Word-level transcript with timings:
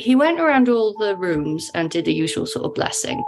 he 0.00 0.14
went 0.16 0.40
around 0.40 0.68
all 0.68 0.94
the 0.98 1.16
rooms 1.16 1.70
and 1.74 1.90
did 1.90 2.06
the 2.06 2.14
usual 2.14 2.46
sort 2.46 2.64
of 2.64 2.74
blessing. 2.74 3.22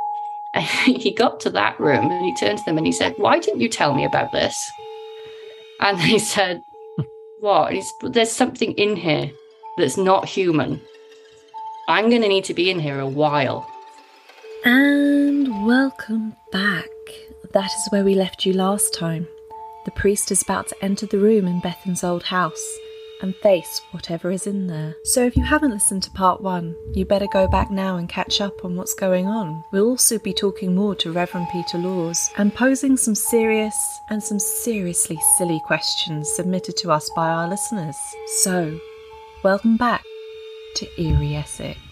And 0.54 0.64
he 0.84 1.12
got 1.12 1.40
to 1.40 1.50
that 1.50 1.79
room 1.79 2.10
and 2.10 2.24
he 2.24 2.34
turned 2.36 2.58
to 2.58 2.64
them 2.64 2.79
and 2.79 2.86
he 2.86 2.92
said, 2.92 3.14
Why 3.16 3.38
didn't 3.38 3.60
you 3.60 3.68
tell 3.68 3.95
me 3.95 4.04
about 4.04 4.32
this? 4.32 4.56
And 5.80 5.98
they 5.98 6.18
said, 6.34 6.62
What? 7.40 7.72
He's, 7.72 7.93
There's 8.02 8.32
something 8.32 8.72
in 8.72 8.96
here 8.96 9.30
that's 9.77 9.96
not 9.96 10.29
human. 10.29 10.80
I'm 11.88 12.08
going 12.08 12.22
to 12.22 12.29
need 12.29 12.45
to 12.45 12.54
be 12.54 12.70
in 12.70 12.79
here 12.79 13.00
a 13.00 13.07
while. 13.07 13.68
And 14.64 15.66
welcome 15.66 16.36
back. 16.52 16.86
That 17.52 17.66
is 17.66 17.89
where 17.91 18.04
we 18.04 18.14
left 18.14 18.46
you 18.46 18.52
last 18.52 18.95
time. 18.95 19.27
The 19.84 19.91
priest 19.91 20.30
is 20.30 20.43
about 20.43 20.68
to 20.68 20.77
enter 20.80 21.07
the 21.07 21.18
room 21.18 21.46
in 21.46 21.61
Bethan's 21.61 22.04
old 22.04 22.23
house 22.23 22.78
and 23.22 23.34
face 23.36 23.80
whatever 23.92 24.30
is 24.30 24.46
in 24.46 24.66
there. 24.66 24.96
So 25.04 25.24
if 25.24 25.36
you 25.36 25.44
haven't 25.44 25.70
listened 25.70 26.02
to 26.04 26.10
part 26.10 26.40
one, 26.40 26.76
you 26.92 27.04
better 27.04 27.28
go 27.32 27.48
back 27.48 27.70
now 27.70 27.96
and 27.96 28.08
catch 28.08 28.40
up 28.40 28.64
on 28.64 28.76
what's 28.76 28.95
going 28.95 29.26
on. 29.26 29.64
We'll 29.72 29.88
also 29.88 30.18
be 30.18 30.32
talking 30.32 30.74
more 30.74 30.95
to 30.96 31.12
Reverend 31.12 31.48
Peter 31.50 31.78
Laws 31.78 32.30
and 32.36 32.54
posing 32.54 32.96
some 32.96 33.14
serious 33.14 33.76
and 34.10 34.22
some 34.22 34.38
seriously 34.38 35.18
silly 35.38 35.60
questions 35.66 36.28
submitted 36.28 36.76
to 36.78 36.90
us 36.90 37.10
by 37.16 37.28
our 37.28 37.48
listeners. 37.48 37.96
So, 38.42 38.78
welcome 39.42 39.76
back 39.76 40.04
to 40.76 40.86
Eerie 41.00 41.36
Essex. 41.36 41.91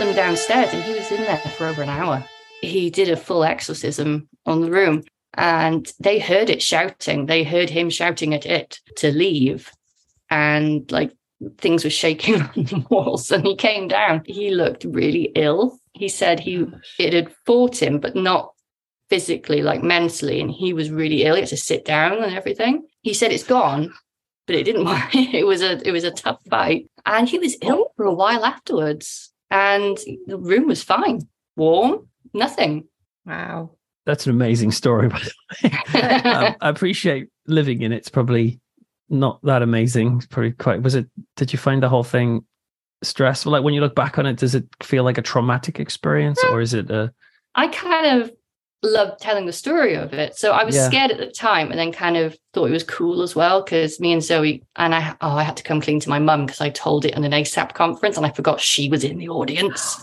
Them 0.00 0.14
downstairs 0.14 0.72
and 0.72 0.82
he 0.82 0.94
was 0.94 1.10
in 1.12 1.20
there 1.22 1.38
for 1.38 1.66
over 1.66 1.82
an 1.82 1.90
hour. 1.90 2.24
He 2.62 2.90
did 2.90 3.10
a 3.10 3.16
full 3.16 3.44
exorcism 3.44 4.28
on 4.46 4.62
the 4.62 4.70
room 4.70 5.04
and 5.34 5.92
they 6.00 6.18
heard 6.18 6.48
it 6.48 6.62
shouting. 6.62 7.26
They 7.26 7.44
heard 7.44 7.70
him 7.70 7.90
shouting 7.90 8.34
at 8.34 8.46
it 8.46 8.80
to 8.96 9.12
leave. 9.12 9.70
And 10.30 10.90
like 10.90 11.12
things 11.58 11.84
were 11.84 11.90
shaking 11.90 12.40
on 12.40 12.50
the 12.54 12.84
walls 12.88 13.30
and 13.30 13.46
he 13.46 13.54
came 13.54 13.88
down. 13.88 14.22
He 14.24 14.50
looked 14.50 14.84
really 14.84 15.32
ill. 15.34 15.78
He 15.92 16.08
said 16.08 16.40
he 16.40 16.66
it 16.98 17.12
had 17.12 17.34
fought 17.44 17.82
him, 17.82 17.98
but 17.98 18.16
not 18.16 18.54
physically, 19.10 19.60
like 19.60 19.82
mentally. 19.82 20.40
And 20.40 20.50
he 20.50 20.72
was 20.72 20.90
really 20.90 21.24
ill. 21.24 21.34
He 21.34 21.40
had 21.40 21.50
to 21.50 21.56
sit 21.56 21.84
down 21.84 22.22
and 22.22 22.34
everything. 22.34 22.86
He 23.02 23.12
said 23.12 23.32
it's 23.32 23.44
gone, 23.44 23.92
but 24.46 24.56
it 24.56 24.64
didn't 24.64 24.84
work. 24.86 25.14
It 25.14 25.46
was 25.46 25.60
a 25.60 25.86
it 25.86 25.92
was 25.92 26.04
a 26.04 26.10
tough 26.10 26.40
fight. 26.48 26.88
And 27.04 27.28
he 27.28 27.38
was 27.38 27.58
ill 27.60 27.92
for 27.96 28.06
a 28.06 28.14
while 28.14 28.46
afterwards. 28.46 29.29
And 29.50 29.98
the 30.26 30.38
room 30.38 30.66
was 30.66 30.82
fine. 30.82 31.20
Warm, 31.56 32.06
nothing. 32.32 32.86
Wow. 33.26 33.72
That's 34.06 34.26
an 34.26 34.32
amazing 34.32 34.72
story. 34.72 35.08
By 35.08 35.20
the 35.20 35.68
way. 35.68 35.70
um, 36.24 36.56
I 36.60 36.68
appreciate 36.68 37.28
living 37.46 37.82
in 37.82 37.92
it. 37.92 37.98
It's 37.98 38.08
probably 38.08 38.60
not 39.08 39.42
that 39.44 39.62
amazing. 39.62 40.16
It's 40.16 40.26
probably 40.26 40.52
quite. 40.52 40.82
Was 40.82 40.94
it? 40.94 41.06
Did 41.36 41.52
you 41.52 41.58
find 41.58 41.82
the 41.82 41.88
whole 41.88 42.04
thing 42.04 42.44
stressful? 43.02 43.52
Like 43.52 43.62
when 43.62 43.74
you 43.74 43.80
look 43.80 43.94
back 43.94 44.18
on 44.18 44.26
it, 44.26 44.36
does 44.36 44.54
it 44.54 44.64
feel 44.82 45.04
like 45.04 45.18
a 45.18 45.22
traumatic 45.22 45.78
experience, 45.78 46.42
or 46.50 46.60
is 46.60 46.74
it 46.74 46.90
a? 46.90 47.12
I 47.54 47.68
kind 47.68 48.22
of 48.22 48.32
loved 48.82 49.20
telling 49.20 49.46
the 49.46 49.52
story 49.52 49.94
of 49.94 50.12
it. 50.12 50.36
So 50.36 50.52
I 50.52 50.64
was 50.64 50.74
Yeah. 50.74 50.88
scared 50.88 51.10
at 51.10 51.18
the 51.18 51.26
time 51.30 51.70
and 51.70 51.78
then 51.78 51.92
kind 51.92 52.16
of 52.16 52.36
thought 52.54 52.66
it 52.66 52.72
was 52.72 52.84
cool 52.84 53.22
as 53.22 53.36
well 53.36 53.62
because 53.62 54.00
me 54.00 54.12
and 54.12 54.22
Zoe 54.22 54.62
and 54.76 54.94
I 54.94 55.14
oh 55.20 55.36
I 55.36 55.42
had 55.42 55.56
to 55.58 55.62
come 55.62 55.80
clean 55.80 56.00
to 56.00 56.08
my 56.08 56.18
mum 56.18 56.46
because 56.46 56.60
I 56.60 56.70
told 56.70 57.04
it 57.04 57.14
on 57.16 57.24
an 57.24 57.32
ASSAP 57.32 57.74
conference 57.74 58.16
and 58.16 58.24
I 58.24 58.30
forgot 58.30 58.60
she 58.60 58.88
was 58.88 59.04
in 59.04 59.18
the 59.18 59.28
audience. 59.28 60.02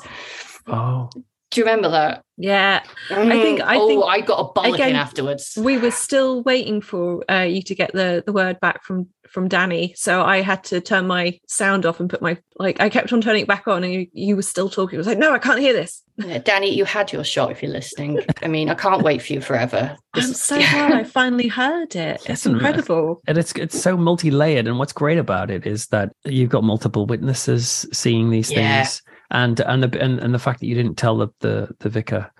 Oh, 0.67 1.09
Do 1.51 1.61
you 1.61 1.65
remember 1.65 1.89
that? 1.89 2.23
Yeah. 2.37 2.83
I 3.09 3.29
think- 3.29 3.61
I 3.61 3.77
oh, 3.77 3.87
think- 3.87 4.03
I 4.05 4.19
got 4.21 4.39
a 4.39 4.59
bollocking 4.59 4.73
again, 4.75 4.95
afterwards. 4.95 5.57
we 5.59 5.77
were 5.77 5.91
still 5.91 6.43
waiting 6.43 6.81
for 6.81 7.23
uh, 7.31 7.41
you 7.43 7.61
to 7.63 7.73
get 7.75 7.93
the 7.93 8.21
the 8.25 8.33
word 8.33 8.59
back 8.59 8.83
from 8.83 9.07
from 9.29 9.47
Danny, 9.49 9.93
so 9.97 10.23
I 10.23 10.41
had 10.41 10.63
to 10.65 10.79
turn 10.79 11.05
my 11.07 11.37
sound 11.47 11.85
off 11.85 11.99
and 11.99 12.09
put 12.09 12.21
my 12.21 12.37
like 12.59 12.79
I 12.79 12.89
kept 12.89 13.11
on 13.11 13.21
turning 13.21 13.41
it 13.43 13.47
back 13.47 13.67
on, 13.67 13.83
and 13.83 13.93
you, 13.93 14.07
you 14.13 14.35
were 14.35 14.41
still 14.41 14.69
talking. 14.69 14.95
It 14.95 14.99
was 14.99 15.07
like, 15.07 15.17
no, 15.17 15.33
I 15.33 15.39
can't 15.39 15.59
hear 15.59 15.73
this. 15.73 16.01
Yeah, 16.17 16.37
Danny, 16.39 16.73
you 16.75 16.85
had 16.85 17.11
your 17.11 17.23
shot 17.23 17.51
if 17.51 17.61
you're 17.61 17.71
listening. 17.71 18.19
I 18.41 18.47
mean, 18.47 18.69
I 18.69 18.73
can't 18.73 19.03
wait 19.03 19.21
for 19.21 19.33
you 19.33 19.41
forever. 19.41 19.97
This 20.13 20.25
I'm 20.25 20.31
is- 20.31 20.41
so 20.41 20.55
glad 20.57 20.91
I 20.93 21.03
finally 21.05 21.47
heard 21.47 21.95
it. 21.95 22.17
It's 22.21 22.29
Listen, 22.29 22.53
incredible. 22.53 23.21
and 23.27 23.37
it's 23.37 23.51
it's 23.53 23.81
so 23.81 23.95
multi-layered. 23.97 24.67
And 24.67 24.79
what's 24.79 24.93
great 24.93 25.17
about 25.17 25.49
it 25.49 25.65
is 25.65 25.87
that 25.87 26.11
you've 26.25 26.49
got 26.49 26.63
multiple 26.63 27.05
witnesses 27.05 27.85
seeing 27.93 28.29
these 28.29 28.51
Yeah. 28.51 28.83
things, 28.83 29.01
and 29.31 29.59
and 29.59 29.83
the 29.83 30.01
and, 30.01 30.19
and 30.19 30.33
the 30.33 30.39
fact 30.39 30.59
that 30.59 30.67
you 30.67 30.75
didn't 30.75 30.95
tell 30.95 31.17
the 31.17 31.29
the, 31.39 31.69
the 31.79 31.89
vicar. 31.89 32.31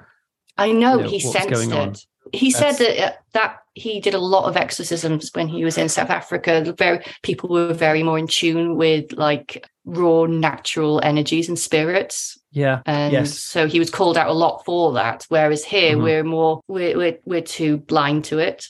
I 0.58 0.72
know 0.72 0.98
you 0.98 1.04
know, 1.04 1.10
he 1.10 1.20
sensed 1.20 1.50
going 1.50 1.72
it. 1.72 1.76
on. 1.78 1.96
He 2.34 2.52
said 2.52 2.74
that 2.74 3.00
uh, 3.00 3.14
that 3.34 3.60
he 3.74 4.02
did 4.02 4.14
a 4.14 4.20
lot 4.20 4.46
of 4.50 4.58
exorcisms 4.58 5.30
when 5.34 5.48
he 5.48 5.64
was 5.64 5.78
in 5.78 5.88
South 5.88 6.10
Africa. 6.10 6.74
Very 6.78 7.00
people 7.24 7.50
were 7.50 7.74
very 7.74 8.04
more 8.04 8.18
in 8.20 8.28
tune 8.28 8.76
with 8.76 9.14
like 9.14 9.66
raw 9.86 10.26
natural 10.26 11.00
energies 11.04 11.48
and 11.48 11.58
spirits, 11.58 12.38
Yeah. 12.52 12.82
and 12.86 13.14
yes. 13.14 13.40
so 13.40 13.66
he 13.68 13.80
was 13.80 13.90
called 13.90 14.18
out 14.18 14.28
a 14.28 14.34
lot 14.34 14.66
for 14.66 14.92
that. 14.94 15.26
Whereas 15.30 15.64
here 15.64 15.96
Mhm. 15.96 16.04
we're 16.04 16.24
more 16.26 16.62
we're, 16.68 16.98
we're 16.98 17.20
we're 17.24 17.42
too 17.42 17.78
blind 17.78 18.26
to 18.26 18.40
it. 18.40 18.68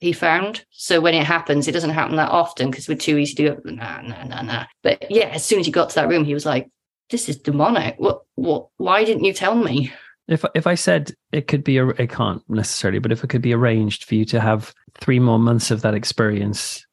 He 0.00 0.12
found 0.12 0.64
so 0.70 1.00
when 1.00 1.14
it 1.14 1.24
happens, 1.24 1.66
it 1.66 1.72
doesn't 1.72 1.90
happen 1.90 2.16
that 2.16 2.30
often 2.30 2.70
because 2.70 2.88
we're 2.88 2.98
too 2.98 3.16
easy 3.16 3.34
to 3.36 3.54
go 3.54 3.60
nah 3.70 4.02
nah 4.02 4.24
nah 4.24 4.42
nah. 4.42 4.66
But 4.82 5.10
yeah, 5.10 5.28
as 5.28 5.44
soon 5.46 5.60
as 5.60 5.66
he 5.66 5.72
got 5.72 5.88
to 5.90 5.94
that 5.94 6.08
room, 6.08 6.24
he 6.26 6.34
was 6.34 6.44
like, 6.44 6.68
"This 7.10 7.28
is 7.28 7.36
demonic. 7.36 7.96
What 7.98 8.22
what? 8.34 8.68
Why 8.76 9.04
didn't 9.04 9.24
you 9.24 9.32
tell 9.32 9.54
me?" 9.54 9.92
If 10.28 10.44
if 10.54 10.66
I 10.66 10.74
said 10.74 11.12
it 11.32 11.48
could 11.48 11.64
be, 11.64 11.78
a, 11.78 11.88
it 11.88 12.10
can't 12.10 12.42
necessarily, 12.50 12.98
but 12.98 13.12
if 13.12 13.24
it 13.24 13.30
could 13.30 13.42
be 13.42 13.54
arranged 13.54 14.04
for 14.04 14.14
you 14.14 14.24
to 14.26 14.40
have 14.40 14.74
three 15.00 15.18
more 15.18 15.38
months 15.38 15.70
of 15.70 15.80
that 15.82 15.94
experience, 15.94 16.86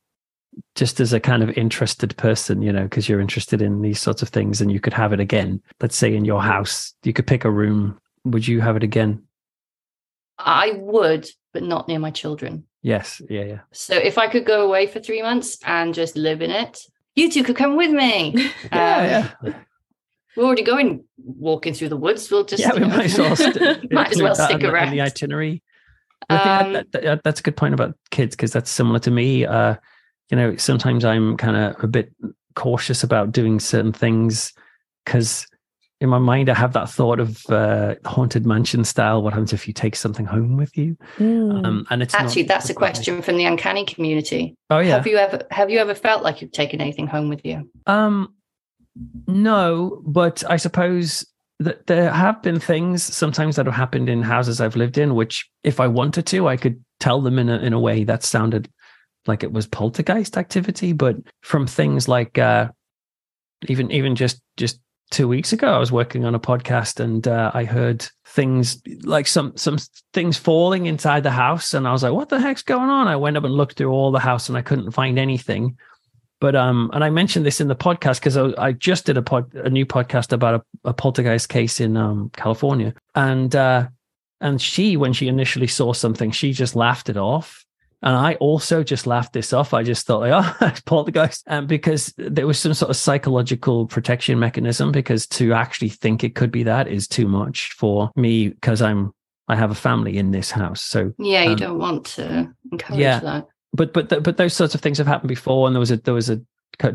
just 0.76 1.00
as 1.00 1.12
a 1.12 1.20
kind 1.20 1.44
of 1.44 1.58
interested 1.58 2.16
person, 2.18 2.62
you 2.62 2.72
know, 2.72 2.84
because 2.84 3.10
you're 3.10 3.20
interested 3.20 3.62
in 3.62 3.82
these 3.82 4.00
sorts 4.00 4.22
of 4.22 4.30
things, 4.30 4.62
and 4.62 4.72
you 4.72 4.80
could 4.80 4.94
have 4.94 5.12
it 5.12 5.20
again. 5.20 5.62
Let's 5.82 5.98
say 5.98 6.16
in 6.16 6.24
your 6.24 6.42
house, 6.42 6.94
you 7.04 7.12
could 7.12 7.28
pick 7.28 7.44
a 7.44 7.52
room. 7.52 8.00
Would 8.24 8.48
you 8.48 8.62
have 8.62 8.78
it 8.78 8.84
again? 8.84 9.24
I 10.38 10.72
would, 10.80 11.30
but 11.54 11.64
not 11.64 11.88
near 11.88 12.00
my 12.00 12.12
children. 12.12 12.66
Yes. 12.82 13.22
Yeah. 13.30 13.44
Yeah. 13.44 13.60
So 13.72 13.96
if 13.96 14.18
I 14.18 14.28
could 14.28 14.46
go 14.46 14.66
away 14.66 14.88
for 14.88 15.00
three 15.00 15.22
months 15.22 15.58
and 15.66 15.94
just 15.94 16.16
live 16.16 16.42
in 16.42 16.52
it, 16.52 16.80
you 17.16 17.32
two 17.32 17.44
could 17.44 17.56
come 17.56 17.76
with 17.76 17.92
me. 17.92 18.52
Yeah. 18.72 19.32
Um, 19.44 19.56
We're 20.36 20.44
already 20.46 20.64
going 20.64 21.04
walking 21.18 21.74
through 21.74 21.90
the 21.90 21.98
woods. 21.98 22.30
We'll 22.30 22.44
just 22.44 22.62
yeah. 22.62 22.74
We 22.74 22.80
might 22.86 23.06
as 23.06 23.18
well. 23.18 23.36
St- 23.36 23.92
might 23.92 24.12
as 24.12 24.22
well 24.22 24.36
stick 24.36 24.52
in 24.56 24.60
the- 24.62 24.72
around. 24.72 24.92
the 24.92 25.02
itinerary. 25.02 25.62
Um, 26.30 26.74
that, 26.74 26.92
that- 26.92 27.04
that- 27.04 27.24
that's 27.24 27.40
a 27.40 27.44
good 27.44 27.56
point 27.58 27.74
about 27.74 27.96
kids 28.12 28.36
because 28.36 28.52
that's 28.52 28.70
similar 28.70 29.00
to 29.00 29.12
me. 29.12 29.46
Uh, 29.46 29.76
you 30.30 30.38
know, 30.38 30.56
sometimes 30.58 31.06
I'm 31.06 31.38
kind 31.38 31.56
of 31.56 31.84
a 31.84 31.88
bit 31.88 32.12
cautious 32.56 33.04
about 33.04 33.32
doing 33.32 33.60
certain 33.60 33.94
things 33.94 34.54
because 35.06 35.46
in 36.02 36.10
my 36.10 36.18
mind 36.18 36.50
I 36.50 36.56
have 36.56 36.74
that 36.74 36.90
thought 36.90 37.20
of 37.20 37.46
uh, 37.50 37.96
haunted 38.06 38.46
mansion 38.46 38.84
style. 38.84 39.22
What 39.22 39.34
happens 39.34 39.54
if 39.54 39.68
you 39.68 39.74
take 39.74 39.96
something 39.96 40.26
home 40.26 40.58
with 40.58 40.76
you? 40.78 40.98
Mm. 41.18 41.64
Um, 41.66 41.88
and 41.90 42.02
it's 42.02 42.14
Actually, 42.16 42.44
that's 42.44 42.70
a 42.70 42.74
question 42.74 43.22
from 43.22 43.38
the 43.38 43.46
uncanny 43.46 43.86
community. 43.86 44.56
Oh 44.70 44.80
yeah. 44.80 44.96
Have 44.96 45.08
you 45.08 45.18
ever 45.18 45.44
have 45.52 45.70
you 45.70 45.80
ever 45.80 45.94
felt 45.96 46.24
like 46.24 46.42
you've 46.42 46.52
taken 46.52 46.82
anything 46.82 47.08
home 47.08 47.30
with 47.30 47.46
you? 47.46 47.70
Um, 47.88 48.34
no, 49.28 50.02
but 50.06 50.44
I 50.50 50.58
suppose 50.58 51.26
that 51.60 51.88
there 51.88 52.12
have 52.12 52.42
been 52.42 52.60
things 52.60 53.04
sometimes 53.04 53.56
that 53.56 53.66
have 53.66 53.76
happened 53.76 54.10
in 54.10 54.22
houses 54.22 54.60
I've 54.60 54.76
lived 54.76 54.98
in, 54.98 55.16
which 55.16 55.50
if 55.64 55.80
I 55.80 55.88
wanted 55.88 56.26
to, 56.28 56.48
I 56.48 56.58
could 56.58 56.84
tell 57.00 57.22
them 57.22 57.40
in 57.40 57.50
a 57.50 57.58
in 57.60 57.74
a 57.74 57.80
way 57.80 58.04
that 58.04 58.24
sounded 58.24 58.70
like 59.26 59.44
it 59.44 59.52
was 59.52 59.68
poltergeist 59.68 60.38
activity. 60.38 60.94
But 60.94 61.18
from 61.42 61.68
things 61.68 62.08
like 62.08 62.38
uh, 62.38 62.70
even 63.68 63.92
even 63.92 64.16
just 64.16 64.42
just 64.58 64.80
two 65.12 65.28
weeks 65.28 65.54
ago, 65.54 65.74
I 65.74 65.80
was 65.80 65.92
working 65.92 66.26
on 66.26 66.36
a 66.36 66.40
podcast 66.40 67.00
and 67.00 67.28
uh, 67.28 67.52
I 67.54 67.64
heard 67.64 68.06
things 68.28 68.82
like 69.04 69.28
some 69.28 69.56
some 69.56 69.78
things 70.14 70.38
falling 70.38 70.88
inside 70.88 71.24
the 71.24 71.32
house, 71.32 71.74
and 71.74 71.88
I 71.88 71.92
was 71.92 72.04
like, 72.04 72.14
"What 72.14 72.30
the 72.30 72.40
heck's 72.40 72.64
going 72.64 72.90
on?" 72.90 73.08
I 73.08 73.16
went 73.16 73.38
up 73.38 73.44
and 73.44 73.54
looked 73.54 73.78
through 73.78 73.92
all 73.92 74.12
the 74.12 74.20
house, 74.20 74.50
and 74.50 74.58
I 74.58 74.62
couldn't 74.62 74.92
find 74.92 75.18
anything. 75.18 75.78
But 76.40 76.56
um, 76.56 76.92
and 76.94 77.04
I 77.04 77.10
mentioned 77.10 77.46
this 77.46 77.62
in 77.62 77.68
the 77.68 77.76
podcast 77.76 78.20
because 78.20 78.38
I, 78.38 78.52
I, 78.58 78.72
just 78.74 79.06
did 79.06 79.18
a 79.18 79.22
pod, 79.22 79.54
a 79.54 79.70
new 79.70 79.86
podcast 79.86 80.34
about 80.34 80.56
a, 80.56 80.90
a 80.90 80.94
poltergeist 80.94 81.48
case 81.50 81.80
in 81.80 81.96
um 81.96 82.30
California, 82.36 82.94
and 83.16 83.56
uh, 83.56 83.88
and 84.42 84.62
she 84.62 84.98
when 84.98 85.14
she 85.14 85.28
initially 85.28 85.68
saw 85.68 85.94
something, 85.94 86.32
she 86.32 86.52
just 86.52 86.76
laughed 86.76 87.10
it 87.10 87.18
off. 87.18 87.66
And 88.02 88.16
I 88.16 88.36
also 88.36 88.84
just 88.84 89.08
laughed 89.08 89.34
this 89.34 89.52
off. 89.52 89.74
I 89.74 89.82
just 89.82 90.06
thought, 90.06 90.20
like, 90.20 90.56
oh, 90.62 90.72
poltergeist. 90.86 91.44
And 91.48 91.68
because 91.68 92.14
there 92.18 92.46
was 92.46 92.60
some 92.60 92.76
sort 92.76 92.92
of 92.92 92.98
psychological 92.98 93.88
protection 93.88 94.38
mechanism, 94.38 94.92
because 94.92 95.26
to 95.28 95.54
actually 95.54 95.90
think 95.90 96.24
it 96.24 96.36
could 96.36 96.52
be 96.52 96.64
that 96.64 96.88
is 96.88 97.08
too 97.08 97.28
much 97.28 97.72
for 97.72 98.12
me 98.16 98.50
because 98.50 98.82
I'm 98.82 99.14
I 99.48 99.56
have 99.56 99.72
a 99.72 99.76
family 99.76 100.18
in 100.18 100.32
this 100.32 100.52
house. 100.52 100.82
So 100.82 101.14
yeah, 101.18 101.44
you 101.44 101.52
um, 101.52 101.58
don't 101.58 101.80
want 101.80 102.06
to 102.08 102.54
encourage 102.72 103.00
yeah, 103.00 103.20
that. 103.20 103.48
But 103.76 103.94
but 103.94 104.24
but 104.24 104.38
those 104.38 104.54
sorts 104.54 104.76
of 104.76 104.82
things 104.82 104.98
have 104.98 105.08
happened 105.08 105.30
before, 105.30 105.68
and 105.68 105.76
there 105.76 105.80
was 105.80 105.92
a 105.92 105.98
there 105.98 106.14
was 106.14 106.30
a 106.30 106.42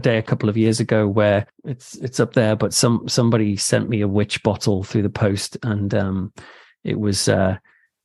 day 0.01 0.19
a 0.19 0.23
couple 0.23 0.49
of 0.49 0.57
years 0.57 0.81
ago 0.81 1.09
where 1.09 1.47
it's 1.65 1.97
it's 1.97 2.21
up 2.21 2.35
there, 2.35 2.57
but 2.57 2.75
some 2.75 3.09
somebody 3.09 3.57
sent 3.57 3.89
me 3.89 4.01
a 4.01 4.09
witch 4.09 4.43
bottle 4.43 4.83
through 4.83 5.03
the 5.03 5.11
post, 5.11 5.57
and 5.63 5.95
um, 5.95 6.33
it 6.85 6.99
was 6.99 7.29
uh, 7.29 7.57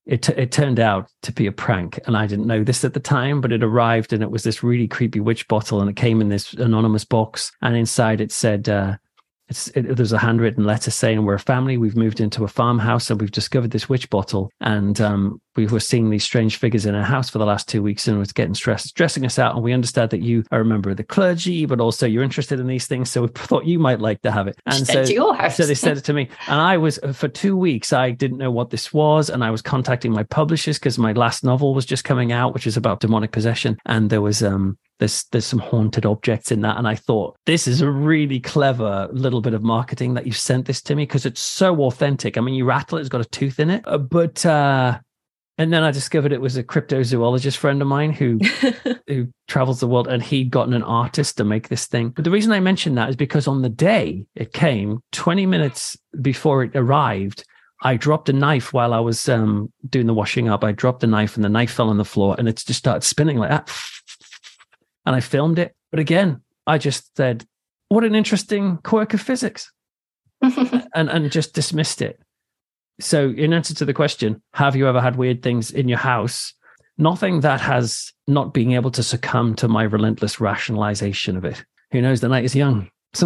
it 0.05 0.23
t- 0.23 0.33
it 0.33 0.51
turned 0.51 0.79
out 0.79 1.09
to 1.23 1.31
be 1.31 1.47
a 1.47 1.51
prank, 1.51 1.99
and 2.05 2.17
I 2.17 2.27
didn't 2.27 2.47
know 2.47 2.63
this 2.63 2.83
at 2.85 2.93
the 2.93 2.99
time, 2.99 3.41
but 3.41 3.51
it 3.51 3.63
arrived 3.63 4.13
and 4.13 4.23
it 4.23 4.31
was 4.31 4.43
this 4.43 4.63
really 4.63 4.87
creepy 4.87 5.19
witch 5.19 5.47
bottle, 5.47 5.81
and 5.81 5.89
it 5.89 5.95
came 5.95 6.21
in 6.21 6.29
this 6.29 6.53
anonymous 6.53 7.05
box, 7.05 7.51
and 7.61 7.75
inside 7.75 8.21
it 8.21 8.31
said. 8.31 8.69
Uh, 8.69 8.97
it, 9.47 9.95
there's 9.95 10.11
a 10.11 10.17
handwritten 10.17 10.63
letter 10.63 10.89
saying 10.89 11.23
we're 11.23 11.35
a 11.35 11.39
family. 11.39 11.77
We've 11.77 11.95
moved 11.95 12.19
into 12.19 12.43
a 12.43 12.47
farmhouse 12.47 13.09
and 13.09 13.21
we've 13.21 13.31
discovered 13.31 13.71
this 13.71 13.87
witch 13.87 14.09
bottle. 14.09 14.51
And 14.61 14.99
um, 14.99 15.41
we 15.55 15.67
were 15.67 15.79
seeing 15.79 16.09
these 16.09 16.23
strange 16.23 16.57
figures 16.57 16.85
in 16.85 16.95
our 16.95 17.03
house 17.03 17.29
for 17.29 17.37
the 17.37 17.45
last 17.45 17.69
two 17.69 17.83
weeks 17.83 18.07
and 18.07 18.17
it 18.17 18.19
was 18.19 18.33
getting 18.33 18.55
stressed, 18.55 18.87
stressing 18.87 19.25
us 19.25 19.37
out. 19.37 19.53
And 19.55 19.63
we 19.63 19.71
understand 19.71 20.09
that 20.09 20.21
you 20.21 20.43
are 20.51 20.61
a 20.61 20.65
member 20.65 20.89
of 20.89 20.97
the 20.97 21.03
clergy, 21.03 21.65
but 21.65 21.79
also 21.79 22.07
you're 22.07 22.23
interested 22.23 22.59
in 22.59 22.67
these 22.67 22.87
things. 22.87 23.11
So 23.11 23.21
we 23.23 23.27
thought 23.35 23.65
you 23.65 23.77
might 23.77 23.99
like 23.99 24.21
to 24.23 24.31
have 24.31 24.47
it. 24.47 24.57
And 24.65 24.85
so, 24.87 25.03
so 25.49 25.65
they 25.65 25.75
said 25.75 25.97
it 25.97 26.03
to 26.05 26.13
me. 26.13 26.27
And 26.47 26.59
I 26.59 26.77
was, 26.77 26.99
for 27.13 27.27
two 27.27 27.55
weeks, 27.55 27.93
I 27.93 28.11
didn't 28.11 28.39
know 28.39 28.51
what 28.51 28.71
this 28.71 28.91
was. 28.91 29.29
And 29.29 29.43
I 29.43 29.51
was 29.51 29.61
contacting 29.61 30.11
my 30.11 30.23
publishers 30.23 30.79
because 30.79 30.97
my 30.97 31.13
last 31.13 31.43
novel 31.43 31.75
was 31.75 31.85
just 31.85 32.03
coming 32.03 32.31
out, 32.31 32.53
which 32.53 32.65
is 32.65 32.77
about 32.77 32.99
demonic 32.99 33.31
possession. 33.31 33.77
And 33.85 34.09
there 34.09 34.21
was, 34.21 34.41
um, 34.41 34.77
there's 34.99 35.25
there's 35.31 35.45
some 35.45 35.59
haunted 35.59 36.05
objects 36.05 36.51
in 36.51 36.61
that. 36.61 36.77
And 36.77 36.87
i 36.87 36.95
thought 36.95 37.37
this 37.45 37.67
is 37.67 37.81
a 37.81 37.89
really 37.89 38.39
clever 38.39 39.09
little 39.11 39.41
bit 39.41 39.53
of 39.53 39.63
marketing 39.63 40.13
that 40.13 40.25
you 40.25 40.31
sent 40.31 40.65
this 40.65 40.81
to 40.83 40.95
me 40.95 41.03
because 41.03 41.25
it's 41.25 41.41
so 41.41 41.81
authentic. 41.83 42.37
I 42.37 42.41
mean 42.41 42.55
you 42.55 42.65
rattle 42.65 42.97
it, 42.97 43.01
it's 43.01 43.09
got 43.09 43.21
a 43.21 43.25
tooth 43.25 43.59
in 43.59 43.69
it. 43.69 43.83
Uh, 43.85 43.97
but 43.97 44.45
uh 44.45 44.99
and 45.57 45.71
then 45.71 45.83
i 45.83 45.91
discovered 45.91 46.33
it 46.33 46.41
was 46.41 46.57
a 46.57 46.63
cryptozoologist 46.63 47.57
friend 47.57 47.81
of 47.81 47.87
mine 47.87 48.11
who 48.11 48.39
who 49.07 49.27
travels 49.47 49.79
the 49.79 49.87
world 49.87 50.07
and 50.07 50.23
he'd 50.23 50.51
gotten 50.51 50.73
an 50.73 50.83
artist 50.83 51.37
to 51.37 51.43
make 51.43 51.69
this 51.69 51.87
thing. 51.87 52.09
But 52.09 52.23
the 52.23 52.31
reason 52.31 52.51
i 52.51 52.59
mentioned 52.59 52.97
that 52.97 53.09
is 53.09 53.15
because 53.15 53.47
on 53.47 53.61
the 53.61 53.69
day 53.69 54.25
it 54.35 54.53
came 54.53 54.99
20 55.11 55.45
minutes 55.45 55.97
before 56.21 56.63
it 56.63 56.75
arrived 56.75 57.43
I 57.81 57.97
dropped 57.97 58.29
a 58.29 58.33
knife 58.33 58.73
while 58.73 58.93
I 58.93 58.99
was 58.99 59.27
um, 59.27 59.71
doing 59.87 60.07
the 60.07 60.13
washing 60.13 60.47
up. 60.47 60.63
I 60.63 60.71
dropped 60.71 61.03
a 61.03 61.07
knife 61.07 61.35
and 61.35 61.43
the 61.43 61.49
knife 61.49 61.71
fell 61.71 61.89
on 61.89 61.97
the 61.97 62.05
floor 62.05 62.33
and 62.39 62.47
it 62.47 62.55
just 62.55 62.79
started 62.79 63.03
spinning 63.03 63.37
like 63.37 63.49
that 63.49 63.69
and 65.05 65.15
I 65.15 65.19
filmed 65.19 65.59
it. 65.59 65.75
But 65.91 65.99
again, 65.99 66.41
I 66.67 66.77
just 66.77 67.15
said, 67.15 67.45
what 67.89 68.03
an 68.03 68.15
interesting 68.15 68.77
quirk 68.83 69.13
of 69.13 69.21
physics. 69.21 69.71
and 70.41 71.09
and 71.09 71.31
just 71.31 71.53
dismissed 71.53 72.01
it. 72.01 72.19
So 72.99 73.29
in 73.29 73.53
answer 73.53 73.73
to 73.75 73.85
the 73.85 73.93
question, 73.93 74.41
have 74.53 74.75
you 74.75 74.87
ever 74.87 75.01
had 75.01 75.15
weird 75.15 75.41
things 75.41 75.71
in 75.71 75.87
your 75.87 75.97
house? 75.97 76.53
Nothing 76.97 77.41
that 77.41 77.59
has 77.61 78.13
not 78.27 78.53
being 78.53 78.73
able 78.73 78.91
to 78.91 79.03
succumb 79.03 79.55
to 79.55 79.67
my 79.67 79.83
relentless 79.83 80.39
rationalization 80.39 81.35
of 81.35 81.43
it. 81.43 81.63
Who 81.91 82.01
knows? 82.01 82.21
The 82.21 82.29
night 82.29 82.45
is 82.45 82.55
young. 82.55 82.89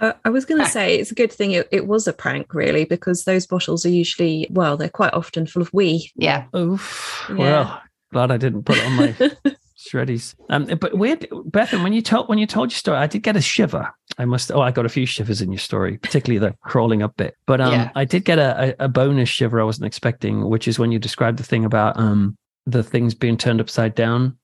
uh, 0.00 0.12
I 0.24 0.28
was 0.28 0.44
going 0.44 0.62
to 0.62 0.68
say 0.68 0.96
it's 0.96 1.10
a 1.10 1.16
good 1.16 1.32
thing 1.32 1.52
it, 1.52 1.68
it, 1.72 1.86
was 1.86 2.06
a 2.06 2.12
prank, 2.12 2.54
really, 2.54 2.84
because 2.84 3.24
those 3.24 3.46
bottles 3.46 3.84
are 3.84 3.90
usually, 3.90 4.46
well, 4.50 4.76
they're 4.76 4.88
quite 4.88 5.12
often 5.14 5.46
full 5.46 5.62
of 5.62 5.72
wee. 5.72 6.10
Yeah. 6.14 6.46
Oof. 6.56 7.26
Yeah. 7.30 7.36
Well, 7.36 7.82
glad 8.12 8.30
I 8.30 8.36
didn't 8.36 8.64
put 8.64 8.76
it 8.78 8.86
on 8.86 8.96
my 8.96 9.56
Shreddies. 9.90 10.34
Um, 10.48 10.66
but 10.66 10.96
weird, 10.96 11.20
Bethan, 11.30 11.82
when 11.82 11.92
you 11.92 12.02
told 12.02 12.28
when 12.28 12.38
you 12.38 12.46
told 12.46 12.70
your 12.70 12.76
story, 12.76 12.98
I 12.98 13.06
did 13.06 13.22
get 13.22 13.36
a 13.36 13.40
shiver. 13.40 13.92
I 14.18 14.24
must. 14.24 14.52
Oh, 14.52 14.60
I 14.60 14.70
got 14.70 14.86
a 14.86 14.90
few 14.90 15.06
shivers 15.06 15.40
in 15.40 15.50
your 15.50 15.58
story, 15.58 15.98
particularly 15.98 16.38
the 16.38 16.56
crawling 16.62 17.02
up 17.02 17.16
bit. 17.16 17.36
But 17.46 17.60
um, 17.60 17.72
yeah. 17.72 17.90
I 17.94 18.04
did 18.04 18.24
get 18.24 18.38
a, 18.38 18.76
a, 18.78 18.88
bonus 18.88 19.28
shiver 19.28 19.60
I 19.60 19.64
wasn't 19.64 19.86
expecting, 19.86 20.48
which 20.48 20.68
is 20.68 20.78
when 20.78 20.92
you 20.92 20.98
described 20.98 21.38
the 21.38 21.44
thing 21.44 21.64
about 21.64 21.98
um 21.98 22.36
the 22.66 22.82
things 22.82 23.14
being 23.14 23.36
turned 23.36 23.60
upside 23.60 23.94
down. 23.94 24.36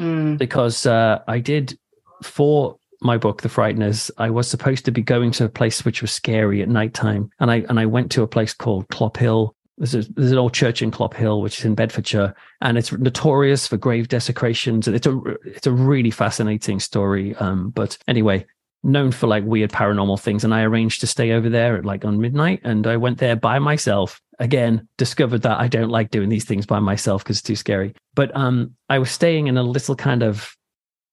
Mm. 0.00 0.38
Because 0.38 0.86
uh, 0.86 1.22
I 1.26 1.40
did 1.40 1.78
for 2.22 2.78
my 3.00 3.18
book, 3.18 3.42
The 3.42 3.48
Frighteners, 3.48 4.10
I 4.18 4.30
was 4.30 4.48
supposed 4.48 4.84
to 4.86 4.90
be 4.90 5.02
going 5.02 5.30
to 5.32 5.44
a 5.44 5.48
place 5.48 5.84
which 5.84 6.00
was 6.00 6.12
scary 6.12 6.62
at 6.62 6.68
nighttime, 6.68 7.30
and 7.40 7.50
I 7.50 7.64
and 7.68 7.78
I 7.78 7.86
went 7.86 8.10
to 8.12 8.22
a 8.22 8.26
place 8.26 8.54
called 8.54 8.88
Clophill, 8.88 9.55
there's, 9.78 9.94
a, 9.94 10.12
there's 10.12 10.32
an 10.32 10.38
old 10.38 10.54
church 10.54 10.82
in 10.82 10.90
Clophill, 10.90 11.42
which 11.42 11.58
is 11.58 11.64
in 11.64 11.74
Bedfordshire, 11.74 12.34
and 12.60 12.78
it's 12.78 12.92
notorious 12.92 13.66
for 13.66 13.76
grave 13.76 14.08
desecrations. 14.08 14.88
It's 14.88 15.06
a 15.06 15.20
it's 15.44 15.66
a 15.66 15.72
really 15.72 16.10
fascinating 16.10 16.80
story. 16.80 17.34
Um, 17.36 17.70
but 17.70 17.98
anyway, 18.08 18.46
known 18.82 19.12
for 19.12 19.26
like 19.26 19.44
weird 19.44 19.72
paranormal 19.72 20.20
things. 20.20 20.44
And 20.44 20.54
I 20.54 20.62
arranged 20.62 21.00
to 21.00 21.06
stay 21.06 21.32
over 21.32 21.48
there 21.48 21.76
at 21.76 21.84
like 21.84 22.04
on 22.04 22.20
midnight, 22.20 22.60
and 22.64 22.86
I 22.86 22.96
went 22.96 23.18
there 23.18 23.36
by 23.36 23.58
myself. 23.58 24.20
Again, 24.38 24.86
discovered 24.98 25.42
that 25.42 25.60
I 25.60 25.68
don't 25.68 25.88
like 25.88 26.10
doing 26.10 26.28
these 26.28 26.44
things 26.44 26.66
by 26.66 26.78
myself 26.78 27.24
because 27.24 27.38
it's 27.38 27.46
too 27.46 27.56
scary. 27.56 27.94
But 28.14 28.36
um, 28.36 28.74
I 28.88 28.98
was 28.98 29.10
staying 29.10 29.46
in 29.46 29.56
a 29.56 29.62
little 29.62 29.96
kind 29.96 30.22
of 30.22 30.54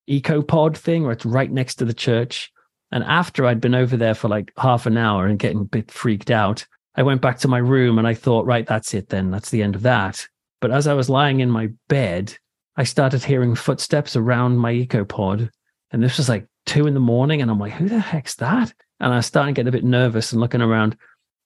eco 0.06 0.42
pod 0.42 0.76
thing 0.76 1.02
where 1.02 1.12
it's 1.12 1.24
right 1.24 1.50
next 1.50 1.76
to 1.76 1.84
the 1.84 1.94
church. 1.94 2.50
And 2.92 3.02
after 3.04 3.46
I'd 3.46 3.60
been 3.60 3.74
over 3.74 3.96
there 3.96 4.14
for 4.14 4.28
like 4.28 4.52
half 4.58 4.86
an 4.86 4.98
hour 4.98 5.26
and 5.26 5.38
getting 5.38 5.62
a 5.62 5.64
bit 5.64 5.90
freaked 5.90 6.30
out, 6.30 6.66
I 6.96 7.02
went 7.02 7.20
back 7.20 7.38
to 7.40 7.48
my 7.48 7.58
room 7.58 7.98
and 7.98 8.06
I 8.06 8.14
thought, 8.14 8.46
right, 8.46 8.66
that's 8.66 8.94
it 8.94 9.08
then. 9.08 9.30
That's 9.30 9.50
the 9.50 9.62
end 9.62 9.74
of 9.74 9.82
that. 9.82 10.26
But 10.60 10.70
as 10.70 10.86
I 10.86 10.94
was 10.94 11.10
lying 11.10 11.40
in 11.40 11.50
my 11.50 11.70
bed, 11.88 12.36
I 12.76 12.84
started 12.84 13.24
hearing 13.24 13.54
footsteps 13.54 14.16
around 14.16 14.58
my 14.58 14.72
ecopod. 14.72 15.50
And 15.90 16.02
this 16.02 16.18
was 16.18 16.28
like 16.28 16.46
two 16.66 16.86
in 16.86 16.94
the 16.94 17.00
morning. 17.00 17.42
And 17.42 17.50
I'm 17.50 17.58
like, 17.58 17.72
who 17.72 17.88
the 17.88 17.98
heck's 17.98 18.36
that? 18.36 18.72
And 19.00 19.12
I 19.12 19.16
was 19.16 19.26
starting 19.26 19.54
to 19.54 19.58
get 19.58 19.68
a 19.68 19.72
bit 19.72 19.84
nervous 19.84 20.32
and 20.32 20.40
looking 20.40 20.62
around. 20.62 20.96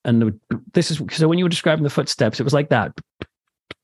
And 0.04 0.38
this 0.72 0.90
is 0.90 1.02
so 1.10 1.28
when 1.28 1.38
you 1.38 1.44
were 1.44 1.50
describing 1.50 1.82
the 1.82 1.90
footsteps, 1.90 2.38
it 2.38 2.44
was 2.44 2.54
like 2.54 2.68
that 2.68 2.92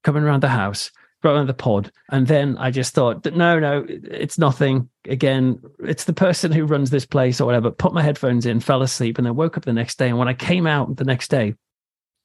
coming 0.05 0.23
around 0.23 0.43
the 0.43 0.49
house 0.49 0.91
brought 1.25 1.37
on 1.37 1.47
the 1.47 1.55
pod. 1.55 1.91
And 2.11 2.27
then 2.27 2.59
I 2.59 2.71
just 2.71 2.95
thought, 2.95 3.23
that 3.23 3.35
no, 3.35 3.59
no, 3.59 3.87
it's 3.89 4.37
nothing. 4.37 4.91
Again, 5.09 5.59
it's 5.79 6.05
the 6.05 6.13
person 6.13 6.53
who 6.53 6.67
runs 6.67 6.91
this 6.91 7.07
place 7.07 7.41
or 7.41 7.47
whatever. 7.47 7.71
Put 7.71 7.95
my 7.95 8.03
headphones 8.03 8.45
in, 8.45 8.61
fell 8.61 8.83
asleep, 8.83 9.17
and 9.17 9.27
then 9.27 9.35
woke 9.35 9.57
up 9.57 9.65
the 9.65 9.73
next 9.73 9.99
day. 9.99 10.11
And 10.11 10.19
when 10.19 10.29
I 10.29 10.35
came 10.35 10.67
out 10.67 10.95
the 10.95 11.05
next 11.05 11.29
day, 11.29 11.55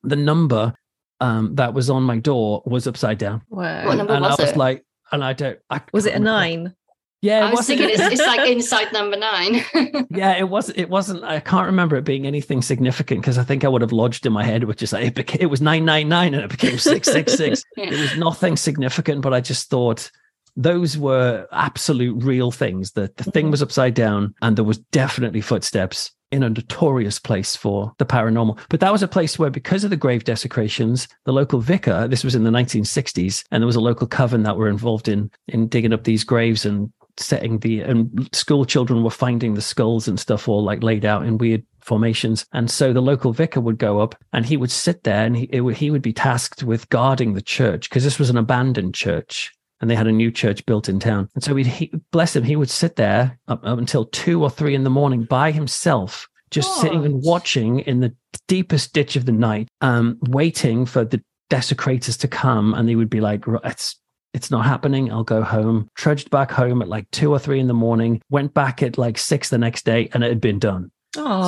the 0.03 0.17
number 0.17 0.73
um, 1.21 1.55
that 1.55 1.73
was 1.73 1.89
on 1.89 2.03
my 2.03 2.19
door 2.19 2.61
was 2.65 2.87
upside 2.87 3.17
down. 3.17 3.41
Wow. 3.49 3.85
What 3.85 3.95
number 3.95 4.11
and 4.11 4.21
was 4.21 4.37
I 4.37 4.43
was 4.43 4.51
it? 4.51 4.57
like, 4.57 4.85
and 5.13 5.23
I 5.23 5.31
don't. 5.31 5.57
I 5.69 5.81
was 5.93 6.05
it 6.05 6.15
a 6.15 6.19
nine? 6.19 6.75
Yeah, 7.21 7.47
I 7.47 7.51
was 7.51 7.67
thinking 7.67 7.89
it's, 7.89 7.99
it's, 7.99 8.21
like 8.21 8.49
inside 8.49 8.93
number 8.93 9.17
nine. 9.17 9.61
yeah, 10.09 10.37
it 10.37 10.47
was. 10.47 10.69
It 10.69 10.89
wasn't. 10.89 11.23
I 11.23 11.41
can't 11.41 11.65
remember 11.65 11.97
it 11.97 12.05
being 12.05 12.25
anything 12.25 12.61
significant 12.61 13.21
because 13.21 13.37
I 13.37 13.43
think 13.43 13.65
I 13.65 13.67
would 13.67 13.81
have 13.81 13.91
lodged 13.91 14.25
in 14.25 14.31
my 14.31 14.43
head, 14.43 14.63
which 14.63 14.81
is 14.81 14.93
like 14.93 15.07
it, 15.07 15.15
became, 15.15 15.41
it 15.41 15.47
was 15.47 15.61
nine 15.61 15.83
nine 15.83 16.07
nine 16.07 16.33
and 16.33 16.43
it 16.43 16.49
became 16.49 16.77
six 16.77 17.11
six 17.11 17.33
six. 17.33 17.63
It 17.75 17.91
was 17.91 18.17
nothing 18.17 18.55
significant, 18.55 19.21
but 19.21 19.33
I 19.33 19.41
just 19.41 19.69
thought 19.69 20.09
those 20.55 20.97
were 20.97 21.45
absolute 21.51 22.23
real 22.23 22.51
things. 22.51 22.91
That 22.91 23.17
the 23.17 23.25
thing 23.25 23.45
mm-hmm. 23.45 23.51
was 23.51 23.61
upside 23.61 23.95
down, 23.95 24.33
and 24.41 24.55
there 24.55 24.63
was 24.63 24.77
definitely 24.77 25.41
footsteps 25.41 26.11
in 26.31 26.43
a 26.43 26.49
notorious 26.49 27.19
place 27.19 27.55
for 27.55 27.91
the 27.97 28.05
paranormal. 28.05 28.59
But 28.69 28.79
that 28.81 28.91
was 28.91 29.03
a 29.03 29.07
place 29.07 29.39
where, 29.39 29.49
because 29.49 29.83
of 29.83 29.89
the 29.89 29.97
grave 29.97 30.23
desecrations, 30.23 31.07
the 31.25 31.33
local 31.33 31.59
vicar, 31.59 32.07
this 32.07 32.23
was 32.23 32.35
in 32.35 32.43
the 32.43 32.51
1960s, 32.51 33.43
and 33.51 33.61
there 33.61 33.67
was 33.67 33.75
a 33.75 33.81
local 33.81 34.07
coven 34.07 34.43
that 34.43 34.55
were 34.55 34.69
involved 34.69 35.09
in 35.09 35.31
in 35.49 35.67
digging 35.67 35.91
up 35.91 36.05
these 36.05 36.23
graves 36.23 36.65
and 36.65 36.93
setting 37.19 37.59
the 37.59 37.81
and 37.81 38.29
school 38.33 38.65
children 38.65 39.03
were 39.03 39.09
finding 39.09 39.53
the 39.53 39.61
skulls 39.61 40.07
and 40.07 40.19
stuff 40.19 40.47
all 40.47 40.63
like 40.63 40.83
laid 40.83 41.05
out 41.05 41.25
in 41.25 41.37
weird 41.37 41.63
formations. 41.81 42.45
And 42.53 42.69
so 42.69 42.93
the 42.93 43.01
local 43.01 43.33
vicar 43.33 43.61
would 43.61 43.77
go 43.77 43.99
up 43.99 44.15
and 44.33 44.45
he 44.45 44.57
would 44.57 44.71
sit 44.71 45.03
there 45.03 45.25
and 45.25 45.35
he 45.35 45.43
it, 45.45 45.63
he 45.75 45.91
would 45.91 46.01
be 46.01 46.13
tasked 46.13 46.63
with 46.63 46.89
guarding 46.89 47.33
the 47.33 47.41
church 47.41 47.89
because 47.89 48.03
this 48.03 48.19
was 48.19 48.29
an 48.29 48.37
abandoned 48.37 48.95
church 48.95 49.51
and 49.81 49.89
they 49.89 49.95
had 49.95 50.07
a 50.07 50.11
new 50.11 50.31
church 50.31 50.65
built 50.65 50.89
in 50.89 50.99
town. 50.99 51.29
And 51.35 51.43
so 51.43 51.55
he'd 51.55 51.67
he, 51.67 51.91
bless 52.11 52.35
him 52.35 52.43
he 52.43 52.55
would 52.55 52.69
sit 52.69 52.95
there 52.95 53.39
up, 53.47 53.65
up 53.65 53.77
until 53.77 54.05
two 54.05 54.43
or 54.43 54.49
three 54.49 54.75
in 54.75 54.83
the 54.83 54.89
morning 54.89 55.23
by 55.23 55.51
himself 55.51 56.27
just 56.51 56.81
sitting 56.81 57.05
and 57.05 57.21
watching 57.23 57.79
in 57.81 57.99
the 57.99 58.13
deepest 58.47 58.91
ditch 58.93 59.15
of 59.15 59.25
the 59.25 59.31
night 59.31 59.67
um 59.81 60.17
waiting 60.29 60.83
for 60.83 61.05
the 61.05 61.21
desecrators 61.49 62.17
to 62.17 62.27
come 62.27 62.73
and 62.73 62.87
they 62.87 62.95
would 62.95 63.09
be 63.09 63.21
like 63.21 63.43
it's 63.63 63.98
it's 64.33 64.51
not 64.51 64.65
happening. 64.65 65.11
I'll 65.11 65.23
go 65.23 65.41
home. 65.41 65.89
Trudged 65.95 66.29
back 66.29 66.51
home 66.51 66.81
at 66.81 66.87
like 66.87 67.09
two 67.11 67.31
or 67.31 67.39
three 67.39 67.59
in 67.59 67.67
the 67.67 67.73
morning, 67.73 68.21
went 68.29 68.53
back 68.53 68.83
at 68.83 68.97
like 68.97 69.17
six 69.17 69.49
the 69.49 69.57
next 69.57 69.85
day, 69.85 70.09
and 70.13 70.23
it 70.23 70.29
had 70.29 70.41
been 70.41 70.59
done. 70.59 70.91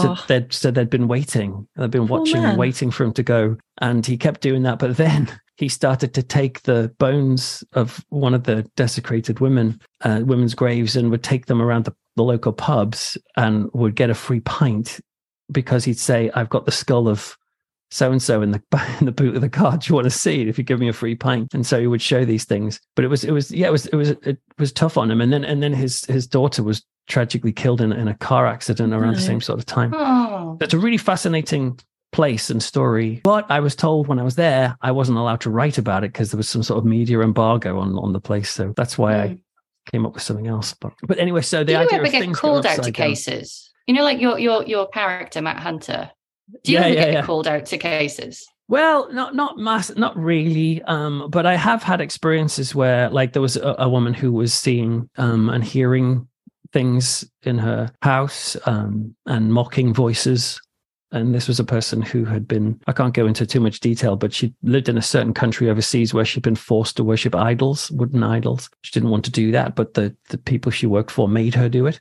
So 0.01 0.15
they'd, 0.27 0.51
so 0.51 0.71
they'd 0.71 0.89
been 0.89 1.07
waiting. 1.07 1.67
They'd 1.75 1.91
been 1.91 2.07
watching 2.07 2.43
and 2.43 2.57
waiting 2.57 2.89
for 2.89 3.03
him 3.03 3.13
to 3.13 3.23
go. 3.23 3.57
And 3.79 4.05
he 4.05 4.17
kept 4.17 4.41
doing 4.41 4.63
that. 4.63 4.79
But 4.79 4.97
then 4.97 5.31
he 5.57 5.69
started 5.69 6.15
to 6.15 6.23
take 6.23 6.63
the 6.63 6.93
bones 6.97 7.63
of 7.73 8.03
one 8.09 8.33
of 8.33 8.45
the 8.45 8.67
desecrated 8.75 9.39
women, 9.39 9.79
uh, 10.01 10.21
women's 10.23 10.55
graves, 10.55 10.95
and 10.95 11.11
would 11.11 11.23
take 11.23 11.45
them 11.45 11.61
around 11.61 11.85
the 11.85 11.95
the 12.17 12.23
local 12.23 12.51
pubs 12.51 13.17
and 13.37 13.69
would 13.73 13.95
get 13.95 14.09
a 14.09 14.13
free 14.13 14.41
pint 14.41 14.99
because 15.51 15.85
he'd 15.85 15.99
say, 15.99 16.31
"I've 16.33 16.49
got 16.49 16.65
the 16.65 16.71
skull 16.71 17.07
of." 17.07 17.37
So 17.91 18.09
and 18.11 18.21
so 18.21 18.41
in 18.41 18.51
the 18.51 18.61
in 18.99 19.05
the 19.05 19.11
boot 19.11 19.35
of 19.35 19.41
the 19.41 19.49
car. 19.49 19.77
Do 19.77 19.87
you 19.89 19.95
want 19.95 20.05
to 20.05 20.11
see 20.11 20.41
it 20.41 20.47
if 20.47 20.57
you 20.57 20.63
give 20.63 20.79
me 20.79 20.87
a 20.87 20.93
free 20.93 21.15
pint? 21.15 21.53
And 21.53 21.65
so 21.65 21.79
he 21.79 21.87
would 21.87 22.01
show 22.01 22.25
these 22.25 22.45
things. 22.45 22.79
But 22.95 23.05
it 23.05 23.09
was 23.09 23.23
it 23.23 23.31
was 23.31 23.51
yeah 23.51 23.67
it 23.67 23.71
was 23.71 23.85
it 23.87 23.95
was 23.95 24.09
it 24.09 24.37
was 24.57 24.71
tough 24.71 24.97
on 24.97 25.11
him. 25.11 25.21
And 25.21 25.31
then 25.31 25.43
and 25.43 25.61
then 25.61 25.73
his 25.73 26.05
his 26.05 26.25
daughter 26.25 26.63
was 26.63 26.83
tragically 27.07 27.51
killed 27.51 27.81
in, 27.81 27.91
in 27.91 28.07
a 28.07 28.15
car 28.15 28.47
accident 28.47 28.93
around 28.93 29.11
No. 29.11 29.15
the 29.15 29.21
same 29.21 29.41
sort 29.41 29.59
of 29.59 29.65
time. 29.65 29.91
Oh, 29.93 30.57
It's 30.61 30.73
a 30.73 30.79
really 30.79 30.97
fascinating 30.97 31.77
place 32.11 32.49
and 32.49 32.61
story. 32.63 33.21
But 33.23 33.49
I 33.49 33.59
was 33.59 33.75
told 33.75 34.07
when 34.07 34.19
I 34.19 34.23
was 34.23 34.35
there, 34.35 34.77
I 34.81 34.91
wasn't 34.91 35.17
allowed 35.17 35.41
to 35.41 35.49
write 35.49 35.77
about 35.77 36.03
it 36.03 36.13
because 36.13 36.31
there 36.31 36.37
was 36.37 36.49
some 36.49 36.63
sort 36.63 36.77
of 36.77 36.85
media 36.85 37.19
embargo 37.21 37.79
on, 37.79 37.97
on 37.97 38.13
the 38.13 38.21
place. 38.21 38.49
So 38.49 38.73
that's 38.77 38.97
why 38.97 39.21
I 39.21 39.27
mm. 39.29 39.39
came 39.91 40.05
up 40.05 40.13
with 40.13 40.23
something 40.23 40.47
else. 40.47 40.73
But 40.73 40.93
but 41.03 41.19
anyway, 41.19 41.41
so 41.41 41.59
the 41.59 41.65
Do 41.65 41.71
you 41.73 41.77
idea 41.79 41.97
ever 41.97 42.05
of 42.05 42.11
get 42.11 42.33
called 42.33 42.65
out 42.65 42.75
to 42.75 42.81
down. 42.83 42.93
cases? 42.93 43.71
You 43.87 43.95
know, 43.95 44.03
like 44.03 44.21
your 44.21 44.39
your 44.39 44.63
your 44.63 44.87
character 44.87 45.41
Matt 45.41 45.57
Hunter. 45.57 46.11
Do 46.63 46.71
you 46.71 46.77
Yeah, 46.77 46.85
ever 46.85 46.93
yeah, 46.93 47.03
get 47.05 47.13
yeah. 47.13 47.25
called 47.25 47.47
out 47.47 47.65
to 47.67 47.77
cases? 47.77 48.45
Well, 48.67 49.11
not 49.11 49.35
not 49.35 49.57
mass, 49.57 49.93
not 49.97 50.15
really. 50.17 50.81
Um, 50.83 51.27
but 51.29 51.45
I 51.45 51.55
have 51.55 51.83
had 51.83 51.99
experiences 51.99 52.73
where, 52.73 53.09
like, 53.09 53.33
there 53.33 53.41
was 53.41 53.57
a, 53.57 53.75
a 53.79 53.89
woman 53.89 54.13
who 54.13 54.31
was 54.31 54.53
seeing 54.53 55.09
um, 55.17 55.49
and 55.49 55.63
hearing 55.63 56.27
things 56.71 57.29
in 57.43 57.57
her 57.57 57.91
house 58.01 58.55
um, 58.65 59.13
and 59.25 59.53
mocking 59.53 59.93
voices. 59.93 60.61
And 61.13 61.35
this 61.35 61.49
was 61.49 61.59
a 61.59 61.65
person 61.65 62.01
who 62.01 62.23
had 62.23 62.47
been, 62.47 62.79
I 62.87 62.93
can't 62.93 63.13
go 63.13 63.27
into 63.27 63.45
too 63.45 63.59
much 63.59 63.81
detail, 63.81 64.15
but 64.15 64.31
she 64.33 64.53
lived 64.63 64.87
in 64.87 64.97
a 64.97 65.01
certain 65.01 65.33
country 65.33 65.69
overseas 65.69 66.13
where 66.13 66.23
she'd 66.23 66.43
been 66.43 66.55
forced 66.55 66.95
to 66.95 67.03
worship 67.03 67.35
idols, 67.35 67.91
wooden 67.91 68.23
idols. 68.23 68.69
She 68.83 68.93
didn't 68.93 69.09
want 69.09 69.25
to 69.25 69.31
do 69.31 69.51
that, 69.51 69.75
but 69.75 69.95
the, 69.95 70.15
the 70.29 70.37
people 70.37 70.71
she 70.71 70.87
worked 70.87 71.11
for 71.11 71.27
made 71.27 71.53
her 71.55 71.67
do 71.67 71.85
it. 71.85 71.99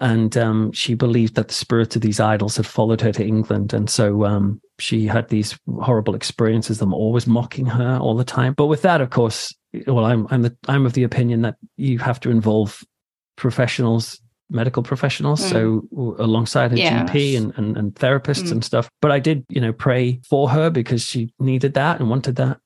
And 0.00 0.36
um, 0.36 0.72
she 0.72 0.94
believed 0.94 1.34
that 1.34 1.48
the 1.48 1.54
spirits 1.54 1.96
of 1.96 2.02
these 2.02 2.20
idols 2.20 2.56
had 2.56 2.66
followed 2.66 3.00
her 3.00 3.12
to 3.12 3.24
England. 3.24 3.72
And 3.72 3.90
so 3.90 4.24
um, 4.24 4.60
she 4.78 5.06
had 5.06 5.28
these 5.28 5.58
horrible 5.80 6.14
experiences, 6.14 6.78
them 6.78 6.94
always 6.94 7.26
mocking 7.26 7.66
her 7.66 7.98
all 8.00 8.16
the 8.16 8.24
time. 8.24 8.54
But 8.56 8.66
with 8.66 8.82
that, 8.82 9.00
of 9.00 9.10
course, 9.10 9.52
well, 9.86 10.04
I'm 10.04 10.26
I'm 10.30 10.42
the 10.42 10.56
I'm 10.68 10.86
of 10.86 10.92
the 10.92 11.02
opinion 11.02 11.42
that 11.42 11.56
you 11.76 11.98
have 11.98 12.20
to 12.20 12.30
involve 12.30 12.82
professionals, 13.36 14.20
medical 14.50 14.82
professionals, 14.82 15.46
so 15.46 15.82
alongside 16.18 16.72
a 16.72 16.78
Yes. 16.78 17.10
GP 17.10 17.36
and, 17.36 17.52
and 17.56 17.76
and 17.76 17.94
therapists 17.94 18.48
Mm. 18.48 18.52
and 18.52 18.64
stuff. 18.64 18.88
But 19.02 19.10
I 19.10 19.18
did, 19.18 19.44
you 19.48 19.60
know, 19.60 19.72
pray 19.72 20.20
for 20.28 20.48
her 20.50 20.70
because 20.70 21.02
she 21.02 21.32
needed 21.38 21.74
that 21.74 22.00
and 22.00 22.08
wanted 22.08 22.36
that, 22.36 22.58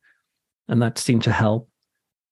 and 0.69 0.81
that 0.83 0.99
seemed 0.99 1.25
to 1.25 1.33
help. 1.33 1.69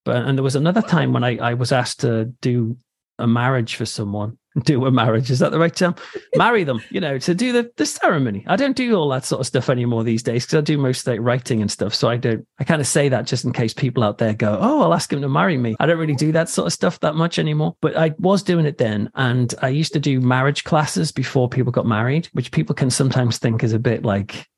But 0.05 0.25
and 0.25 0.37
there 0.39 0.43
was 0.45 0.57
another 0.57 0.83
time 0.83 1.13
when 1.13 1.25
I 1.25 1.37
I 1.39 1.55
was 1.55 1.73
asked 1.73 2.01
to 2.01 2.27
do 2.41 2.77
a 3.19 3.27
marriage 3.27 3.75
for 3.77 3.87
someone. 3.87 4.39
Do 4.65 4.85
a 4.85 4.91
marriage, 4.91 5.31
is 5.31 5.39
that 5.39 5.53
the 5.53 5.61
right 5.61 5.75
term? 5.75 5.95
Marry 6.35 6.65
them, 6.65 6.83
you 6.91 7.01
know, 7.01 7.19
to 7.19 7.35
do 7.35 7.53
the, 7.53 7.71
the 7.77 7.87
ceremony. 7.87 8.45
I 8.49 8.57
don't 8.57 8.77
do 8.77 8.95
all 8.97 9.09
that 9.11 9.25
sort 9.25 9.41
of 9.41 9.47
stuff 9.47 9.71
anymore 9.71 10.03
these 10.03 10.25
days 10.25 10.45
because 10.45 10.59
I 10.59 10.61
do 10.63 10.77
most 10.77 11.07
like 11.07 11.21
writing 11.23 11.61
and 11.61 11.71
stuff. 11.71 11.95
So 11.95 12.09
I 12.09 12.17
don't, 12.17 12.45
I 12.59 12.65
kind 12.65 12.81
of 12.81 12.87
say 12.89 13.09
that 13.09 13.27
just 13.27 13.45
in 13.45 13.53
case 13.53 13.73
people 13.73 14.03
out 14.03 14.19
there 14.19 14.35
go, 14.35 14.59
oh, 14.61 14.83
I'll 14.83 14.95
ask 14.95 15.13
him 15.13 15.21
to 15.21 15.29
marry 15.29 15.57
me. 15.57 15.77
I 15.79 15.87
don't 15.87 15.99
really 15.99 16.17
do 16.17 16.33
that 16.33 16.49
sort 16.49 16.67
of 16.67 16.73
stuff 16.73 16.99
that 17.01 17.15
much 17.15 17.39
anymore, 17.39 17.77
but 17.81 17.97
I 17.97 18.13
was 18.19 18.43
doing 18.43 18.67
it 18.67 18.79
then. 18.79 19.09
And 19.15 19.55
I 19.63 19.69
used 19.69 19.93
to 19.93 20.01
do 20.01 20.21
marriage 20.21 20.65
classes 20.65 21.13
before 21.13 21.49
people 21.49 21.71
got 21.71 21.87
married, 21.87 22.29
which 22.33 22.51
people 22.51 22.75
can 22.75 22.91
sometimes 22.91 23.39
think 23.39 23.63
is 23.63 23.73
a 23.73 23.79
bit 23.79 24.05
like, 24.05 24.49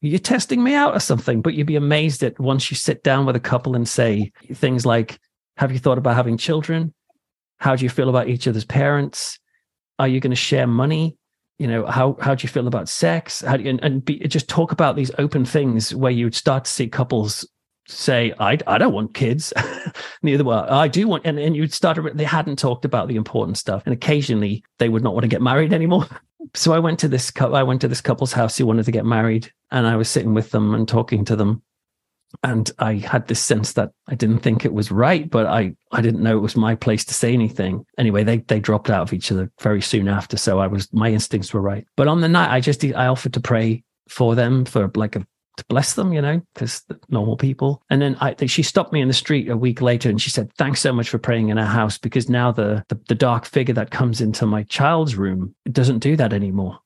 you're 0.00 0.18
testing 0.18 0.62
me 0.62 0.74
out 0.74 0.96
or 0.96 1.00
something, 1.00 1.42
but 1.42 1.54
you'd 1.54 1.66
be 1.66 1.76
amazed 1.76 2.22
at 2.22 2.38
once 2.38 2.70
you 2.70 2.76
sit 2.76 3.02
down 3.02 3.26
with 3.26 3.36
a 3.36 3.40
couple 3.40 3.74
and 3.74 3.88
say 3.88 4.32
things 4.52 4.84
like, 4.86 5.18
have 5.56 5.72
you 5.72 5.78
thought 5.78 5.98
about 5.98 6.14
having 6.14 6.36
children? 6.36 6.94
How 7.58 7.76
do 7.76 7.84
you 7.84 7.90
feel 7.90 8.08
about 8.08 8.28
each 8.28 8.48
other's 8.48 8.64
parents? 8.64 9.38
Are 9.98 10.08
you 10.08 10.20
going 10.20 10.30
to 10.30 10.36
share 10.36 10.66
money? 10.66 11.16
You 11.58 11.66
know, 11.66 11.86
how 11.86 12.16
how 12.20 12.34
do 12.34 12.44
you 12.44 12.48
feel 12.48 12.68
about 12.68 12.88
sex? 12.88 13.40
How 13.40 13.56
do 13.56 13.64
you, 13.64 13.70
and, 13.70 13.82
and 13.82 14.04
be, 14.04 14.20
just 14.20 14.48
talk 14.48 14.70
about 14.70 14.94
these 14.94 15.10
open 15.18 15.44
things 15.44 15.94
where 15.94 16.12
you 16.12 16.26
would 16.26 16.34
start 16.34 16.64
to 16.66 16.70
see 16.70 16.86
couples 16.86 17.44
say, 17.88 18.32
I, 18.38 18.58
I 18.66 18.78
don't 18.78 18.92
want 18.92 19.14
kids. 19.14 19.52
Neither 20.22 20.44
will 20.44 20.52
I. 20.52 20.88
Do 20.88 21.08
want, 21.08 21.24
and, 21.26 21.38
and 21.38 21.56
you'd 21.56 21.72
start, 21.72 21.98
they 22.14 22.24
hadn't 22.24 22.58
talked 22.58 22.84
about 22.84 23.08
the 23.08 23.16
important 23.16 23.58
stuff. 23.58 23.82
And 23.86 23.94
occasionally 23.94 24.62
they 24.78 24.88
would 24.88 25.02
not 25.02 25.14
want 25.14 25.24
to 25.24 25.28
get 25.28 25.42
married 25.42 25.72
anymore. 25.72 26.06
So 26.54 26.72
I 26.72 26.78
went 26.78 27.00
to 27.00 27.08
this, 27.08 27.30
I 27.40 27.62
went 27.64 27.82
to 27.82 27.88
this 27.88 28.00
couple's 28.00 28.32
house 28.32 28.56
who 28.56 28.64
wanted 28.64 28.86
to 28.86 28.92
get 28.92 29.04
married 29.04 29.52
and 29.70 29.86
I 29.86 29.96
was 29.96 30.08
sitting 30.08 30.32
with 30.32 30.50
them 30.50 30.72
and 30.72 30.88
talking 30.88 31.24
to 31.26 31.36
them. 31.36 31.62
And 32.42 32.70
I 32.78 32.94
had 32.94 33.26
this 33.26 33.40
sense 33.40 33.72
that 33.72 33.90
I 34.06 34.14
didn't 34.14 34.40
think 34.40 34.64
it 34.64 34.72
was 34.72 34.90
right, 34.90 35.28
but 35.28 35.46
I, 35.46 35.74
I 35.92 36.00
didn't 36.00 36.22
know 36.22 36.36
it 36.36 36.42
was 36.42 36.56
my 36.56 36.74
place 36.74 37.04
to 37.06 37.14
say 37.14 37.32
anything. 37.32 37.84
Anyway, 37.96 38.24
they, 38.24 38.38
they 38.38 38.60
dropped 38.60 38.90
out 38.90 39.02
of 39.02 39.12
each 39.12 39.32
other 39.32 39.50
very 39.60 39.80
soon 39.80 40.08
after. 40.08 40.36
So 40.36 40.58
I 40.58 40.66
was, 40.66 40.92
my 40.92 41.10
instincts 41.10 41.52
were 41.52 41.60
right. 41.60 41.86
But 41.96 42.08
on 42.08 42.20
the 42.20 42.28
night, 42.28 42.52
I 42.52 42.60
just, 42.60 42.84
I 42.84 43.06
offered 43.06 43.34
to 43.34 43.40
pray 43.40 43.82
for 44.08 44.34
them 44.34 44.64
for 44.64 44.90
like 44.94 45.16
a, 45.16 45.20
to 45.56 45.64
bless 45.68 45.94
them, 45.94 46.12
you 46.12 46.22
know, 46.22 46.40
because 46.54 46.84
normal 47.08 47.36
people. 47.36 47.82
And 47.90 48.00
then 48.00 48.16
I, 48.20 48.36
she 48.46 48.62
stopped 48.62 48.92
me 48.92 49.00
in 49.00 49.08
the 49.08 49.14
street 49.14 49.48
a 49.48 49.56
week 49.56 49.80
later 49.80 50.08
and 50.08 50.20
she 50.20 50.30
said, 50.30 50.52
thanks 50.54 50.80
so 50.80 50.92
much 50.92 51.08
for 51.08 51.18
praying 51.18 51.48
in 51.48 51.58
our 51.58 51.66
house 51.66 51.98
because 51.98 52.28
now 52.28 52.52
the, 52.52 52.84
the, 52.88 53.00
the 53.08 53.14
dark 53.14 53.44
figure 53.44 53.74
that 53.74 53.90
comes 53.90 54.20
into 54.20 54.46
my 54.46 54.62
child's 54.64 55.16
room 55.16 55.54
doesn't 55.70 55.98
do 55.98 56.16
that 56.16 56.32
anymore. 56.32 56.78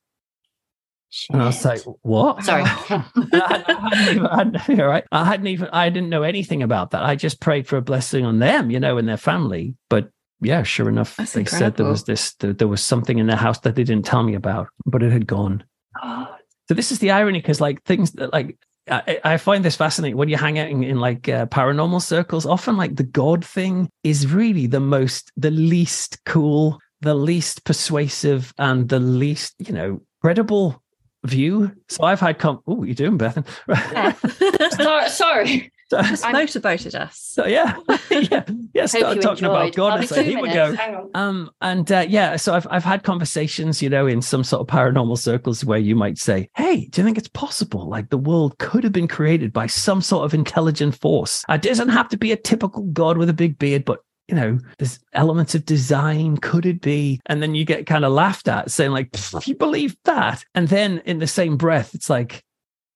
And 1.31 1.41
I 1.41 1.45
was 1.47 1.63
like, 1.63 1.81
what? 2.01 2.43
Sorry. 2.43 2.63
I 2.65 2.65
hadn't, 2.65 3.33
I 3.33 4.11
even, 4.11 4.25
I 4.25 4.35
hadn't, 4.37 4.79
all 4.79 4.87
right. 4.87 5.03
I 5.11 5.25
hadn't 5.25 5.47
even, 5.47 5.69
I 5.71 5.89
didn't 5.89 6.09
know 6.09 6.23
anything 6.23 6.63
about 6.63 6.91
that. 6.91 7.03
I 7.03 7.15
just 7.15 7.39
prayed 7.39 7.67
for 7.67 7.77
a 7.77 7.81
blessing 7.81 8.25
on 8.25 8.39
them, 8.39 8.71
you 8.71 8.79
know, 8.79 8.97
and 8.97 9.07
their 9.07 9.17
family. 9.17 9.75
But 9.89 10.09
yeah, 10.41 10.63
sure 10.63 10.89
enough, 10.89 11.15
That's 11.15 11.33
they 11.33 11.45
said 11.45 11.77
there 11.77 11.85
was 11.85 12.05
this, 12.05 12.33
there, 12.35 12.53
there 12.53 12.67
was 12.67 12.83
something 12.83 13.17
in 13.17 13.27
their 13.27 13.37
house 13.37 13.59
that 13.59 13.75
they 13.75 13.83
didn't 13.83 14.05
tell 14.05 14.23
me 14.23 14.35
about, 14.35 14.67
but 14.85 15.03
it 15.03 15.11
had 15.11 15.27
gone. 15.27 15.63
So 16.69 16.73
this 16.73 16.93
is 16.93 16.99
the 16.99 17.11
irony 17.11 17.39
because 17.39 17.59
like 17.59 17.83
things 17.83 18.13
that 18.13 18.31
like, 18.31 18.57
I, 18.89 19.19
I 19.23 19.37
find 19.37 19.65
this 19.65 19.75
fascinating 19.75 20.15
when 20.15 20.29
you 20.29 20.37
hang 20.37 20.59
out 20.59 20.69
in, 20.69 20.81
in 20.81 20.97
like 20.97 21.27
uh, 21.27 21.45
paranormal 21.47 22.01
circles. 22.01 22.45
Often, 22.45 22.77
like 22.77 22.95
the 22.95 23.03
God 23.03 23.43
thing 23.43 23.89
is 24.03 24.27
really 24.27 24.67
the 24.67 24.79
most, 24.79 25.31
the 25.35 25.51
least 25.51 26.23
cool, 26.25 26.79
the 27.01 27.15
least 27.15 27.65
persuasive, 27.65 28.53
and 28.57 28.87
the 28.87 28.99
least, 28.99 29.55
you 29.59 29.73
know, 29.73 30.01
credible 30.21 30.82
view. 31.25 31.71
So 31.89 32.03
I've 32.03 32.19
had, 32.19 32.39
com- 32.39 32.61
oh, 32.67 32.83
you 32.83 32.93
doing, 32.93 33.17
Bethan? 33.17 33.45
sorry, 34.75 35.09
sorry. 35.09 35.71
so, 35.89 36.01
Just 36.01 36.23
I'm- 36.25 36.33
motivated 36.33 36.95
us. 36.95 37.17
so 37.17 37.45
yeah, 37.45 37.77
yeah, 38.11 38.43
yeah. 38.73 38.85
Start 38.85 39.15
you 39.15 39.21
talking 39.21 39.45
about. 39.45 39.73
God. 39.75 39.93
I'll 39.93 39.99
and 39.99 40.09
say, 40.09 40.23
here 40.23 40.41
we 40.41 40.51
go. 40.51 40.75
Um, 41.13 41.51
and 41.61 41.91
uh, 41.91 42.05
yeah, 42.07 42.35
so 42.35 42.53
I've 42.53 42.67
I've 42.69 42.83
had 42.83 43.03
conversations, 43.03 43.81
you 43.81 43.89
know, 43.89 44.07
in 44.07 44.21
some 44.21 44.43
sort 44.43 44.61
of 44.61 44.67
paranormal 44.67 45.17
circles 45.17 45.63
where 45.63 45.79
you 45.79 45.95
might 45.95 46.17
say, 46.17 46.49
"Hey, 46.55 46.85
do 46.87 47.01
you 47.01 47.05
think 47.05 47.17
it's 47.17 47.27
possible? 47.29 47.87
Like 47.87 48.09
the 48.09 48.17
world 48.17 48.57
could 48.57 48.83
have 48.83 48.93
been 48.93 49.07
created 49.07 49.53
by 49.53 49.67
some 49.67 50.01
sort 50.01 50.25
of 50.25 50.33
intelligent 50.33 50.95
force? 50.99 51.43
It 51.49 51.61
doesn't 51.61 51.89
have 51.89 52.09
to 52.09 52.17
be 52.17 52.31
a 52.31 52.37
typical 52.37 52.83
god 52.83 53.17
with 53.17 53.29
a 53.29 53.33
big 53.33 53.59
beard, 53.59 53.85
but 53.85 53.99
you 54.27 54.35
know, 54.35 54.57
there's 54.77 54.99
elements 55.13 55.53
of 55.55 55.65
design. 55.65 56.37
Could 56.37 56.65
it 56.65 56.81
be?" 56.81 57.19
And 57.27 57.41
then 57.41 57.55
you 57.55 57.65
get 57.65 57.85
kind 57.85 58.05
of 58.05 58.11
laughed 58.13 58.47
at, 58.47 58.71
saying 58.71 58.91
like, 58.91 59.11
"Pff, 59.11 59.47
"You 59.47 59.55
believe 59.55 59.95
that?" 60.05 60.43
And 60.55 60.67
then 60.67 61.01
in 61.05 61.19
the 61.19 61.27
same 61.27 61.57
breath, 61.57 61.93
it's 61.95 62.09
like, 62.09 62.43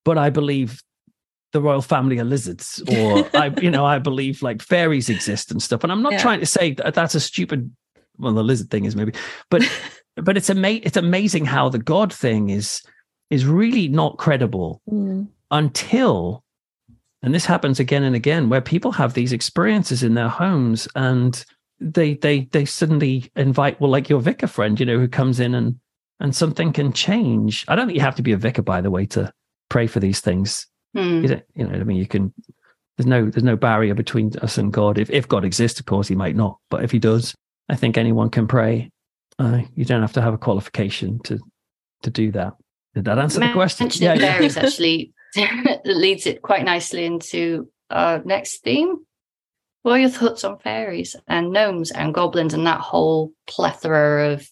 "But 0.06 0.18
I 0.18 0.30
believe." 0.30 0.82
The 1.54 1.62
royal 1.62 1.82
family 1.82 2.20
are 2.20 2.26
lizards, 2.26 2.84
or 2.90 3.26
I, 3.34 3.48
you 3.62 3.72
know, 3.72 3.86
I 3.86 4.00
believe 4.00 4.42
like 4.44 4.62
fairies 4.62 5.08
exist 5.10 5.50
and 5.50 5.64
stuff. 5.64 5.82
And 5.82 5.94
I'm 5.94 6.02
not 6.04 6.12
Yeah. 6.12 6.22
trying 6.22 6.42
to 6.42 6.46
say 6.46 6.74
that 6.74 6.94
that's 6.94 7.16
a 7.16 7.22
stupid 7.22 7.72
well 8.20 8.34
the 8.34 8.44
lizard 8.44 8.70
thing 8.70 8.84
is 8.84 8.98
maybe 8.98 9.14
but 9.50 9.64
but 10.18 10.36
it's 10.36 10.50
ama- 10.50 10.82
it's 10.84 10.98
amazing 10.98 11.46
how 11.46 11.70
the 11.70 11.80
god 11.80 12.12
thing 12.14 12.50
is 12.50 12.82
is 13.30 13.46
really 13.46 13.88
not 13.88 14.18
credible 14.18 14.82
Mm. 14.92 15.30
until 15.52 16.44
and 17.28 17.36
this 17.36 17.46
happens 17.46 17.78
again 17.78 18.04
and 18.04 18.16
again 18.16 18.48
where 18.48 18.62
people 18.62 18.94
have 18.94 19.14
these 19.14 19.34
experiences 19.34 20.02
in 20.02 20.14
their 20.14 20.30
homes 20.30 20.88
and 20.96 21.44
they 21.82 22.14
they 22.14 22.48
they 22.54 22.64
suddenly 22.64 23.30
invite 23.36 23.80
well 23.82 23.92
like 23.92 24.08
your 24.08 24.22
vicar 24.22 24.48
friend 24.48 24.80
you 24.80 24.86
know 24.86 24.98
who 24.98 25.10
comes 25.10 25.42
in 25.42 25.54
and 25.54 25.78
and 26.22 26.34
something 26.34 26.72
can 26.72 26.94
change. 26.94 27.66
I 27.68 27.76
don't 27.76 27.86
think 27.88 27.98
you 27.98 28.02
have 28.02 28.16
to 28.16 28.24
be 28.24 28.32
a 28.32 28.38
vicar 28.38 28.62
by 28.62 28.80
the 28.80 28.90
way 28.90 29.06
to 29.08 29.30
pray 29.70 29.88
for 29.88 30.00
these 30.00 30.22
things. 30.22 30.66
Hmm. 30.96 31.26
you, 31.26 31.42
you 31.54 31.68
know 31.68 31.78
i 31.78 31.84
mean? 31.84 31.98
You 31.98 32.08
can 32.08 32.34
there's 32.96 33.06
no 33.06 33.30
there's 33.30 33.44
no 33.44 33.58
barrier 33.58 33.94
between 33.94 34.32
us 34.42 34.58
and 34.58 34.72
god. 34.72 34.98
If, 34.98 35.10
if 35.10 35.28
god 35.28 35.44
exists 35.44 35.82
of 35.82 35.86
course 35.86 36.08
he 36.08 36.16
might 36.16 36.38
not. 36.38 36.58
But 36.70 36.86
if 36.86 36.92
he 36.92 37.00
does 37.00 37.36
i 37.68 37.76
think 37.76 37.98
anyone 37.98 38.30
can 38.30 38.48
pray. 38.48 38.90
Uh, 39.38 39.64
you 39.76 39.84
don't 39.84 40.02
have 40.02 40.14
to 40.14 40.22
have 40.22 40.34
a 40.34 40.38
qualification 40.38 41.20
to 41.26 41.40
to 42.04 42.10
do 42.10 42.32
that. 42.32 42.54
Did 42.96 43.04
that 43.04 43.20
answer 43.20 43.42
the 43.42 43.52
question? 43.52 43.88
Mentioning 43.88 44.20
fairies 44.20 44.56
actually 44.56 45.14
leads 45.86 46.26
it 46.26 46.42
quite 46.42 46.64
nicely 46.66 47.06
into 47.06 47.70
our 47.90 48.22
next 48.24 48.64
theme. 48.64 48.98
What 49.84 49.94
are 49.94 50.00
your 50.00 50.10
thoughts 50.10 50.44
on 50.44 50.60
fairies 50.60 51.16
and 51.28 51.52
gnomes 51.52 51.92
and 51.92 52.14
goblins 52.14 52.54
and 52.54 52.66
that 52.68 52.82
whole 52.82 53.32
plethora 53.48 54.34
of? 54.34 54.50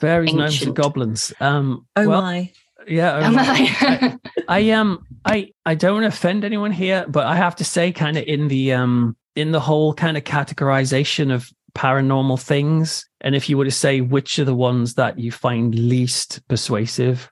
fairies 0.00 0.34
gnomes 0.34 0.62
and 0.62 0.74
goblins 0.74 1.32
um 1.40 1.86
Oh 1.94 2.08
well 2.08 2.22
my. 2.22 2.50
yeah 2.88 3.12
oh 3.18 3.20
Am 3.20 3.34
my. 3.34 3.44
I? 3.80 4.18
I 4.48 4.70
um 4.70 5.06
I 5.24 5.50
I 5.64 5.74
don't 5.74 5.94
want 5.94 6.04
to 6.04 6.08
offend 6.08 6.44
anyone 6.44 6.72
here, 6.72 7.04
but 7.08 7.26
I 7.26 7.36
have 7.36 7.54
to 7.56 7.64
say, 7.64 7.92
kind 7.92 8.16
of 8.16 8.24
in 8.24 8.48
the 8.48 8.72
um 8.72 9.16
in 9.36 9.52
the 9.52 9.60
whole 9.60 9.94
kind 9.94 10.16
of 10.16 10.24
categorization 10.24 11.32
of 11.32 11.48
paranormal 11.74 12.40
things. 12.42 13.06
And 13.20 13.34
if 13.34 13.48
you 13.48 13.56
were 13.56 13.64
to 13.64 13.70
say 13.70 14.00
which 14.00 14.38
are 14.38 14.44
the 14.44 14.54
ones 14.54 14.94
that 14.94 15.18
you 15.18 15.30
find 15.30 15.74
least 15.74 16.40
persuasive, 16.48 17.30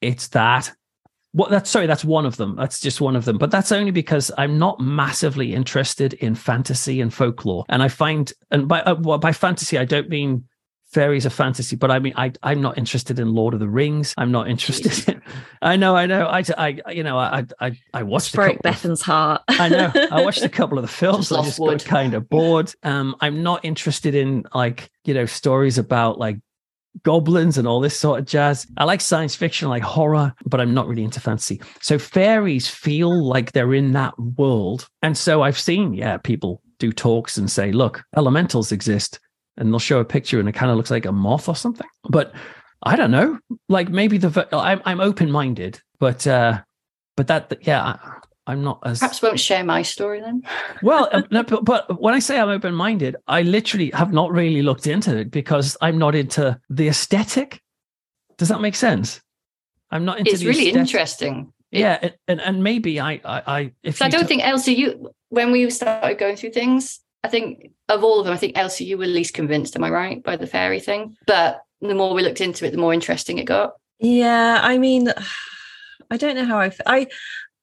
it's 0.00 0.28
that. 0.28 0.72
What 1.34 1.50
that's 1.50 1.68
sorry, 1.68 1.88
that's 1.88 2.04
one 2.04 2.26
of 2.26 2.36
them. 2.36 2.54
That's 2.54 2.78
just 2.78 3.00
one 3.00 3.16
of 3.16 3.24
them. 3.24 3.38
But 3.38 3.50
that's 3.50 3.72
only 3.72 3.90
because 3.90 4.30
I'm 4.38 4.56
not 4.56 4.78
massively 4.78 5.52
interested 5.52 6.12
in 6.14 6.36
fantasy 6.36 7.00
and 7.00 7.12
folklore. 7.12 7.64
And 7.68 7.82
I 7.82 7.88
find, 7.88 8.32
and 8.52 8.68
by 8.68 8.82
uh, 8.82 8.94
well, 8.94 9.18
by 9.18 9.32
fantasy, 9.32 9.76
I 9.76 9.84
don't 9.84 10.08
mean 10.08 10.44
fairies 10.94 11.26
are 11.26 11.30
fantasy, 11.30 11.74
but 11.74 11.90
I 11.90 11.98
mean, 11.98 12.12
I, 12.16 12.30
I'm 12.44 12.62
not 12.62 12.78
interested 12.78 13.18
in 13.18 13.34
Lord 13.34 13.52
of 13.52 13.58
the 13.58 13.68
Rings. 13.68 14.14
I'm 14.16 14.30
not 14.30 14.48
interested. 14.48 15.08
In, 15.08 15.22
I 15.60 15.74
know, 15.74 15.96
I 15.96 16.06
know. 16.06 16.26
I, 16.26 16.44
I, 16.56 16.92
you 16.92 17.02
know, 17.02 17.18
I, 17.18 17.44
I, 17.60 17.76
I 17.92 18.04
watched. 18.04 18.26
Just 18.26 18.36
broke 18.36 18.62
Bethan's 18.62 19.00
of, 19.00 19.06
heart. 19.06 19.42
I 19.48 19.68
know. 19.68 19.90
I 20.12 20.22
watched 20.24 20.42
a 20.42 20.48
couple 20.48 20.78
of 20.78 20.82
the 20.82 20.88
films. 20.88 21.30
Just 21.30 21.40
I 21.40 21.44
just 21.44 21.58
wood. 21.58 21.78
got 21.80 21.84
kind 21.84 22.14
of 22.14 22.28
bored. 22.28 22.72
Um, 22.84 23.16
I'm 23.20 23.42
not 23.42 23.64
interested 23.64 24.14
in 24.14 24.44
like 24.54 24.88
you 25.04 25.14
know 25.14 25.26
stories 25.26 25.78
about 25.78 26.18
like 26.18 26.38
goblins 27.02 27.58
and 27.58 27.66
all 27.66 27.80
this 27.80 27.98
sort 27.98 28.20
of 28.20 28.26
jazz. 28.26 28.66
I 28.76 28.84
like 28.84 29.00
science 29.00 29.34
fiction, 29.34 29.68
like 29.68 29.82
horror, 29.82 30.32
but 30.46 30.60
I'm 30.60 30.72
not 30.74 30.86
really 30.86 31.04
into 31.04 31.20
fantasy. 31.20 31.60
So 31.80 31.98
fairies 31.98 32.68
feel 32.68 33.26
like 33.26 33.52
they're 33.52 33.74
in 33.74 33.92
that 33.92 34.18
world. 34.18 34.88
And 35.02 35.18
so 35.18 35.42
I've 35.42 35.58
seen, 35.58 35.94
yeah, 35.94 36.16
people 36.18 36.62
do 36.78 36.92
talks 36.92 37.36
and 37.36 37.50
say, 37.50 37.72
look, 37.72 38.02
elementals 38.16 38.72
exist 38.72 39.18
and 39.56 39.72
they'll 39.72 39.78
show 39.78 40.00
a 40.00 40.04
picture 40.04 40.40
and 40.40 40.48
it 40.48 40.52
kind 40.52 40.70
of 40.70 40.76
looks 40.76 40.90
like 40.90 41.06
a 41.06 41.12
moth 41.12 41.48
or 41.48 41.56
something. 41.56 41.86
But 42.08 42.32
I 42.84 42.96
don't 42.96 43.10
know. 43.10 43.38
Like 43.68 43.88
maybe 43.88 44.18
the 44.18 44.48
I'm 44.52 44.80
I'm 44.84 45.00
open 45.00 45.30
minded, 45.30 45.80
but 45.98 46.26
uh, 46.26 46.60
but 47.16 47.28
that 47.28 47.56
yeah, 47.62 47.96
I, 48.46 48.52
am 48.52 48.62
not 48.62 48.80
as 48.84 48.98
perhaps 48.98 49.22
won't 49.22 49.40
share 49.40 49.64
my 49.64 49.82
story 49.82 50.20
then. 50.20 50.42
well, 50.82 51.08
um, 51.12 51.24
no, 51.30 51.42
but, 51.44 51.64
but 51.64 52.00
when 52.00 52.14
I 52.14 52.18
say 52.18 52.38
I'm 52.38 52.48
open 52.48 52.74
minded, 52.74 53.16
I 53.26 53.42
literally 53.42 53.90
have 53.90 54.12
not 54.12 54.32
really 54.32 54.62
looked 54.62 54.86
into 54.86 55.16
it 55.16 55.30
because 55.30 55.76
I'm 55.80 55.98
not 55.98 56.14
into 56.14 56.58
the 56.68 56.88
aesthetic. 56.88 57.60
Does 58.36 58.48
that 58.48 58.60
make 58.60 58.74
sense? 58.74 59.20
I'm 59.90 60.04
not 60.04 60.18
into. 60.18 60.30
It's 60.30 60.44
really 60.44 60.68
aesthetic. 60.68 60.80
interesting. 60.80 61.52
yeah, 61.70 62.10
and 62.28 62.40
and 62.40 62.62
maybe 62.62 63.00
I 63.00 63.20
I, 63.24 63.42
I 63.46 63.72
if 63.82 63.98
so 63.98 64.06
I 64.06 64.08
don't 64.08 64.22
t- 64.22 64.26
think 64.26 64.46
Elsie, 64.46 64.74
you 64.74 65.10
when 65.28 65.52
we 65.52 65.68
started 65.70 66.18
going 66.18 66.36
through 66.36 66.50
things, 66.50 67.00
I 67.24 67.28
think 67.28 67.72
of 67.88 68.04
all 68.04 68.20
of 68.20 68.26
them, 68.26 68.34
I 68.34 68.36
think 68.36 68.56
Elsie, 68.56 68.84
you 68.84 68.98
were 68.98 69.06
least 69.06 69.34
convinced, 69.34 69.76
am 69.76 69.84
I 69.84 69.90
right, 69.90 70.22
by 70.22 70.36
the 70.36 70.46
fairy 70.46 70.78
thing? 70.78 71.16
But 71.26 71.62
the 71.80 71.94
more 71.94 72.14
we 72.14 72.22
looked 72.22 72.40
into 72.40 72.66
it, 72.66 72.70
the 72.70 72.78
more 72.78 72.94
interesting 72.94 73.38
it 73.38 73.44
got. 73.44 73.74
Yeah, 73.98 74.60
I 74.62 74.78
mean, 74.78 75.08
I 76.10 76.16
don't 76.16 76.36
know 76.36 76.44
how 76.44 76.60
I, 76.60 76.70
I, 76.86 77.06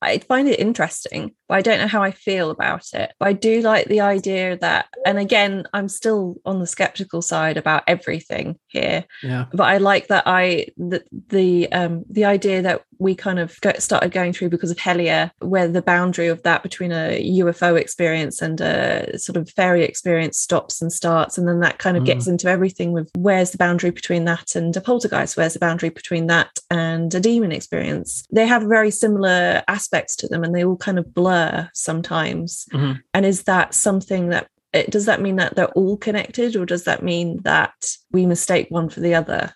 I 0.02 0.18
find 0.18 0.48
it 0.48 0.60
interesting, 0.60 1.32
but 1.48 1.58
I 1.58 1.62
don't 1.62 1.80
know 1.80 1.88
how 1.88 2.02
I 2.02 2.12
feel 2.12 2.50
about 2.50 2.88
it. 2.94 3.14
But 3.20 3.28
I 3.28 3.34
do 3.34 3.62
like 3.62 3.88
the 3.88 4.02
idea 4.02 4.58
that, 4.58 4.88
and 5.06 5.20
again, 5.20 5.68
I'm 5.74 5.88
still 5.88 6.38
on 6.44 6.60
the 6.60 6.68
skeptical 6.68 7.22
side 7.22 7.58
about 7.58 7.84
everything 7.88 8.58
here. 8.68 9.06
Yeah. 9.22 9.46
But 9.54 9.66
I 9.66 9.78
like 9.78 10.08
that 10.08 10.24
I 10.26 10.68
the 10.78 11.04
the 11.30 11.72
um 11.72 12.04
the 12.10 12.26
idea 12.26 12.62
that 12.64 12.82
we 12.98 13.16
kind 13.16 13.40
of 13.40 13.60
got, 13.62 13.82
started 13.82 14.12
going 14.12 14.32
through 14.32 14.50
because 14.50 14.72
of 14.72 14.78
Hellier, 14.78 15.32
where 15.40 15.68
the 15.68 15.82
boundary 15.82 16.28
of 16.28 16.44
that 16.44 16.62
between 16.64 16.92
a 16.92 17.20
UFO 17.40 17.80
experience 17.80 18.42
and 18.42 18.62
a 18.62 19.18
sort 19.18 19.38
of 19.38 19.50
fairy 19.50 19.84
experience 19.84 20.38
stops 20.38 20.82
and 20.82 20.94
starts. 20.94 21.38
And 21.38 21.48
then 21.48 21.62
that 21.62 21.80
kind 21.80 21.98
of 21.98 22.04
mm. 22.04 22.08
gets 22.08 22.28
into 22.28 22.48
everything 22.48 22.92
with 22.92 23.10
where's 23.18 23.52
the 23.52 23.58
boundary 23.58 23.90
between 23.90 24.26
that 24.26 24.56
and 24.56 24.76
a 24.78 24.82
poltergeist? 24.82 25.36
Where's 25.36 25.54
the 25.54 25.60
boundary 25.60 25.90
between 25.90 26.28
that 26.28 26.60
and 26.70 27.14
a 27.14 27.20
demon 27.20 27.52
experience? 27.52 28.24
They 28.32 28.46
have 28.46 28.62
very 28.64 28.92
similar 28.92 29.64
aspects 29.68 29.91
to 29.92 30.28
them 30.28 30.44
and 30.44 30.56
they 30.56 30.64
all 30.64 30.78
kind 30.78 30.98
of 30.98 31.14
blur 31.14 31.70
sometimes. 31.74 32.66
Mm-hmm. 32.74 33.00
And 33.14 33.26
is 33.26 33.44
that 33.44 33.74
something 33.74 34.30
that 34.30 34.50
does 34.90 35.06
that 35.06 35.22
mean 35.22 35.36
that 35.36 35.56
they're 35.56 35.68
all 35.72 35.98
connected 35.98 36.56
or 36.56 36.66
does 36.66 36.86
that 36.86 37.04
mean 37.04 37.42
that 37.44 37.74
we 38.12 38.26
mistake 38.26 38.68
one 38.70 38.90
for 38.90 39.02
the 39.02 39.14
other? 39.14 39.54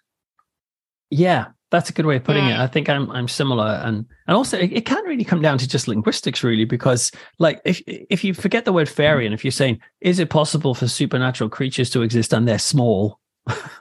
Yeah, 1.09 1.45
that's 1.71 1.89
a 1.89 1.93
good 1.93 2.05
way 2.05 2.17
of 2.17 2.23
putting 2.23 2.47
it. 2.47 2.57
I 2.57 2.67
think 2.67 2.89
I'm 2.89 3.09
I'm 3.11 3.27
similar, 3.27 3.81
and 3.83 4.05
and 4.27 4.35
also 4.35 4.57
it, 4.57 4.71
it 4.71 4.85
can't 4.85 5.05
really 5.05 5.23
come 5.23 5.41
down 5.41 5.57
to 5.57 5.67
just 5.67 5.87
linguistics, 5.87 6.43
really, 6.43 6.65
because 6.65 7.11
like 7.39 7.61
if 7.65 7.81
if 7.85 8.23
you 8.23 8.33
forget 8.33 8.65
the 8.65 8.73
word 8.73 8.89
fairy, 8.89 9.25
and 9.25 9.33
if 9.33 9.43
you're 9.43 9.51
saying 9.51 9.79
is 10.01 10.19
it 10.19 10.29
possible 10.29 10.73
for 10.73 10.87
supernatural 10.87 11.49
creatures 11.49 11.89
to 11.91 12.01
exist 12.01 12.33
and 12.33 12.47
they're 12.47 12.59
small, 12.59 13.19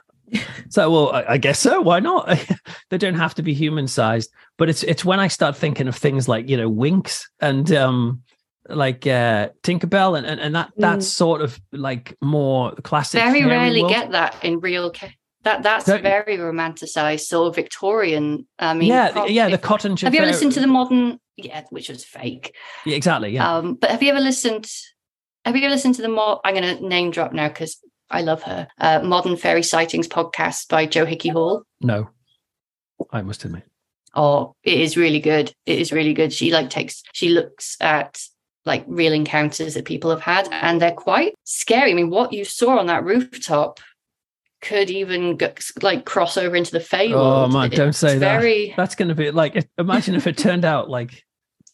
so 0.69 0.91
well, 0.91 1.11
I, 1.11 1.33
I, 1.33 1.37
guess 1.37 1.59
so. 1.59 1.81
Why 1.81 1.99
not? 1.99 2.45
they 2.89 2.97
don't 2.97 3.15
have 3.15 3.35
to 3.35 3.43
be 3.43 3.53
human 3.53 3.87
sized, 3.87 4.31
but 4.57 4.69
it's 4.69 4.83
it's 4.83 5.05
when 5.05 5.19
I 5.19 5.27
start 5.27 5.55
thinking 5.55 5.87
of 5.87 5.95
things 5.95 6.27
like 6.27 6.49
you 6.49 6.57
know 6.57 6.69
Winx 6.69 7.23
and 7.39 7.71
um 7.71 8.23
like 8.67 9.05
uh 9.05 9.49
Tinkerbell 9.63 10.17
and 10.17 10.25
and, 10.25 10.39
and 10.39 10.55
that 10.55 10.69
mm. 10.69 10.73
that's 10.79 11.07
sort 11.07 11.41
of 11.41 11.59
like 11.71 12.17
more 12.21 12.73
classic. 12.75 13.21
Very 13.21 13.45
rarely 13.45 13.81
world. 13.81 13.93
get 13.93 14.11
that 14.11 14.43
in 14.43 14.59
real 14.59 14.91
that 15.45 15.61
that's 15.61 15.85
very 15.85 16.37
romanticized, 16.37 17.21
so 17.21 17.51
Victorian. 17.51 18.47
I 18.57 18.73
mean, 18.73 18.89
yeah, 18.89 19.25
yeah, 19.25 19.47
the 19.47 19.59
cotton. 19.59 19.95
Have 19.97 20.13
you 20.13 20.19
ever 20.19 20.31
listened 20.31 20.53
to 20.53 20.59
the 20.59 20.67
modern? 20.67 21.19
Yeah, 21.37 21.63
which 21.69 21.87
was 21.87 22.03
fake. 22.03 22.55
Yeah, 22.83 22.95
exactly. 22.95 23.29
Yeah. 23.29 23.57
Um, 23.57 23.75
but 23.75 23.91
have 23.91 24.01
you 24.01 24.09
ever 24.09 24.19
listened? 24.19 24.67
Have 25.45 25.55
you 25.55 25.61
ever 25.61 25.69
listened 25.69 25.95
to 25.95 26.01
the 26.01 26.09
more? 26.09 26.41
I'm 26.43 26.55
going 26.55 26.77
to 26.77 26.87
name 26.87 27.11
drop 27.11 27.31
now 27.31 27.47
because 27.47 27.77
I 28.09 28.21
love 28.21 28.43
her. 28.43 28.67
Uh, 28.79 28.99
modern 29.03 29.37
fairy 29.37 29.63
sightings 29.63 30.07
podcast 30.07 30.69
by 30.69 30.85
Jo 30.85 31.05
Hickey-Hall. 31.05 31.63
No, 31.81 32.09
I 33.11 33.21
must 33.21 33.45
admit. 33.45 33.63
Oh, 34.13 34.55
it 34.63 34.79
is 34.79 34.95
really 34.95 35.19
good. 35.19 35.53
It 35.65 35.79
is 35.79 35.91
really 35.91 36.13
good. 36.13 36.31
She 36.31 36.51
like 36.51 36.69
takes. 36.69 37.03
She 37.13 37.29
looks 37.29 37.77
at 37.81 38.21
like 38.65 38.83
real 38.87 39.13
encounters 39.13 39.73
that 39.73 39.85
people 39.85 40.09
have 40.09 40.21
had, 40.21 40.47
and 40.51 40.81
they're 40.81 40.91
quite 40.91 41.35
scary. 41.43 41.91
I 41.91 41.93
mean, 41.93 42.09
what 42.09 42.33
you 42.33 42.45
saw 42.45 42.79
on 42.79 42.87
that 42.87 43.03
rooftop 43.03 43.79
could 44.61 44.89
even 44.89 45.37
go, 45.37 45.51
like 45.81 46.05
cross 46.05 46.37
over 46.37 46.55
into 46.55 46.71
the 46.71 46.79
Fey 46.79 47.13
Oh 47.13 47.47
man, 47.47 47.69
don't 47.69 47.93
say 47.93 48.17
that. 48.17 48.39
Very... 48.39 48.73
That's 48.75 48.95
going 48.95 49.09
to 49.09 49.15
be 49.15 49.31
like 49.31 49.67
imagine 49.77 50.15
if 50.15 50.27
it 50.27 50.37
turned 50.37 50.65
out 50.65 50.89
like 50.89 51.23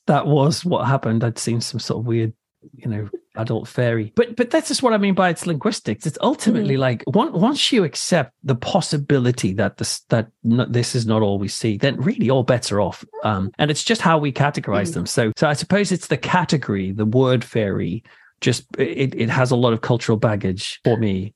that 0.07 0.27
was 0.27 0.65
what 0.65 0.87
happened. 0.87 1.23
I'd 1.23 1.39
seen 1.39 1.61
some 1.61 1.79
sort 1.79 1.99
of 1.99 2.05
weird, 2.05 2.33
you 2.75 2.89
know, 2.89 3.09
adult 3.35 3.67
fairy. 3.67 4.13
But 4.15 4.35
but 4.35 4.49
that's 4.49 4.67
just 4.67 4.83
what 4.83 4.93
I 4.93 4.97
mean 4.97 5.13
by 5.13 5.29
its 5.29 5.47
linguistics. 5.47 6.05
It's 6.05 6.17
ultimately 6.21 6.75
mm. 6.75 6.79
like 6.79 7.03
once 7.07 7.33
once 7.33 7.71
you 7.71 7.83
accept 7.83 8.33
the 8.43 8.55
possibility 8.55 9.53
that 9.53 9.77
this 9.77 10.01
that 10.09 10.29
this 10.43 10.95
is 10.95 11.05
not 11.05 11.21
all 11.21 11.39
we 11.39 11.47
see, 11.47 11.77
then 11.77 11.97
really 11.97 12.29
all 12.29 12.43
bets 12.43 12.71
are 12.71 12.81
off. 12.81 13.05
Um, 13.23 13.51
and 13.57 13.71
it's 13.71 13.83
just 13.83 14.01
how 14.01 14.17
we 14.17 14.31
categorize 14.31 14.89
mm. 14.89 14.95
them. 14.95 15.05
So 15.05 15.31
so 15.37 15.47
I 15.47 15.53
suppose 15.53 15.91
it's 15.91 16.07
the 16.07 16.17
category, 16.17 16.91
the 16.91 17.05
word 17.05 17.43
fairy. 17.43 18.03
Just 18.41 18.65
it, 18.77 19.13
it 19.15 19.29
has 19.29 19.51
a 19.51 19.55
lot 19.55 19.71
of 19.71 19.81
cultural 19.81 20.17
baggage 20.17 20.79
for 20.83 20.97
me 20.97 21.35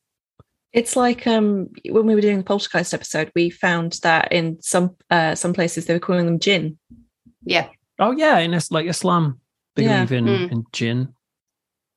it's 0.76 0.98
like 0.98 1.26
um, 1.26 1.70
when 1.90 2.06
we 2.06 2.14
were 2.14 2.22
doing 2.22 2.38
the 2.38 2.44
poltergeist 2.44 2.94
episode, 2.94 3.32
we 3.34 3.50
found 3.50 3.94
that 4.04 4.30
in 4.34 4.62
some 4.62 4.94
uh, 5.10 5.34
some 5.34 5.54
places 5.54 5.86
they 5.86 5.94
were 5.94 6.02
calling 6.02 6.26
them 6.26 6.38
jinn. 6.38 6.78
Yeah. 7.46 7.70
Oh 7.98 8.12
yeah, 8.12 8.40
in 8.40 8.60
like 8.72 8.86
Islam, 8.86 9.40
they 9.76 9.86
yeah. 9.86 10.04
believe 10.04 10.12
in 10.12 10.26
mm. 10.26 10.52
in 10.52 10.66
jinn. 10.74 11.14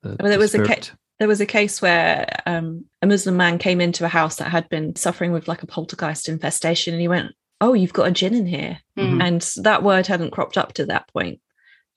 The, 0.02 0.16
I 0.18 0.22
mean, 0.22 0.30
there 0.30 0.38
was 0.38 0.54
a 0.54 0.64
ca- 0.64 0.94
there 1.18 1.28
was 1.28 1.40
a 1.40 1.46
case 1.46 1.82
where 1.82 2.26
um, 2.46 2.84
a 3.02 3.06
Muslim 3.06 3.36
man 3.36 3.58
came 3.58 3.80
into 3.80 4.04
a 4.04 4.08
house 4.08 4.36
that 4.36 4.50
had 4.50 4.68
been 4.68 4.94
suffering 4.94 5.32
with 5.32 5.48
like 5.48 5.62
a 5.62 5.66
poltergeist 5.66 6.28
infestation, 6.28 6.94
and 6.94 7.00
he 7.00 7.08
went, 7.08 7.32
"Oh, 7.60 7.74
you've 7.74 7.92
got 7.92 8.08
a 8.08 8.12
jinn 8.12 8.34
in 8.34 8.46
here," 8.46 8.78
mm-hmm. 8.96 9.20
and 9.20 9.40
that 9.56 9.82
word 9.82 10.06
hadn't 10.06 10.32
cropped 10.32 10.56
up 10.56 10.74
to 10.74 10.86
that 10.86 11.08
point 11.12 11.40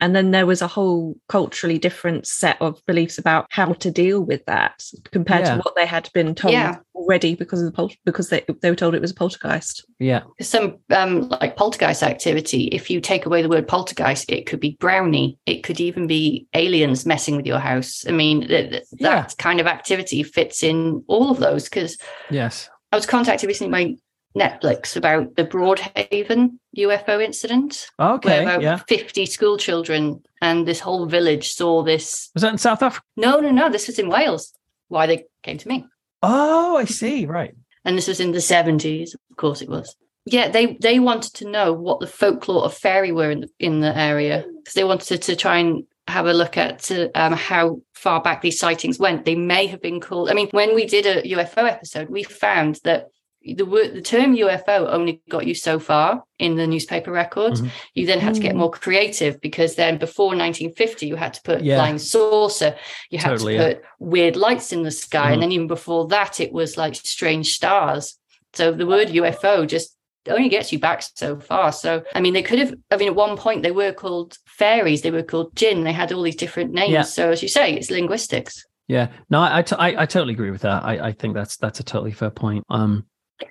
and 0.02 0.16
then 0.16 0.32
there 0.32 0.48
was 0.48 0.62
a 0.62 0.68
whole 0.68 1.16
culturally 1.30 1.78
different 1.78 2.28
set 2.28 2.60
of 2.60 2.84
beliefs 2.88 3.20
about 3.20 3.46
how 3.52 3.72
to 3.74 3.92
deal 3.92 4.22
with 4.22 4.44
that 4.46 4.84
compared 5.12 5.46
yeah. 5.46 5.56
to 5.56 5.62
what 5.62 5.76
they 5.76 5.86
had 5.86 6.10
been 6.14 6.34
told 6.34 6.54
yeah. 6.54 6.78
already 6.96 7.36
because 7.36 7.62
of 7.62 7.68
the 7.68 7.72
pol- 7.72 7.92
because 8.04 8.30
they, 8.30 8.44
they 8.62 8.70
were 8.70 8.76
told 8.76 8.96
it 8.96 9.02
was 9.02 9.12
a 9.12 9.16
poltergeist 9.16 9.86
yeah 10.00 10.24
some 10.42 10.78
um, 10.90 11.30
like 11.30 11.56
poltergeist 11.56 12.04
activity 12.04 12.66
if 12.70 12.90
you 12.90 13.00
take 13.00 13.26
away 13.26 13.42
the 13.42 13.50
word 13.50 13.68
poltergeist 13.68 14.30
it 14.30 14.46
could 14.48 14.60
be 14.60 14.76
brownie 14.80 15.38
it 15.46 15.64
could 15.64 15.80
even 15.80 16.08
be 16.08 16.48
aliens 16.56 17.06
messing 17.06 17.38
with 17.38 17.46
your 17.46 17.60
house 17.60 18.04
i 18.08 18.12
mean 18.12 18.48
th- 18.48 18.72
th- 18.72 18.84
yeah. 18.98 19.22
that 19.22 19.38
kind 19.38 19.60
of 19.60 19.68
activity 19.68 20.24
fits 20.24 20.64
in 20.64 21.04
all 21.08 21.30
of 21.30 21.38
those 21.38 21.66
because 21.66 21.98
yes 22.32 22.70
i 22.92 22.96
was 22.96 23.06
contacted 23.06 23.48
recently 23.48 23.72
by 23.72 23.96
Netflix 24.38 24.96
about 24.96 25.36
the 25.36 25.44
Broad 25.44 25.80
Haven 25.80 26.60
UFO 26.78 27.24
incident. 27.24 27.88
Okay, 28.00 28.46
where 28.46 28.62
yeah. 28.62 28.78
50 28.88 29.26
school 29.26 29.58
children 29.58 30.24
and 30.42 30.68
this 30.68 30.80
whole 30.80 31.06
village 31.06 31.54
saw 31.54 31.84
this. 31.84 32.30
Was 32.34 32.44
that 32.44 32.54
in 32.54 32.58
South 32.58 32.82
Africa? 32.82 33.06
No, 33.18 33.40
no, 33.40 33.52
no. 33.52 33.70
This 33.70 33.88
was 33.88 34.00
in 34.00 34.10
Wales. 34.10 34.54
Why 34.88 35.06
they 35.06 35.26
came 35.44 35.58
to 35.58 35.68
me. 35.68 35.86
Oh, 36.22 36.78
I 36.78 36.86
see. 36.86 37.26
Right. 37.26 37.56
And 37.86 37.98
this 37.98 38.08
was 38.08 38.20
in 38.20 38.32
the 38.32 38.40
70s. 38.40 39.14
Of 39.14 39.38
course 39.38 39.62
it 39.62 39.70
was. 39.70 39.96
Yeah, 40.26 40.50
they 40.50 40.78
they 40.80 41.00
wanted 41.00 41.34
to 41.36 41.50
know 41.50 41.74
what 41.74 42.00
the 42.00 42.08
folklore 42.08 42.64
of 42.66 42.76
fairy 42.76 43.12
were 43.12 43.32
in 43.32 43.42
the, 43.42 43.50
in 43.60 43.80
the 43.80 43.98
area 43.98 44.46
because 44.60 44.76
they 44.76 44.84
wanted 44.84 45.24
to 45.24 45.36
try 45.36 45.58
and 45.58 45.84
have 46.08 46.28
a 46.28 46.34
look 46.34 46.58
at 46.58 46.92
um, 47.16 47.34
how 47.34 47.82
far 47.94 48.22
back 48.22 48.42
these 48.42 48.60
sightings 48.60 49.00
went. 49.00 49.26
They 49.26 49.36
may 49.36 49.66
have 49.68 49.82
been 49.82 50.00
called. 50.00 50.30
I 50.30 50.34
mean, 50.34 50.50
when 50.52 50.76
we 50.76 50.86
did 50.86 51.06
a 51.06 51.24
UFO 51.24 51.68
episode, 51.68 52.10
we 52.10 52.24
found 52.24 52.80
that 52.84 53.08
the 53.44 53.66
word 53.66 53.94
the 53.96 54.02
term 54.02 54.36
UFO 54.36 54.88
only 54.92 55.22
got 55.30 55.48
you 55.48 55.56
so 55.56 55.80
far 55.80 56.24
in 56.38 56.56
the 56.58 56.68
newspaper 56.68 57.12
records. 57.12 57.62
Mhm. 57.62 57.70
You 57.96 58.06
then 58.06 58.20
had 58.20 58.36
to 58.36 58.40
get 58.40 58.54
Mm. 58.54 58.58
more 58.60 58.70
creative 58.72 59.42
because 59.42 59.76
then 59.76 59.98
before 59.98 60.36
1950 60.36 61.08
you 61.08 61.16
had 61.16 61.34
to 61.34 61.42
put 61.44 61.62
Yeah. 61.64 61.78
flying 61.78 61.98
saucer, 61.98 62.76
you 63.10 63.18
had 63.18 63.30
Totally, 63.32 63.58
to 63.58 63.60
yeah. 63.60 63.68
put 63.74 63.82
weird 64.00 64.36
lights 64.36 64.72
in 64.72 64.84
the 64.84 64.92
sky, 64.92 65.30
Mhm. 65.30 65.34
and 65.34 65.42
then 65.44 65.52
even 65.52 65.68
before 65.68 66.08
that 66.10 66.40
it 66.40 66.54
was 66.54 66.78
like 66.78 66.96
strange 66.96 67.54
stars. 67.54 68.18
So 68.54 68.72
the 68.72 68.86
word 68.86 69.10
UFO 69.10 69.66
just 69.66 69.96
only 70.30 70.50
gets 70.50 70.72
you 70.72 70.78
back 70.78 71.02
so 71.16 71.40
far. 71.40 71.72
So 71.72 72.04
I 72.14 72.22
mean, 72.22 72.34
they 72.34 72.44
could 72.44 72.60
have. 72.60 72.76
I 72.92 72.98
mean, 72.98 73.08
at 73.08 73.16
one 73.16 73.38
point 73.38 73.64
they 73.64 73.72
were 73.72 73.92
called 73.92 74.38
fairies, 74.46 75.02
they 75.02 75.10
were 75.10 75.24
called 75.24 75.56
jinn. 75.56 75.84
They 75.84 75.94
had 75.94 76.12
all 76.12 76.22
these 76.22 76.36
different 76.36 76.74
names. 76.74 76.92
Yeah. 76.92 77.02
So 77.02 77.32
as 77.32 77.42
you 77.42 77.48
say, 77.50 77.74
it's 77.74 77.90
linguistics. 77.90 78.64
Yeah, 78.88 79.08
no, 79.30 79.40
I, 79.40 79.60
I, 79.60 79.62
t- 79.62 79.76
I, 79.80 80.02
I 80.02 80.06
totally 80.06 80.34
agree 80.34 80.52
with 80.52 80.62
that. 80.62 80.84
I, 80.84 81.08
I 81.08 81.12
think 81.14 81.34
that's 81.34 81.56
that's 81.58 81.80
a 81.80 81.84
totally 81.84 82.12
fair 82.12 82.30
point. 82.30 82.66
Um, 82.70 83.06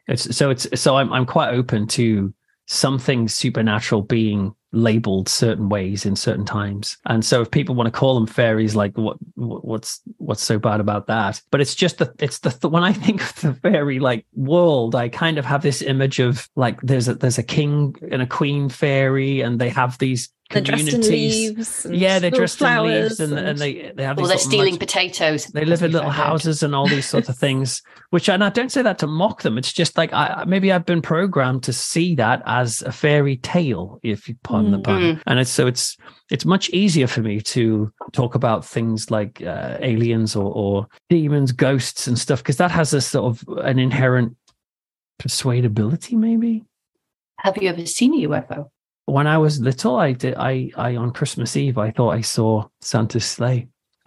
it's 0.09 0.37
so 0.37 0.51
it's 0.51 0.67
so 0.81 0.97
I'm 0.97 1.13
I'm 1.13 1.27
quite 1.27 1.53
open 1.55 1.87
to 1.89 2.33
something 2.67 3.27
supernatural 3.29 4.03
being 4.03 4.55
labeled 4.73 5.29
certain 5.29 5.69
ways 5.69 6.07
in 6.07 6.15
certain 6.15 6.45
times, 6.45 6.97
and 7.07 7.25
so 7.25 7.41
if 7.43 7.51
people 7.51 7.75
want 7.75 7.93
to 7.93 7.99
call 7.99 8.15
them 8.15 8.27
fairies, 8.27 8.77
like 8.77 8.97
what 8.97 9.17
what- 9.35 9.65
what's 9.65 10.01
what's 10.19 10.43
so 10.43 10.59
bad 10.59 10.81
about 10.81 11.07
that? 11.09 11.41
But 11.51 11.61
it's 11.61 11.75
just 11.75 11.99
the 11.99 12.15
it's 12.21 12.39
the 12.39 12.51
th- 12.51 12.71
when 12.71 12.85
I 12.85 12.93
think 12.93 13.21
of 13.23 13.35
the 13.41 13.55
fairy 13.55 13.99
like 13.99 14.27
world, 14.35 14.95
I 14.95 15.09
kind 15.09 15.39
of 15.39 15.45
have 15.45 15.63
this 15.63 15.83
image 15.83 16.21
of 16.21 16.49
like 16.57 16.81
there's 16.83 17.09
a 17.09 17.15
there's 17.15 17.39
a 17.39 17.43
king 17.43 17.97
and 18.11 18.23
a 18.23 18.27
queen 18.27 18.69
fairy, 18.69 19.41
and 19.41 19.61
they 19.61 19.71
have 19.71 19.99
these 19.99 20.29
They're 20.51 20.63
dressed 20.63 20.89
in 20.89 21.01
communities. 21.01 21.57
leaves. 21.57 21.87
Yeah, 21.91 22.19
they're 22.19 22.31
little 22.31 22.39
dressed 22.41 22.61
in 22.61 22.67
flowers 22.67 23.19
leaves, 23.19 23.21
and, 23.21 23.39
and 23.39 23.59
they 23.59 23.93
they 23.95 24.03
have 24.05 24.19
Or 24.19 24.23
these 24.23 24.29
they're 24.31 24.39
stealing 24.39 24.73
mag- 24.75 24.81
potatoes. 24.81 25.47
they 25.47 25.65
live 25.65 25.83
in 25.83 25.93
little 25.93 26.11
found 26.11 26.21
out. 26.21 26.27
houses 26.27 26.63
and 26.63 26.75
all 26.75 26.89
these 26.89 27.07
sorts 27.07 27.29
of 27.29 27.37
things 27.47 27.83
which 28.11 28.29
and 28.29 28.43
i 28.43 28.49
don't 28.51 28.73
say 28.73 28.83
that 28.83 28.99
to 28.99 29.07
mock 29.07 29.43
them 29.43 29.57
it's 29.57 29.73
just 29.73 29.97
like 29.97 30.13
i 30.13 30.43
maybe 30.47 30.73
i've 30.73 30.85
been 30.85 31.01
programmed 31.01 31.63
to 31.63 31.73
see 31.73 32.17
that 32.17 32.43
as 32.47 32.83
a 32.83 32.91
fairy 32.91 33.37
tale 33.37 34.01
if 34.03 34.29
you 34.29 34.35
pardon 34.43 34.73
the 34.73 34.79
pun 34.81 35.01
Mm. 35.01 35.23
and 35.27 35.39
it's 35.39 35.51
so 35.51 35.67
it's 35.69 35.97
it's 36.31 36.45
much 36.45 36.69
easier 36.71 37.07
for 37.07 37.21
me 37.23 37.41
to 37.41 37.93
talk 38.13 38.35
about 38.35 38.65
things 38.67 39.11
like 39.11 39.41
uh, 39.43 39.77
aliens 39.81 40.35
or, 40.35 40.53
or 40.53 40.87
demons 41.09 41.53
ghosts 41.53 42.07
and 42.09 42.19
stuff 42.19 42.43
because 42.43 42.57
that 42.57 42.71
has 42.73 42.93
a 42.93 43.01
sort 43.01 43.25
of 43.27 43.45
an 43.65 43.79
inherent 43.79 44.37
persuadability 45.19 46.17
maybe 46.17 46.65
Have 47.39 47.57
you 47.63 47.69
ever 47.69 47.87
seen 47.87 48.15
a 48.15 48.29
UFO? 48.29 48.71
When 49.13 49.27
i 49.27 49.39
was 49.39 49.61
little 49.61 49.97
i 49.97 50.13
did 50.13 50.35
i 50.37 50.71
i 50.77 50.97
on 50.97 51.13
christmas 51.13 51.57
eve 51.57 51.79
i 51.79 51.91
thought 51.91 52.11
i 52.11 52.21
saw 52.21 52.67
santa's 52.81 53.25
sleigh 53.25 53.69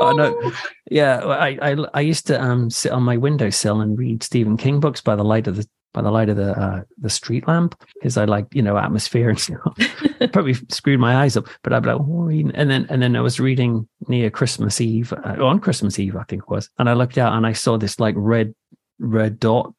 Oh, 0.00 0.12
no. 0.12 0.52
Yeah, 0.90 1.18
I, 1.18 1.58
I 1.62 1.76
I 1.94 2.00
used 2.00 2.26
to 2.26 2.40
um 2.40 2.70
sit 2.70 2.92
on 2.92 3.02
my 3.02 3.16
windowsill 3.16 3.80
and 3.80 3.98
read 3.98 4.22
Stephen 4.22 4.56
King 4.56 4.80
books 4.80 5.00
by 5.00 5.16
the 5.16 5.24
light 5.24 5.46
of 5.46 5.56
the 5.56 5.66
by 5.92 6.02
the 6.02 6.10
light 6.10 6.28
of 6.28 6.36
the 6.36 6.50
uh, 6.60 6.82
the 6.98 7.08
street 7.08 7.46
lamp 7.48 7.80
because 7.94 8.16
I 8.16 8.24
like 8.24 8.46
you 8.52 8.60
know 8.60 8.76
atmosphere 8.76 9.30
and 9.30 9.38
stuff. 9.38 9.78
Probably 10.32 10.54
screwed 10.68 11.00
my 11.00 11.16
eyes 11.16 11.36
up, 11.36 11.46
but 11.62 11.72
I'd 11.72 11.84
be 11.84 11.90
like, 11.90 12.00
oh, 12.00 12.28
and 12.28 12.70
then 12.70 12.86
and 12.90 13.00
then 13.00 13.16
I 13.16 13.20
was 13.20 13.40
reading 13.40 13.88
near 14.08 14.28
Christmas 14.28 14.80
Eve 14.80 15.12
uh, 15.12 15.42
on 15.42 15.60
Christmas 15.60 15.98
Eve 15.98 16.16
I 16.16 16.24
think 16.24 16.42
it 16.42 16.50
was, 16.50 16.68
and 16.78 16.90
I 16.90 16.94
looked 16.94 17.16
out 17.16 17.32
and 17.32 17.46
I 17.46 17.52
saw 17.52 17.78
this 17.78 17.98
like 17.98 18.14
red 18.18 18.54
red 18.98 19.38
dot 19.38 19.72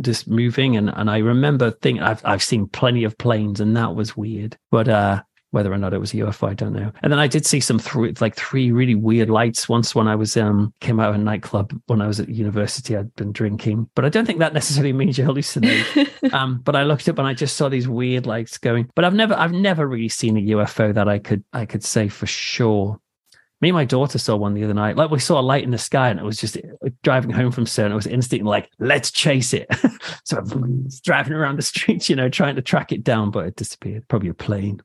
just 0.00 0.28
moving, 0.28 0.76
and 0.76 0.90
and 0.94 1.10
I 1.10 1.18
remember 1.18 1.70
thinking 1.70 2.02
I've 2.02 2.24
I've 2.24 2.42
seen 2.42 2.68
plenty 2.68 3.04
of 3.04 3.16
planes 3.18 3.60
and 3.60 3.76
that 3.76 3.94
was 3.94 4.16
weird, 4.16 4.56
but 4.70 4.88
uh 4.88 5.22
whether 5.56 5.72
or 5.72 5.78
not 5.78 5.94
it 5.94 5.98
was 5.98 6.12
a 6.12 6.18
UFO, 6.18 6.50
I 6.50 6.54
don't 6.54 6.74
know. 6.74 6.92
And 7.02 7.10
then 7.10 7.18
I 7.18 7.26
did 7.26 7.46
see 7.46 7.60
some 7.60 7.78
three, 7.78 8.12
like 8.20 8.34
three 8.34 8.72
really 8.72 8.94
weird 8.94 9.30
lights 9.30 9.70
once 9.70 9.94
when 9.94 10.06
I 10.08 10.14
was 10.14 10.36
um 10.36 10.74
came 10.80 11.00
out 11.00 11.10
of 11.10 11.14
a 11.14 11.18
nightclub 11.18 11.72
when 11.86 12.02
I 12.02 12.06
was 12.06 12.20
at 12.20 12.28
university. 12.28 12.96
I'd 12.96 13.14
been 13.14 13.32
drinking, 13.32 13.88
but 13.94 14.04
I 14.04 14.08
don't 14.08 14.26
think 14.26 14.40
that 14.40 14.52
necessarily 14.52 14.92
means 14.92 15.16
you 15.16 15.24
hallucinate. 15.24 16.32
um, 16.34 16.60
but 16.62 16.76
I 16.76 16.82
looked 16.82 17.08
up 17.08 17.18
and 17.18 17.26
I 17.26 17.32
just 17.32 17.56
saw 17.56 17.68
these 17.68 17.88
weird 17.88 18.26
lights 18.26 18.58
going. 18.58 18.90
But 18.94 19.04
I've 19.04 19.14
never, 19.14 19.34
I've 19.34 19.52
never 19.52 19.86
really 19.86 20.10
seen 20.10 20.36
a 20.36 20.40
UFO 20.40 20.92
that 20.92 21.08
I 21.08 21.18
could, 21.18 21.42
I 21.52 21.64
could 21.64 21.84
say 21.84 22.08
for 22.08 22.26
sure. 22.26 23.00
Me 23.60 23.70
and 23.70 23.74
my 23.74 23.84
daughter 23.84 24.18
saw 24.18 24.36
one 24.36 24.54
the 24.54 24.64
other 24.64 24.74
night. 24.74 24.96
Like 24.96 25.10
we 25.10 25.18
saw 25.18 25.40
a 25.40 25.42
light 25.42 25.64
in 25.64 25.70
the 25.70 25.78
sky, 25.78 26.10
and 26.10 26.20
it 26.20 26.24
was 26.24 26.38
just 26.38 26.58
driving 27.02 27.30
home 27.30 27.50
from 27.50 27.64
CERN. 27.64 27.90
It 27.90 27.94
was 27.94 28.06
instantly 28.06 28.48
like, 28.48 28.70
let's 28.78 29.10
chase 29.10 29.54
it. 29.54 29.66
so 30.24 30.38
I'm 30.38 30.88
driving 31.02 31.32
around 31.32 31.56
the 31.56 31.62
streets, 31.62 32.10
you 32.10 32.16
know, 32.16 32.28
trying 32.28 32.56
to 32.56 32.62
track 32.62 32.92
it 32.92 33.02
down, 33.02 33.30
but 33.30 33.46
it 33.46 33.56
disappeared. 33.56 34.06
Probably 34.08 34.28
a 34.28 34.34
plane. 34.34 34.82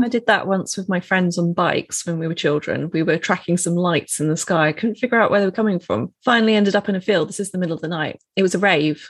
I 0.00 0.08
did 0.08 0.26
that 0.26 0.46
once 0.46 0.76
with 0.76 0.88
my 0.88 1.00
friends 1.00 1.38
on 1.38 1.52
bikes 1.52 2.06
when 2.06 2.18
we 2.18 2.28
were 2.28 2.34
children. 2.34 2.90
We 2.92 3.02
were 3.02 3.18
tracking 3.18 3.56
some 3.56 3.74
lights 3.74 4.20
in 4.20 4.28
the 4.28 4.36
sky. 4.36 4.68
I 4.68 4.72
couldn't 4.72 4.96
figure 4.96 5.20
out 5.20 5.30
where 5.30 5.40
they 5.40 5.46
were 5.46 5.52
coming 5.52 5.80
from. 5.80 6.12
Finally 6.24 6.54
ended 6.54 6.76
up 6.76 6.88
in 6.88 6.94
a 6.94 7.00
field. 7.00 7.28
This 7.28 7.40
is 7.40 7.50
the 7.50 7.58
middle 7.58 7.74
of 7.74 7.80
the 7.80 7.88
night. 7.88 8.20
It 8.36 8.42
was 8.42 8.54
a 8.54 8.58
rave. 8.58 9.08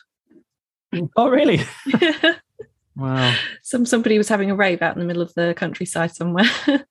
Oh, 1.16 1.28
really? 1.28 1.60
Wow. 2.96 3.34
some 3.62 3.86
somebody 3.86 4.18
was 4.18 4.28
having 4.28 4.50
a 4.50 4.56
rave 4.56 4.82
out 4.82 4.94
in 4.94 5.00
the 5.00 5.06
middle 5.06 5.22
of 5.22 5.32
the 5.34 5.54
countryside 5.56 6.14
somewhere. 6.14 6.50
and 6.66 6.82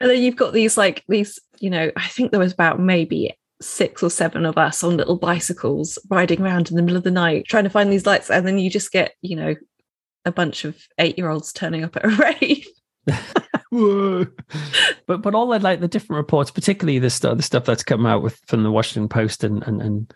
then 0.00 0.22
you've 0.22 0.36
got 0.36 0.52
these 0.52 0.76
like 0.76 1.04
these, 1.08 1.38
you 1.60 1.70
know, 1.70 1.90
I 1.96 2.08
think 2.08 2.30
there 2.30 2.40
was 2.40 2.52
about 2.52 2.80
maybe 2.80 3.36
six 3.60 4.02
or 4.02 4.10
seven 4.10 4.44
of 4.44 4.58
us 4.58 4.82
on 4.82 4.96
little 4.96 5.16
bicycles 5.16 5.98
riding 6.10 6.42
around 6.42 6.70
in 6.70 6.76
the 6.76 6.82
middle 6.82 6.96
of 6.96 7.04
the 7.04 7.10
night 7.10 7.46
trying 7.46 7.64
to 7.64 7.70
find 7.70 7.92
these 7.92 8.06
lights 8.06 8.30
and 8.30 8.46
then 8.46 8.58
you 8.58 8.68
just 8.70 8.90
get, 8.90 9.14
you 9.22 9.36
know, 9.36 9.54
a 10.24 10.32
bunch 10.32 10.64
of 10.64 10.76
8-year-olds 11.00 11.52
turning 11.52 11.84
up 11.84 11.96
at 11.96 12.04
a 12.04 12.08
rave. 12.40 12.66
But 15.06 15.22
but 15.22 15.34
all 15.34 15.48
the 15.48 15.58
like 15.58 15.80
the 15.80 15.88
different 15.88 16.18
reports, 16.18 16.50
particularly 16.50 16.98
the 16.98 17.08
stuff 17.08 17.38
the 17.38 17.42
stuff 17.42 17.64
that's 17.64 17.82
come 17.82 18.04
out 18.04 18.22
with 18.22 18.38
from 18.46 18.62
the 18.64 18.70
Washington 18.70 19.08
Post 19.08 19.44
and 19.44 19.62
and, 19.62 19.80
and 19.80 20.14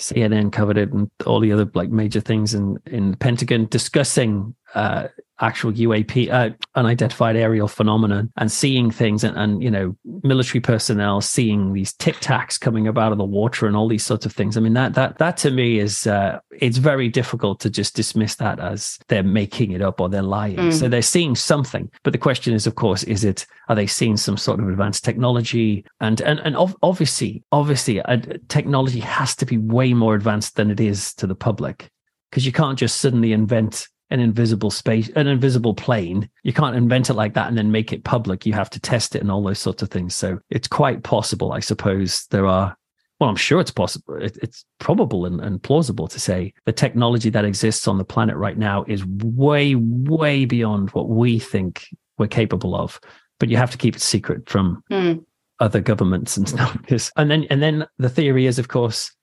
CNN 0.00 0.50
covered 0.50 0.78
it 0.78 0.92
and 0.92 1.10
all 1.26 1.40
the 1.40 1.52
other 1.52 1.70
like 1.74 1.90
major 1.90 2.20
things 2.20 2.54
in 2.54 2.78
in 2.86 3.12
the 3.12 3.16
Pentagon 3.16 3.66
discussing 3.66 4.54
uh 4.74 5.08
actual 5.40 5.72
UAP 5.72 6.30
uh, 6.30 6.50
unidentified 6.74 7.36
aerial 7.36 7.68
phenomenon 7.68 8.32
and 8.36 8.52
seeing 8.52 8.90
things 8.90 9.24
and, 9.24 9.36
and 9.36 9.62
you 9.62 9.70
know 9.70 9.96
military 10.22 10.60
personnel 10.60 11.20
seeing 11.20 11.72
these 11.72 11.92
tic 11.94 12.16
tacs 12.16 12.60
coming 12.60 12.86
up 12.88 12.98
out 12.98 13.12
of 13.12 13.18
the 13.18 13.24
water 13.24 13.66
and 13.66 13.76
all 13.76 13.88
these 13.88 14.04
sorts 14.04 14.26
of 14.26 14.32
things. 14.32 14.56
I 14.56 14.60
mean 14.60 14.74
that 14.74 14.94
that 14.94 15.18
that 15.18 15.36
to 15.38 15.50
me 15.50 15.78
is 15.78 16.06
uh 16.06 16.40
it's 16.52 16.78
very 16.78 17.08
difficult 17.08 17.60
to 17.60 17.70
just 17.70 17.96
dismiss 17.96 18.36
that 18.36 18.60
as 18.60 18.98
they're 19.08 19.22
making 19.22 19.72
it 19.72 19.82
up 19.82 20.00
or 20.00 20.08
they're 20.08 20.22
lying. 20.22 20.56
Mm. 20.56 20.72
So 20.72 20.88
they're 20.88 21.02
seeing 21.02 21.34
something, 21.34 21.90
but 22.02 22.12
the 22.12 22.18
question 22.18 22.54
is, 22.54 22.66
of 22.66 22.74
course, 22.74 23.02
is 23.04 23.24
it 23.24 23.46
are 23.68 23.76
they 23.76 23.86
seeing 23.86 24.16
some 24.16 24.36
sort 24.36 24.60
of 24.60 24.68
advanced 24.68 25.04
technology? 25.04 25.84
And 26.00 26.20
and 26.20 26.40
and 26.40 26.56
ov- 26.56 26.76
obviously, 26.82 27.42
obviously, 27.52 28.00
uh, 28.02 28.18
technology 28.48 29.00
has 29.00 29.34
to 29.36 29.46
be 29.46 29.56
way 29.58 29.94
more 29.94 30.14
advanced 30.14 30.56
than 30.56 30.70
it 30.70 30.80
is 30.80 31.14
to 31.14 31.26
the 31.26 31.34
public 31.34 31.88
because 32.30 32.46
you 32.46 32.52
can't 32.52 32.78
just 32.78 33.00
suddenly 33.00 33.32
invent 33.32 33.88
an 34.10 34.20
invisible 34.20 34.70
space, 34.70 35.08
an 35.16 35.26
invisible 35.26 35.74
plane. 35.74 36.28
You 36.42 36.52
can't 36.52 36.76
invent 36.76 37.10
it 37.10 37.14
like 37.14 37.34
that 37.34 37.48
and 37.48 37.56
then 37.56 37.70
make 37.70 37.92
it 37.92 38.04
public. 38.04 38.44
You 38.44 38.52
have 38.54 38.70
to 38.70 38.80
test 38.80 39.14
it 39.14 39.22
and 39.22 39.30
all 39.30 39.42
those 39.42 39.58
sorts 39.58 39.82
of 39.82 39.90
things. 39.90 40.14
So 40.14 40.38
it's 40.50 40.68
quite 40.68 41.02
possible, 41.02 41.52
I 41.52 41.60
suppose. 41.60 42.26
There 42.30 42.46
are 42.46 42.76
well, 43.20 43.28
I'm 43.28 43.36
sure 43.36 43.60
it's 43.60 43.70
possible. 43.70 44.16
It, 44.16 44.38
it's 44.42 44.64
probable 44.78 45.26
and, 45.26 45.40
and 45.42 45.62
plausible 45.62 46.08
to 46.08 46.18
say 46.18 46.54
the 46.64 46.72
technology 46.72 47.28
that 47.28 47.44
exists 47.44 47.86
on 47.86 47.98
the 47.98 48.04
planet 48.04 48.34
right 48.36 48.56
now 48.56 48.84
is 48.88 49.04
way, 49.04 49.74
way 49.74 50.46
beyond 50.46 50.88
what 50.90 51.10
we 51.10 51.38
think 51.38 51.86
we're 52.16 52.28
capable 52.28 52.74
of. 52.74 52.98
But 53.38 53.50
you 53.50 53.58
have 53.58 53.70
to 53.72 53.78
keep 53.78 53.94
it 53.94 54.00
secret 54.00 54.48
from 54.48 54.82
Hmm. 54.90 55.18
other 55.60 55.82
governments 55.82 56.38
and 56.38 56.48
stuff. 56.88 57.10
And 57.16 57.30
then, 57.30 57.46
and 57.50 57.62
then 57.62 57.86
the 57.98 58.08
theory 58.08 58.46
is, 58.46 58.58
of 58.58 58.68
course, 58.68 59.14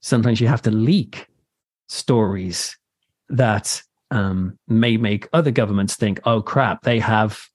sometimes 0.00 0.40
you 0.40 0.46
have 0.46 0.62
to 0.62 0.70
leak 0.70 1.26
stories 1.88 2.78
that 3.30 3.82
um, 4.10 4.58
may 4.68 4.96
make 4.96 5.28
other 5.32 5.50
governments 5.50 5.96
think, 5.96 6.20
"Oh 6.24 6.42
crap, 6.42 6.82
they 6.82 6.98
have." 6.98 7.46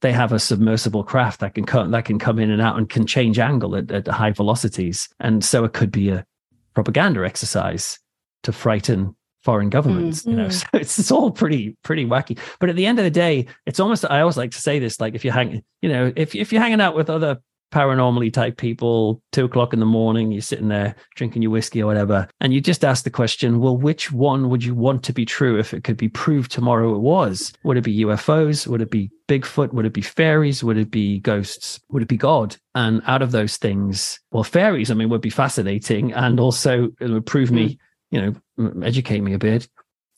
They 0.00 0.12
have 0.12 0.32
a 0.32 0.38
submersible 0.38 1.02
craft 1.02 1.40
that 1.40 1.54
can 1.54 1.64
come 1.64 1.92
that 1.92 2.04
can 2.04 2.18
come 2.18 2.38
in 2.38 2.50
and 2.50 2.60
out 2.60 2.76
and 2.76 2.90
can 2.90 3.06
change 3.06 3.38
angle 3.38 3.74
at, 3.74 3.90
at 3.90 4.06
high 4.06 4.32
velocities, 4.32 5.08
and 5.18 5.42
so 5.42 5.64
it 5.64 5.72
could 5.72 5.90
be 5.90 6.10
a 6.10 6.26
propaganda 6.74 7.24
exercise 7.24 7.98
to 8.42 8.52
frighten 8.52 9.16
foreign 9.44 9.70
governments. 9.70 10.26
You 10.26 10.34
know, 10.36 10.48
Mm. 10.48 10.52
so 10.60 10.66
it's 10.74 10.98
it's 10.98 11.10
all 11.10 11.30
pretty 11.30 11.78
pretty 11.84 12.04
wacky. 12.04 12.38
But 12.60 12.68
at 12.68 12.76
the 12.76 12.84
end 12.84 12.98
of 12.98 13.04
the 13.04 13.10
day, 13.10 13.46
it's 13.64 13.80
almost 13.80 14.04
I 14.04 14.20
always 14.20 14.36
like 14.36 14.50
to 14.50 14.60
say 14.60 14.78
this: 14.78 15.00
like 15.00 15.14
if 15.14 15.24
you're 15.24 15.32
hanging, 15.32 15.62
you 15.80 15.88
know, 15.88 16.12
if 16.16 16.34
if 16.34 16.52
you're 16.52 16.60
hanging 16.60 16.82
out 16.82 16.94
with 16.94 17.08
other 17.08 17.38
paranormally 17.72 18.32
type 18.32 18.56
people, 18.56 19.20
two 19.32 19.44
o'clock 19.44 19.72
in 19.72 19.80
the 19.80 19.86
morning, 19.86 20.32
you're 20.32 20.40
sitting 20.40 20.68
there 20.68 20.94
drinking 21.16 21.42
your 21.42 21.50
whiskey 21.50 21.82
or 21.82 21.86
whatever, 21.86 22.28
and 22.40 22.52
you 22.52 22.60
just 22.60 22.84
ask 22.84 23.04
the 23.04 23.10
question, 23.10 23.60
well, 23.60 23.76
which 23.76 24.12
one 24.12 24.48
would 24.50 24.64
you 24.64 24.74
want 24.74 25.02
to 25.04 25.12
be 25.12 25.24
true 25.24 25.58
if 25.58 25.74
it 25.74 25.84
could 25.84 25.96
be 25.96 26.08
proved 26.08 26.50
tomorrow 26.50 26.94
it 26.94 27.00
was? 27.00 27.52
Would 27.64 27.76
it 27.76 27.84
be 27.84 28.04
UFOs? 28.04 28.66
Would 28.66 28.82
it 28.82 28.90
be 28.90 29.10
Bigfoot? 29.28 29.72
Would 29.72 29.86
it 29.86 29.92
be 29.92 30.02
fairies? 30.02 30.62
Would 30.62 30.76
it 30.76 30.90
be 30.90 31.20
ghosts? 31.20 31.80
Would 31.90 32.02
it 32.02 32.08
be 32.08 32.16
God? 32.16 32.56
And 32.74 33.02
out 33.06 33.22
of 33.22 33.32
those 33.32 33.56
things, 33.56 34.20
well, 34.30 34.44
fairies, 34.44 34.90
I 34.90 34.94
mean, 34.94 35.08
would 35.08 35.20
be 35.20 35.30
fascinating 35.30 36.12
and 36.12 36.38
also 36.38 36.90
it 37.00 37.10
would 37.10 37.26
prove 37.26 37.50
me, 37.50 37.78
hmm. 38.10 38.16
you 38.16 38.20
know, 38.56 38.84
educate 38.84 39.20
me 39.20 39.34
a 39.34 39.38
bit. 39.38 39.68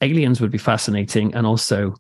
Aliens 0.03 0.41
would 0.41 0.51
be 0.51 0.59
fascinating 0.59 1.35
and 1.35 1.47
also 1.47 1.95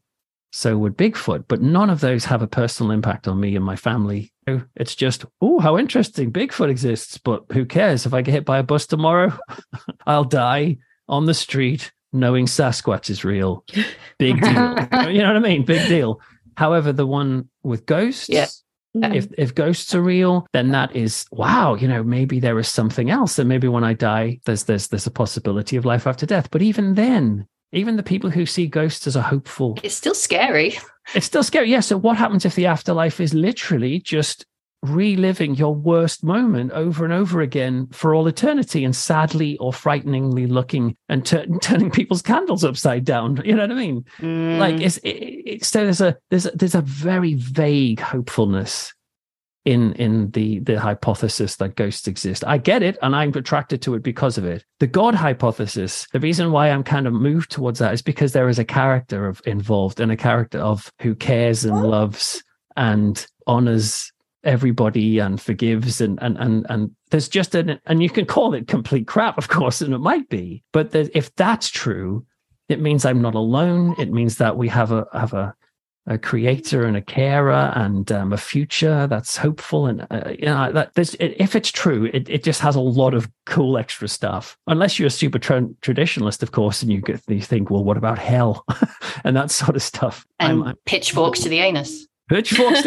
so 0.56 0.78
would 0.78 0.96
Bigfoot, 0.96 1.44
but 1.48 1.60
none 1.60 1.90
of 1.90 2.00
those 2.00 2.24
have 2.24 2.40
a 2.40 2.46
personal 2.46 2.90
impact 2.90 3.28
on 3.28 3.38
me 3.38 3.54
and 3.56 3.64
my 3.64 3.76
family. 3.76 4.32
It's 4.74 4.94
just, 4.94 5.26
oh, 5.42 5.58
how 5.60 5.76
interesting. 5.76 6.32
Bigfoot 6.32 6.70
exists, 6.70 7.18
but 7.18 7.44
who 7.52 7.66
cares? 7.66 8.06
If 8.06 8.14
I 8.14 8.22
get 8.22 8.32
hit 8.32 8.44
by 8.46 8.56
a 8.58 8.62
bus 8.62 8.86
tomorrow, 8.86 9.38
I'll 10.06 10.24
die. 10.24 10.78
on 11.08 11.26
the 11.26 11.34
street 11.34 11.92
knowing 12.14 12.46
Sasquatch 12.46 13.10
is 13.10 13.22
real. 13.22 13.64
Big 14.18 14.40
deal. 14.40 14.50
you 15.10 15.18
know 15.20 15.26
what 15.28 15.36
I 15.36 15.40
mean? 15.40 15.64
Big 15.66 15.86
deal. 15.88 16.22
However, 16.56 16.90
the 16.90 17.06
one 17.06 17.50
with 17.62 17.84
ghosts, 17.84 18.30
Yeah. 18.30 18.46
if 18.94 19.28
if 19.36 19.54
ghosts 19.54 19.94
are 19.94 20.00
real, 20.00 20.46
then 20.54 20.70
that 20.70 20.96
is 20.96 21.26
wow. 21.32 21.74
You 21.74 21.86
know, 21.86 22.02
maybe 22.02 22.40
there 22.40 22.58
is 22.58 22.68
something 22.68 23.10
else. 23.10 23.38
And 23.38 23.46
maybe 23.48 23.68
when 23.68 23.84
I 23.84 23.92
die, 23.92 24.40
there's 24.46 24.64
there's 24.64 24.88
there's 24.88 25.06
a 25.06 25.10
possibility 25.10 25.76
of 25.76 25.84
life 25.84 26.06
after 26.06 26.24
death. 26.24 26.48
But 26.50 26.62
even 26.62 26.94
then, 26.94 27.46
even 27.72 27.96
the 27.96 28.02
people 28.02 28.30
who 28.30 28.46
see 28.46 28.66
ghosts 28.66 29.06
as 29.06 29.16
a 29.16 29.22
hopeful, 29.22 29.78
It's 29.82 29.94
still 29.94 30.14
scary. 30.14 30.78
it's 31.14 31.26
still 31.26 31.42
scary. 31.42 31.70
Yeah. 31.70 31.80
So 31.80 31.96
what 31.96 32.16
happens 32.16 32.44
if 32.44 32.54
the 32.54 32.66
afterlife 32.66 33.20
is 33.20 33.34
literally 33.34 34.00
just 34.00 34.44
reliving 34.82 35.54
your 35.56 35.74
worst 35.74 36.22
moment 36.22 36.70
over 36.72 37.04
and 37.04 37.12
over 37.12 37.40
again 37.40 37.88
for 37.92 38.14
all 38.14 38.26
eternity 38.28 38.84
and 38.84 38.94
sadly 38.94 39.56
or 39.56 39.72
frighteningly 39.72 40.46
looking 40.46 40.96
and 41.08 41.24
tur- 41.26 41.46
turning 41.62 41.90
people's 41.90 42.22
candles 42.22 42.62
upside 42.62 43.04
down 43.04 43.40
you 43.44 43.54
know 43.54 43.62
what 43.62 43.72
i 43.72 43.74
mean 43.74 44.04
Mm, 44.20 44.58
like 44.58 44.80
it's 44.80 44.98
it, 44.98 45.08
it, 45.08 45.64
so 45.64 45.82
there's 45.82 46.00
a 46.02 46.16
there's 46.30 46.46
a, 46.46 46.50
there's 46.50 46.74
a 46.76 46.82
very 46.82 47.34
vague 47.34 47.98
hopefulness 48.00 48.94
in 49.66 49.92
in 49.94 50.30
the 50.30 50.60
the 50.60 50.80
hypothesis 50.80 51.56
that 51.56 51.74
ghosts 51.74 52.08
exist. 52.08 52.44
I 52.46 52.56
get 52.56 52.82
it 52.82 52.96
and 53.02 53.14
i'm 53.14 53.34
attracted 53.34 53.82
to 53.82 53.94
it 53.94 54.02
because 54.02 54.38
of 54.38 54.46
it. 54.46 54.64
The 54.78 54.86
god 54.86 55.14
hypothesis 55.14 56.06
the 56.12 56.20
reason 56.20 56.52
why 56.52 56.70
i'm 56.70 56.84
kind 56.84 57.06
of 57.06 57.12
moved 57.12 57.50
towards 57.50 57.80
that 57.80 57.92
is 57.92 58.00
because 58.00 58.32
there 58.32 58.48
is 58.48 58.58
a 58.58 58.64
character 58.64 59.26
of 59.26 59.42
involved 59.44 60.00
and 60.00 60.10
a 60.10 60.16
character 60.16 60.58
of 60.60 60.90
who 61.00 61.14
cares 61.14 61.64
and 61.64 61.82
loves 61.82 62.42
and 62.76 63.26
honors 63.46 64.10
everybody 64.44 65.18
and 65.18 65.40
forgives 65.40 66.00
and 66.00 66.18
and 66.22 66.38
and 66.38 66.64
and 66.68 66.92
there's 67.10 67.28
just 67.28 67.56
an 67.56 67.80
and 67.86 68.02
you 68.02 68.08
can 68.08 68.24
call 68.24 68.54
it 68.54 68.68
complete 68.68 69.08
crap 69.08 69.36
of 69.36 69.48
course 69.48 69.80
and 69.80 69.92
it 69.92 69.98
might 69.98 70.28
be 70.28 70.62
but 70.72 70.94
if 70.94 71.34
that's 71.34 71.68
true 71.68 72.24
it 72.68 72.80
means 72.80 73.04
i'm 73.04 73.22
not 73.22 73.34
alone. 73.34 73.94
It 73.98 74.12
means 74.12 74.38
that 74.38 74.56
we 74.56 74.68
have 74.68 74.92
a 74.92 75.06
have 75.12 75.32
a 75.32 75.54
a 76.06 76.16
creator 76.16 76.84
and 76.84 76.96
a 76.96 77.02
carer 77.02 77.72
and 77.74 78.12
um, 78.12 78.32
a 78.32 78.36
future 78.36 79.06
that's 79.08 79.36
hopeful 79.36 79.86
and 79.86 80.06
uh, 80.10 80.30
you 80.38 80.46
know 80.46 80.70
that 80.70 80.92
if 80.96 81.56
it's 81.56 81.70
true 81.70 82.04
it, 82.14 82.28
it 82.28 82.44
just 82.44 82.60
has 82.60 82.76
a 82.76 82.80
lot 82.80 83.12
of 83.12 83.28
cool 83.44 83.76
extra 83.76 84.06
stuff 84.06 84.56
unless 84.68 84.98
you're 84.98 85.08
a 85.08 85.10
super 85.10 85.38
tra- 85.38 85.68
traditionalist 85.82 86.42
of 86.42 86.52
course 86.52 86.82
and 86.82 86.92
you 86.92 87.00
get 87.00 87.20
you 87.28 87.40
think 87.40 87.70
well 87.70 87.82
what 87.82 87.96
about 87.96 88.18
hell 88.18 88.64
and 89.24 89.36
that 89.36 89.50
sort 89.50 89.74
of 89.74 89.82
stuff 89.82 90.24
and 90.38 90.52
I'm, 90.52 90.62
I'm 90.62 90.76
pitchforks 90.84 91.40
to 91.40 91.48
the 91.48 91.58
anus. 91.58 92.06
pitchforks 92.28 92.86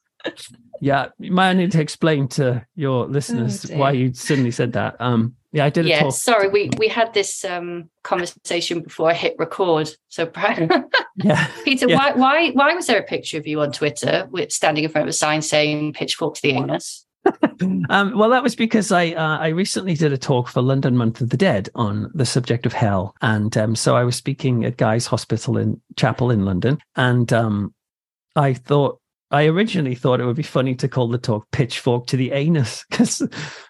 yeah 0.80 1.08
you 1.18 1.32
might 1.32 1.54
need 1.54 1.72
to 1.72 1.80
explain 1.80 2.28
to 2.28 2.64
your 2.76 3.06
listeners 3.06 3.62
dear. 3.62 3.76
why 3.78 3.90
you 3.90 4.12
suddenly 4.12 4.50
said 4.52 4.72
that 4.74 4.96
um 5.00 5.34
yeah 5.56 5.64
i 5.64 5.70
did 5.70 5.86
Yeah, 5.86 6.02
talk 6.02 6.12
sorry, 6.14 6.48
we 6.48 6.70
we 6.78 6.88
had 6.88 7.08
this 7.14 7.44
um 7.44 7.88
conversation 8.02 8.80
before 8.82 9.10
I 9.10 9.14
hit 9.14 9.34
record. 9.38 9.88
So 10.08 10.30
yeah 11.16 11.46
Peter, 11.64 11.88
Yeah. 11.88 11.96
why 11.96 12.12
why 12.12 12.50
why 12.58 12.74
was 12.74 12.86
there 12.86 13.00
a 13.00 13.02
picture 13.14 13.38
of 13.38 13.46
you 13.46 13.60
on 13.62 13.72
Twitter 13.72 14.28
with 14.30 14.52
standing 14.52 14.84
in 14.84 14.90
front 14.90 15.06
of 15.08 15.10
a 15.10 15.12
sign 15.24 15.42
saying 15.42 15.94
pitchfork 15.94 16.34
to 16.36 16.42
the 16.42 16.52
anus? 16.52 17.02
Um, 17.88 18.16
well, 18.18 18.30
that 18.30 18.42
was 18.42 18.54
because 18.54 18.92
I 18.92 19.04
uh, 19.24 19.38
I 19.38 19.48
recently 19.48 19.94
did 19.94 20.12
a 20.12 20.18
talk 20.18 20.46
for 20.48 20.62
London 20.62 20.96
Month 20.96 21.20
of 21.20 21.30
the 21.30 21.36
Dead 21.36 21.68
on 21.74 22.10
the 22.14 22.26
subject 22.26 22.66
of 22.66 22.72
hell, 22.72 23.14
and 23.20 23.56
um, 23.56 23.74
so 23.74 23.96
I 23.96 24.04
was 24.04 24.14
speaking 24.14 24.64
at 24.64 24.76
Guy's 24.76 25.06
Hospital 25.06 25.56
in 25.56 25.80
Chapel 25.96 26.30
in 26.30 26.44
London, 26.44 26.78
and 26.94 27.32
um, 27.32 27.74
I 28.36 28.54
thought 28.54 29.00
I 29.30 29.46
originally 29.46 29.96
thought 29.96 30.20
it 30.20 30.24
would 30.24 30.36
be 30.36 30.42
funny 30.42 30.74
to 30.76 30.88
call 30.88 31.08
the 31.08 31.18
talk 31.18 31.50
"Pitchfork 31.50 32.06
to 32.08 32.16
the 32.16 32.32
Anus" 32.32 32.84
because 32.90 33.22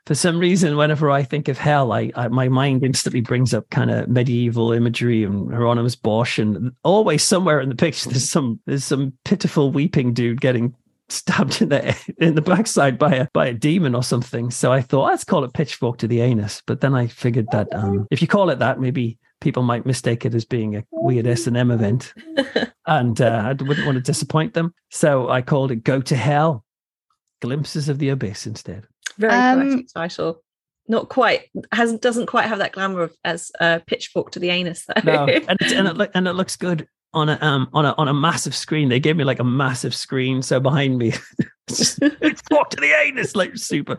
for 0.06 0.14
some 0.14 0.38
reason, 0.38 0.76
whenever 0.76 1.10
I 1.10 1.22
think 1.22 1.48
of 1.48 1.56
hell, 1.56 1.92
I, 1.92 2.12
I 2.14 2.28
my 2.28 2.48
mind 2.48 2.84
instantly 2.84 3.22
brings 3.22 3.54
up 3.54 3.68
kind 3.70 3.90
of 3.90 4.08
medieval 4.08 4.72
imagery 4.72 5.24
and 5.24 5.50
Hieronymus 5.50 5.96
Bosch, 5.96 6.38
and 6.38 6.72
always 6.84 7.22
somewhere 7.22 7.60
in 7.60 7.70
the 7.70 7.74
picture 7.74 8.10
there's 8.10 8.28
some 8.28 8.60
there's 8.66 8.84
some 8.84 9.14
pitiful 9.24 9.72
weeping 9.72 10.12
dude 10.12 10.40
getting 10.40 10.74
stabbed 11.08 11.62
in 11.62 11.68
the 11.70 11.96
in 12.18 12.34
the 12.34 12.42
backside 12.42 12.98
by 12.98 13.14
a 13.14 13.28
by 13.32 13.46
a 13.46 13.54
demon 13.54 13.94
or 13.94 14.02
something. 14.02 14.50
So 14.50 14.72
I 14.72 14.82
thought 14.82 15.06
let's 15.06 15.24
call 15.24 15.44
it 15.44 15.54
pitchfork 15.54 15.98
to 15.98 16.08
the 16.08 16.20
anus. 16.20 16.62
But 16.66 16.82
then 16.82 16.94
I 16.94 17.06
figured 17.06 17.46
that 17.52 17.72
um, 17.74 18.06
if 18.10 18.20
you 18.20 18.28
call 18.28 18.50
it 18.50 18.58
that, 18.58 18.78
maybe 18.80 19.18
people 19.40 19.62
might 19.62 19.87
mistake 19.87 20.25
it 20.25 20.35
as 20.35 20.44
being 20.44 20.77
a 20.77 20.85
weird 20.90 21.27
S 21.27 21.46
and 21.46 21.57
M 21.57 21.70
event, 21.70 22.14
and 22.87 23.20
uh, 23.20 23.42
I 23.44 23.53
wouldn't 23.53 23.87
want 23.87 23.96
to 23.96 24.03
disappoint 24.03 24.55
them. 24.55 24.75
So 24.90 25.29
I 25.29 25.42
called 25.42 25.70
it 25.70 25.85
"Go 25.85 26.01
to 26.03 26.16
Hell." 26.16 26.64
Glimpses 27.42 27.88
of 27.90 27.99
the 27.99 28.09
abyss 28.09 28.46
instead. 28.46 28.87
Very 29.18 29.33
Um, 29.33 29.61
poetic 29.61 29.87
title. 29.92 30.42
Not 30.88 31.09
quite 31.09 31.51
has 31.72 31.92
doesn't 31.94 32.27
quite 32.27 32.46
have 32.46 32.59
that 32.59 32.72
glamour 32.72 33.03
of 33.03 33.16
as 33.25 33.51
uh, 33.61 33.81
pitchfork 33.87 34.31
to 34.33 34.38
the 34.38 34.51
anus 34.51 34.87
though. 34.87 35.03
No, 35.05 35.25
and 35.49 35.61
it, 35.61 35.72
and 35.72 36.01
it, 36.01 36.11
and 36.14 36.29
it 36.29 36.33
looks 36.33 36.57
good 36.57 36.88
on 37.16 37.29
a 37.31 37.38
um 37.40 37.68
on 37.72 37.85
a 37.87 37.94
on 37.98 38.07
a 38.07 38.14
massive 38.14 38.55
screen. 38.55 38.88
They 38.88 39.00
gave 39.00 39.16
me 39.16 39.24
like 39.24 39.40
a 39.40 39.44
massive 39.44 39.94
screen, 39.94 40.42
so 40.42 40.61
behind 40.61 40.98
me, 40.98 41.14
it's 41.68 41.96
just 41.98 42.42
walk 42.50 42.70
to 42.70 42.76
the 42.81 42.92
anus, 43.02 43.35
like 43.35 43.57
super, 43.57 43.96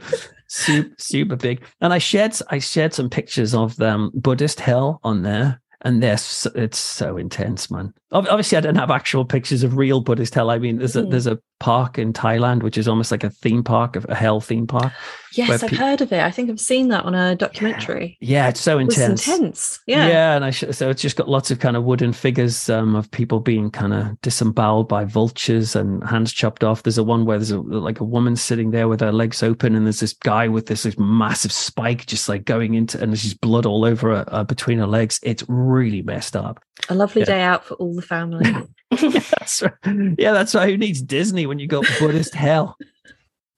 super, 0.47 0.95
super 0.97 1.35
big. 1.35 1.63
And 1.81 1.91
I 1.91 1.97
shared 1.97 2.35
I 2.49 2.59
shared 2.59 2.93
some 2.93 3.09
pictures 3.09 3.53
of 3.53 3.75
them 3.75 4.11
Buddhist 4.13 4.59
hell 4.59 4.99
on 5.03 5.23
there, 5.23 5.59
and 5.81 6.01
they're 6.01 6.17
it's 6.55 6.77
so 6.79 7.17
intense, 7.17 7.69
man. 7.69 7.93
Obviously, 8.11 8.57
I 8.57 8.61
don't 8.61 8.75
have 8.75 8.91
actual 8.91 9.25
pictures 9.25 9.63
of 9.63 9.75
real 9.75 9.99
Buddhist 9.99 10.33
hell. 10.35 10.49
I 10.49 10.59
mean, 10.59 10.77
there's 10.77 10.95
a 10.95 11.01
Mhm. 11.01 11.11
there's 11.11 11.27
a 11.27 11.39
park 11.59 11.97
in 11.97 12.13
Thailand 12.13 12.61
which 12.61 12.77
is 12.77 12.87
almost 12.87 13.11
like 13.11 13.23
a 13.23 13.29
theme 13.29 13.63
park 13.63 13.95
of 13.95 14.05
a 14.09 14.15
hell 14.15 14.39
theme 14.39 14.67
park. 14.67 14.93
yes, 15.33 15.63
I've 15.63 15.69
pe- 15.71 15.75
heard 15.75 16.01
of 16.01 16.11
it. 16.13 16.21
I 16.21 16.29
think 16.31 16.49
I've 16.49 16.59
seen 16.59 16.89
that 16.89 17.03
on 17.05 17.15
a 17.15 17.35
documentary. 17.35 18.17
Yeah, 18.21 18.47
it's 18.49 18.61
so 18.61 18.77
It 18.79 18.85
was 18.85 18.97
intense. 18.97 19.27
intense. 19.27 19.79
Yeah. 19.87 20.35
and 20.35 20.45
I 20.45 20.51
sh- 20.51 20.65
so 20.71 20.89
it's 20.89 21.01
just 21.01 21.15
got 21.17 21.27
lots 21.29 21.49
of 21.51 21.59
kind 21.59 21.75
of 21.75 21.83
wooden 21.83 22.13
figures 22.13 22.69
um, 22.69 22.95
of 22.95 23.09
people 23.11 23.39
being 23.39 23.71
kind 23.71 23.93
of 23.93 24.19
disemboweled 24.21 24.87
by 24.87 25.03
vultures 25.05 25.75
and 25.75 26.03
hands 26.07 26.31
chopped 26.31 26.63
off. 26.63 26.83
There's 26.83 26.97
a 26.99 27.03
one 27.03 27.25
where 27.25 27.37
there's 27.37 27.51
a, 27.51 27.59
like 27.59 27.99
a 27.99 28.03
woman 28.05 28.35
sitting 28.35 28.71
there 28.71 28.87
with 28.87 29.01
her 29.01 29.11
legs 29.11 29.41
open, 29.43 29.75
and 29.75 29.85
there's 29.85 29.99
this 29.99 30.13
guy 30.13 30.47
with 30.47 30.67
this, 30.67 30.83
this 30.83 30.97
massive 30.97 31.51
spike 31.51 32.05
just 32.05 32.29
like 32.29 32.45
going 32.45 32.75
into, 32.75 33.01
and 33.01 33.11
there's 33.11 33.23
just 33.23 33.41
blood 33.41 33.65
all 33.65 33.83
over 33.85 34.09
her, 34.15 34.25
uh, 34.27 34.43
between 34.43 34.77
her 34.79 34.87
legs. 34.87 35.19
It's 35.23 35.43
really 35.47 36.01
messed 36.03 36.35
up. 36.35 36.61
A 36.89 36.95
lovely 36.95 37.21
Yeah. 37.21 37.25
day 37.25 37.41
out 37.41 37.65
for 37.65 37.73
all 37.75 37.95
the 37.95 38.01
family. 38.03 38.45
that's 39.01 39.61
right. 39.61 39.73
Yeah, 40.17 40.31
that's 40.31 40.55
right. 40.55 40.69
Who 40.69 40.77
needs 40.77 41.01
Disney 41.01 41.45
when 41.45 41.59
you 41.59 41.67
got 41.67 41.85
Buddhist 41.99 42.33
hell? 42.33 42.77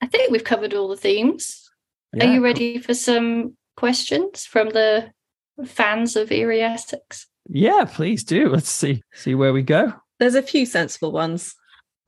I 0.00 0.06
think 0.06 0.30
we've 0.30 0.44
covered 0.44 0.74
all 0.74 0.88
the 0.88 0.96
themes. 0.96 1.70
Yeah. 2.12 2.26
Are 2.28 2.32
you 2.34 2.42
ready 2.44 2.78
for 2.78 2.94
some 2.94 3.56
questions 3.76 4.44
from 4.44 4.70
the 4.70 5.10
fans 5.64 6.16
of 6.16 6.32
Eerie 6.32 6.62
Essex? 6.62 7.26
Yeah, 7.48 7.84
please 7.84 8.24
do. 8.24 8.48
Let's 8.48 8.68
see 8.70 9.02
see 9.14 9.34
where 9.34 9.52
we 9.52 9.62
go. 9.62 9.92
There's 10.18 10.34
a 10.34 10.42
few 10.42 10.66
sensible 10.66 11.12
ones. 11.12 11.54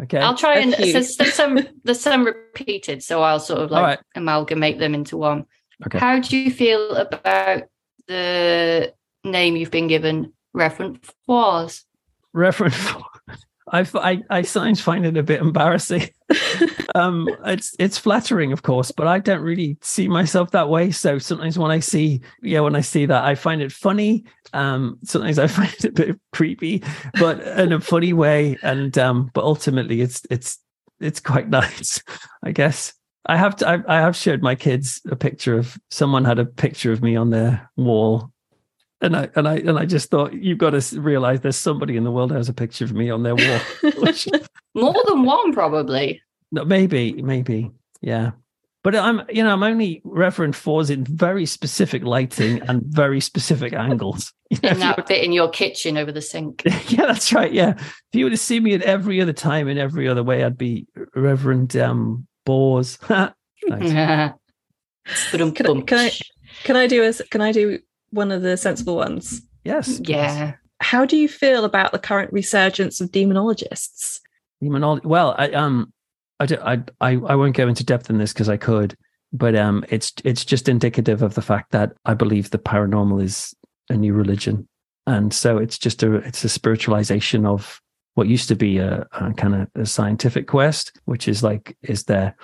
Okay. 0.02 0.18
I'll 0.18 0.36
try 0.36 0.56
A 0.58 0.62
and 0.62 0.74
few. 0.74 0.92
there's, 0.92 1.16
there's 1.16 1.34
some 1.34 1.60
there's 1.84 2.00
some 2.00 2.24
repeated, 2.24 3.02
so 3.02 3.22
I'll 3.22 3.40
sort 3.40 3.60
of 3.60 3.70
like 3.70 3.80
All 3.80 3.86
right. 3.86 3.98
amalgamate 4.16 4.78
them 4.78 4.94
into 4.94 5.16
one. 5.16 5.46
Okay. 5.86 5.98
How 5.98 6.18
do 6.18 6.36
you 6.36 6.50
feel 6.50 6.94
about 6.96 7.64
the 8.08 8.92
name 9.24 9.56
you've 9.56 9.70
been 9.70 9.88
given, 9.88 10.32
Reverend 10.52 11.04
Fours? 11.26 11.84
Reverend. 12.32 12.74
I, 13.72 14.22
I 14.28 14.42
sometimes 14.42 14.80
find 14.80 15.06
it 15.06 15.16
a 15.16 15.22
bit 15.22 15.40
embarrassing. 15.40 16.08
um, 16.94 17.28
it's 17.46 17.74
it's 17.78 17.96
flattering, 17.96 18.52
of 18.52 18.62
course, 18.62 18.90
but 18.90 19.06
I 19.06 19.18
don't 19.18 19.40
really 19.40 19.78
see 19.80 20.08
myself 20.08 20.50
that 20.50 20.68
way. 20.68 20.90
So 20.90 21.18
sometimes 21.18 21.58
when 21.58 21.70
I 21.70 21.80
see, 21.80 22.20
yeah, 22.42 22.60
when 22.60 22.76
I 22.76 22.82
see 22.82 23.06
that, 23.06 23.24
I 23.24 23.34
find 23.34 23.62
it 23.62 23.72
funny. 23.72 24.24
Um, 24.52 24.98
sometimes 25.04 25.38
I 25.38 25.46
find 25.48 25.72
it 25.72 25.84
a 25.84 25.92
bit 25.92 26.20
creepy, 26.32 26.82
but 27.18 27.40
in 27.40 27.72
a 27.72 27.80
funny 27.80 28.12
way. 28.12 28.58
And 28.62 28.96
um, 28.98 29.30
but 29.32 29.44
ultimately, 29.44 30.02
it's 30.02 30.22
it's 30.30 30.58
it's 31.00 31.20
quite 31.20 31.48
nice, 31.50 32.02
I 32.42 32.52
guess. 32.52 32.92
I 33.26 33.36
have 33.36 33.54
to, 33.56 33.68
I, 33.68 33.78
I 33.86 34.00
have 34.00 34.16
showed 34.16 34.42
my 34.42 34.56
kids 34.56 35.00
a 35.08 35.16
picture 35.16 35.56
of 35.56 35.78
someone 35.90 36.24
had 36.24 36.40
a 36.40 36.44
picture 36.44 36.90
of 36.90 37.02
me 37.02 37.14
on 37.14 37.30
their 37.30 37.70
wall 37.76 38.31
and 39.02 39.14
I 39.16 39.28
and 39.36 39.46
I 39.46 39.56
and 39.56 39.78
I 39.78 39.84
just 39.84 40.10
thought 40.10 40.32
you've 40.32 40.58
got 40.58 40.70
to 40.70 41.00
realize 41.00 41.40
there's 41.40 41.56
somebody 41.56 41.96
in 41.96 42.04
the 42.04 42.10
world 42.10 42.30
who 42.30 42.36
has 42.38 42.48
a 42.48 42.54
picture 42.54 42.84
of 42.84 42.92
me 42.94 43.10
on 43.10 43.22
their 43.22 43.34
wall. 43.36 43.58
Which- 43.98 44.28
More 44.74 44.94
than 45.06 45.24
one, 45.24 45.52
probably. 45.52 46.22
no, 46.50 46.64
maybe, 46.64 47.20
maybe, 47.20 47.70
yeah. 48.00 48.30
But 48.84 48.96
I'm, 48.96 49.22
you 49.28 49.44
know, 49.44 49.50
I'm 49.52 49.62
only 49.62 50.00
Reverend 50.04 50.56
Fours 50.56 50.88
in 50.90 51.04
very 51.04 51.46
specific 51.46 52.02
lighting 52.02 52.60
and 52.62 52.82
very 52.86 53.20
specific 53.20 53.72
angles. 53.74 54.32
You 54.52 54.58
know, 54.64 54.68
In 54.68 54.76
if 54.76 54.78
you 54.82 54.84
that 54.96 55.08
bit 55.08 55.24
in 55.24 55.32
your 55.32 55.48
kitchen 55.48 55.96
over 55.96 56.12
the 56.12 56.20
sink. 56.20 56.62
yeah, 56.88 57.06
that's 57.06 57.32
right. 57.32 57.50
Yeah, 57.52 57.70
if 57.78 57.88
you 58.12 58.24
were 58.26 58.30
to 58.30 58.36
see 58.36 58.60
me 58.60 58.74
at 58.74 58.82
every 58.82 59.18
other 59.22 59.32
time 59.32 59.66
in 59.68 59.78
every 59.78 60.06
other 60.08 60.22
way, 60.22 60.44
I'd 60.44 60.58
be 60.58 60.86
Reverend 61.14 61.74
um, 61.76 62.26
Bores. 62.44 62.98
nice. 63.08 64.32
Ba-dum, 65.30 65.52
Can 65.52 65.66
I- 65.66 65.68
bum. 65.68 65.82
can 65.82 65.98
I- 65.98 66.10
Can 66.64 66.76
I 66.76 66.86
do 66.86 67.02
a 67.02 67.12
can 67.30 67.40
I 67.40 67.50
do 67.52 67.78
one 68.12 68.30
of 68.30 68.42
the 68.42 68.56
sensible 68.56 68.96
ones? 68.96 69.42
Yes. 69.64 70.00
Yeah. 70.04 70.54
How 70.80 71.04
do 71.04 71.16
you 71.16 71.28
feel 71.28 71.64
about 71.64 71.92
the 71.92 71.98
current 71.98 72.32
resurgence 72.32 73.00
of 73.00 73.10
demonologists? 73.10 74.20
demonology. 74.62 75.06
Well, 75.06 75.34
I 75.36 75.50
um, 75.50 75.92
I, 76.40 76.46
do, 76.46 76.56
I 76.62 76.82
I 77.00 77.10
I 77.12 77.34
won't 77.34 77.56
go 77.56 77.68
into 77.68 77.84
depth 77.84 78.08
in 78.08 78.18
this 78.18 78.32
because 78.32 78.48
I 78.48 78.56
could, 78.56 78.96
but 79.32 79.54
um, 79.54 79.84
it's 79.88 80.12
it's 80.24 80.44
just 80.44 80.68
indicative 80.68 81.22
of 81.22 81.34
the 81.34 81.42
fact 81.42 81.72
that 81.72 81.92
I 82.04 82.14
believe 82.14 82.50
the 82.50 82.58
paranormal 82.58 83.22
is 83.22 83.54
a 83.90 83.96
new 83.96 84.14
religion, 84.14 84.68
and 85.06 85.34
so 85.34 85.58
it's 85.58 85.78
just 85.78 86.02
a 86.02 86.14
it's 86.16 86.44
a 86.44 86.48
spiritualization 86.48 87.44
of 87.44 87.80
what 88.14 88.28
used 88.28 88.48
to 88.48 88.54
be 88.54 88.78
a, 88.78 89.06
a 89.12 89.32
kind 89.34 89.54
of 89.54 89.68
a 89.74 89.86
scientific 89.86 90.46
quest, 90.46 91.00
which 91.06 91.28
is 91.28 91.42
like, 91.42 91.76
is 91.82 92.04
there 92.04 92.36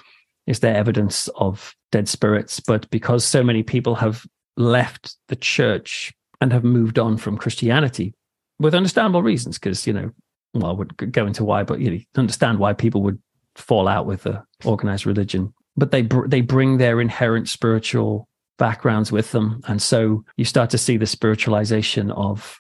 is 0.47 0.61
there 0.61 0.75
evidence 0.75 1.29
of 1.37 1.75
dead 1.93 2.09
spirits? 2.09 2.61
But 2.61 2.89
because 2.91 3.25
so 3.25 3.43
many 3.43 3.63
people 3.63 3.95
have 3.97 4.27
left 4.59 5.17
the 5.29 5.37
church 5.37 6.13
and 6.41 6.53
have 6.53 6.65
moved 6.65 6.99
on 6.99 7.17
from 7.17 7.39
Christianity 7.39 8.15
with 8.59 8.75
understandable 8.75 9.23
reasons, 9.23 9.59
because 9.59 9.87
you 9.87 9.93
know, 9.93 10.11
well, 10.55 10.67
I 10.67 10.73
would 10.73 11.13
go 11.13 11.27
into 11.27 11.45
why, 11.45 11.63
but 11.63 11.81
you 11.81 11.91
know, 11.91 11.99
understand 12.17 12.59
why 12.59 12.73
people 12.73 13.03
would 13.03 13.21
fall 13.55 13.89
out 13.89 14.07
with 14.07 14.25
the 14.25 14.43
organized 14.65 15.07
religion. 15.07 15.55
But 15.77 15.93
they 15.93 16.03
br- 16.03 16.27
they 16.27 16.41
bring 16.41 16.79
their 16.79 17.01
inherent 17.01 17.49
spiritual 17.49 18.29
backgrounds 18.59 19.13
with 19.13 19.31
them, 19.31 19.61
and 19.69 19.81
so 19.81 20.25
you 20.37 20.45
start 20.45 20.71
to 20.71 20.79
see 20.79 20.97
the 20.97 21.07
spiritualization 21.07 22.11
of 22.11 22.59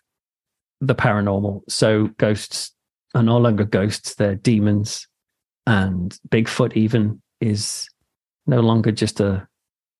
the 0.80 0.94
paranormal. 0.94 1.62
So 1.68 2.08
ghosts 2.18 2.72
are 3.14 3.22
no 3.22 3.38
longer 3.38 3.64
ghosts; 3.64 4.14
they're 4.14 4.36
demons, 4.36 5.08
and 5.66 6.16
Bigfoot 6.28 6.74
even 6.74 7.20
is 7.40 7.88
no 8.46 8.60
longer 8.60 8.92
just 8.92 9.18
a 9.20 9.47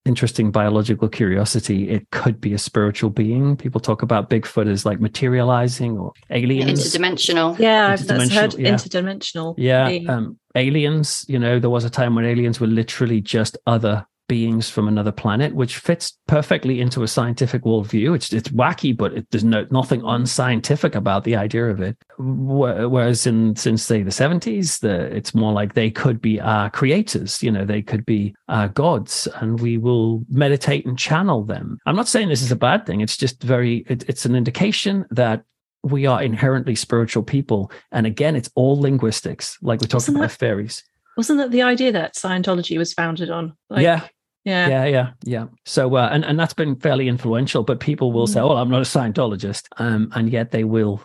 interesting 0.09 0.51
biological 0.51 1.09
curiosity. 1.09 1.89
It 1.91 2.11
could 2.11 2.41
be 2.41 2.55
a 2.55 2.59
spiritual 2.59 3.11
being. 3.11 3.57
People 3.57 3.81
talk 3.81 4.03
about 4.03 4.31
Bigfoot 4.31 4.69
as 4.69 4.85
like 4.85 5.01
materializing 5.01 5.99
or 5.99 6.13
aliens. 6.31 6.81
Interdimensional. 6.81 7.59
Yeah, 7.59 7.89
I've 7.89 8.07
that's 8.07 8.33
heard 8.33 8.55
yeah. 8.55 8.73
interdimensional. 8.73 9.55
Yeah. 9.59 9.99
Um, 10.09 10.39
aliens, 10.55 11.25
you 11.29 11.39
know, 11.39 11.59
there 11.59 11.71
was 11.71 11.85
a 11.85 11.91
time 11.91 12.15
when 12.15 12.25
aliens 12.25 12.59
were 12.59 12.67
literally 12.67 13.21
just 13.21 13.57
other 13.67 14.07
beings 14.29 14.71
from 14.71 14.87
another 14.87 15.11
planet, 15.11 15.55
which 15.55 15.79
fits 15.79 16.17
perfectly 16.27 16.81
into 16.81 17.03
a 17.03 17.09
scientific 17.09 17.63
worldview. 17.63 18.15
It's 18.15 18.33
it's 18.33 18.51
wacky, 18.51 18.97
but 18.97 19.15
it, 19.15 19.31
there's 19.31 19.45
no 19.45 19.67
nothing 19.71 20.03
unscientific 20.05 20.95
about 20.95 21.25
the 21.25 21.35
idea 21.35 21.67
of 21.67 21.81
it. 21.81 21.97
Whereas 22.19 23.27
in 23.27 23.57
since 23.57 23.83
say 23.83 24.03
the 24.03 24.13
seventies, 24.13 24.79
the 24.79 25.15
it's 25.17 25.35
more 25.35 25.53
like 25.53 25.75
they 25.75 25.91
could 25.91 26.21
be 26.21 26.41
our 26.41 26.71
creators. 26.71 27.43
You 27.43 27.51
know, 27.51 27.65
they 27.65 27.83
could 27.83 28.07
be 28.07 28.35
our 28.49 28.69
gods, 28.69 29.27
and 29.37 29.61
we 29.61 29.79
will 29.79 30.25
meditate 30.29 30.87
and 30.87 30.99
channel 30.99 31.43
them. 31.45 31.79
I'm 31.87 31.97
not 31.97 32.09
saying 32.09 32.29
this 32.29 32.43
is 32.43 32.53
a 32.53 32.57
bad 32.57 32.87
thing. 32.87 33.01
It's 33.01 33.17
just 33.17 33.43
very. 33.43 33.85
It, 33.89 34.05
it's 34.09 34.25
an 34.25 34.37
indication 34.37 35.07
that 35.11 35.43
we 35.83 36.07
are 36.07 36.23
inherently 36.23 36.75
spiritual 36.75 37.23
people. 37.23 37.71
And 37.93 38.07
again, 38.07 38.37
it's 38.37 38.51
all 38.55 38.81
linguistics, 38.81 39.59
like 39.63 39.81
we're 39.81 39.87
talking 39.87 40.17
about 40.17 40.33
fairies. 40.33 40.85
Wasn't 41.17 41.39
that 41.39 41.51
the 41.51 41.63
idea 41.63 41.93
that 41.93 42.15
Scientology 42.15 42.79
was 42.79 42.93
founded 42.93 43.31
on? 43.31 43.57
Like, 43.71 43.83
yeah, 43.83 44.07
yeah. 44.45 44.69
Yeah, 44.69 44.85
yeah, 44.87 45.11
yeah. 45.25 45.47
So, 45.67 45.97
uh, 45.97 46.09
and 46.11 46.25
and 46.25 46.39
that's 46.39 46.55
been 46.55 46.77
fairly 46.77 47.09
influential. 47.09 47.63
But 47.63 47.81
people 47.81 48.13
will 48.13 48.27
mm. 48.27 48.33
say, 48.33 48.41
"Oh, 48.41 48.57
I'm 48.57 48.71
not 48.71 48.81
a 48.81 48.85
Scientologist," 48.85 49.65
um, 49.79 50.11
and 50.15 50.31
yet 50.31 50.51
they 50.51 50.65
will 50.65 51.03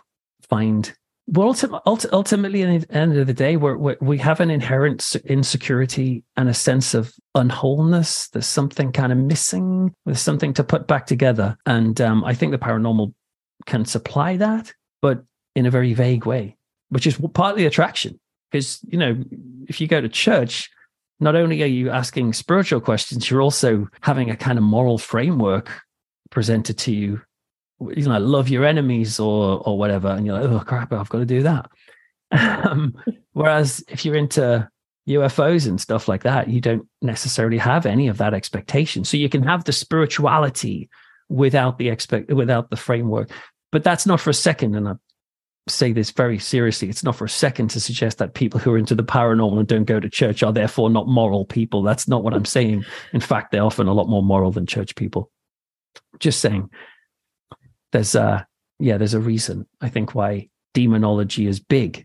find. 0.48 0.92
Well, 1.26 1.48
ultimately, 1.48 1.80
ultimately, 2.12 2.62
at 2.62 2.88
the 2.88 2.94
end 2.94 3.16
of 3.16 3.26
the 3.26 3.32
day, 3.32 3.56
we're, 3.56 3.78
we're, 3.78 3.96
we 4.02 4.18
have 4.18 4.40
an 4.40 4.50
inherent 4.50 5.16
insecurity 5.24 6.22
and 6.36 6.50
a 6.50 6.54
sense 6.54 6.92
of 6.92 7.14
unwholeness. 7.34 8.28
There's 8.28 8.46
something 8.46 8.92
kind 8.92 9.10
of 9.10 9.16
missing. 9.16 9.94
There's 10.04 10.20
something 10.20 10.52
to 10.54 10.64
put 10.64 10.86
back 10.86 11.06
together, 11.06 11.56
and 11.64 11.98
um, 12.00 12.24
I 12.24 12.34
think 12.34 12.52
the 12.52 12.58
paranormal 12.58 13.14
can 13.66 13.84
supply 13.84 14.36
that, 14.36 14.72
but 15.00 15.24
in 15.54 15.66
a 15.66 15.70
very 15.70 15.94
vague 15.94 16.26
way, 16.26 16.56
which 16.90 17.06
is 17.06 17.18
part 17.32 17.52
of 17.52 17.56
the 17.56 17.66
attraction. 17.66 18.20
Because 18.50 18.80
you 18.86 18.98
know, 18.98 19.16
if 19.66 19.80
you 19.80 19.88
go 19.88 20.00
to 20.00 20.08
church, 20.08 20.70
not 21.24 21.34
only 21.34 21.62
are 21.62 21.66
you 21.66 21.88
asking 21.88 22.34
spiritual 22.34 22.82
questions, 22.82 23.30
you're 23.30 23.40
also 23.40 23.88
having 24.02 24.30
a 24.30 24.36
kind 24.36 24.58
of 24.58 24.62
moral 24.62 24.98
framework 24.98 25.70
presented 26.30 26.76
to 26.78 26.92
you. 26.92 27.20
You 27.80 28.06
know, 28.06 28.18
love 28.18 28.50
your 28.50 28.66
enemies 28.66 29.18
or 29.18 29.66
or 29.66 29.78
whatever, 29.78 30.08
and 30.08 30.26
you're 30.26 30.38
like, 30.38 30.50
oh 30.50 30.60
crap, 30.60 30.92
I've 30.92 31.08
got 31.08 31.18
to 31.18 31.26
do 31.26 31.42
that. 31.42 31.70
Um, 32.70 32.94
whereas 33.32 33.84
if 33.88 34.04
you're 34.04 34.16
into 34.16 34.68
UFOs 35.08 35.68
and 35.68 35.80
stuff 35.80 36.08
like 36.08 36.24
that, 36.24 36.48
you 36.48 36.60
don't 36.60 36.88
necessarily 37.00 37.58
have 37.58 37.86
any 37.86 38.08
of 38.08 38.18
that 38.18 38.34
expectation. 38.34 39.04
So 39.04 39.16
you 39.16 39.28
can 39.28 39.42
have 39.44 39.64
the 39.64 39.72
spirituality 39.72 40.88
without 41.28 41.78
the 41.78 41.90
expect 41.90 42.30
without 42.32 42.70
the 42.70 42.76
framework. 42.76 43.30
But 43.70 43.84
that's 43.84 44.06
not 44.06 44.20
for 44.20 44.30
a 44.30 44.34
second, 44.34 44.74
and 44.74 44.88
I 44.88 44.94
say 45.68 45.92
this 45.92 46.10
very 46.10 46.38
seriously. 46.38 46.88
It's 46.88 47.04
not 47.04 47.16
for 47.16 47.24
a 47.24 47.28
second 47.28 47.68
to 47.70 47.80
suggest 47.80 48.18
that 48.18 48.34
people 48.34 48.60
who 48.60 48.72
are 48.72 48.78
into 48.78 48.94
the 48.94 49.04
paranormal 49.04 49.58
and 49.58 49.68
don't 49.68 49.84
go 49.84 49.98
to 49.98 50.10
church 50.10 50.42
are 50.42 50.52
therefore 50.52 50.90
not 50.90 51.08
moral 51.08 51.44
people. 51.44 51.82
That's 51.82 52.06
not 52.06 52.22
what 52.22 52.34
I'm 52.34 52.44
saying. 52.44 52.84
In 53.12 53.20
fact, 53.20 53.50
they're 53.50 53.64
often 53.64 53.86
a 53.86 53.94
lot 53.94 54.08
more 54.08 54.22
moral 54.22 54.50
than 54.50 54.66
church 54.66 54.94
people. 54.94 55.30
Just 56.18 56.40
saying 56.40 56.70
there's 57.92 58.14
a 58.14 58.46
yeah, 58.78 58.98
there's 58.98 59.14
a 59.14 59.20
reason 59.20 59.66
I 59.80 59.88
think 59.88 60.14
why 60.14 60.48
demonology 60.74 61.46
is 61.46 61.60
big, 61.60 62.04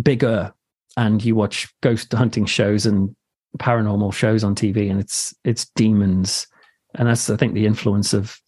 bigger. 0.00 0.52
And 0.96 1.24
you 1.24 1.34
watch 1.34 1.72
ghost 1.82 2.12
hunting 2.12 2.46
shows 2.46 2.84
and 2.84 3.14
paranormal 3.58 4.12
shows 4.12 4.44
on 4.44 4.54
TV, 4.54 4.90
and 4.90 5.00
it's 5.00 5.34
it's 5.44 5.66
demons, 5.76 6.46
and 6.94 7.08
that's 7.08 7.30
I 7.30 7.36
think 7.36 7.54
the 7.54 7.66
influence 7.66 8.12
of 8.12 8.38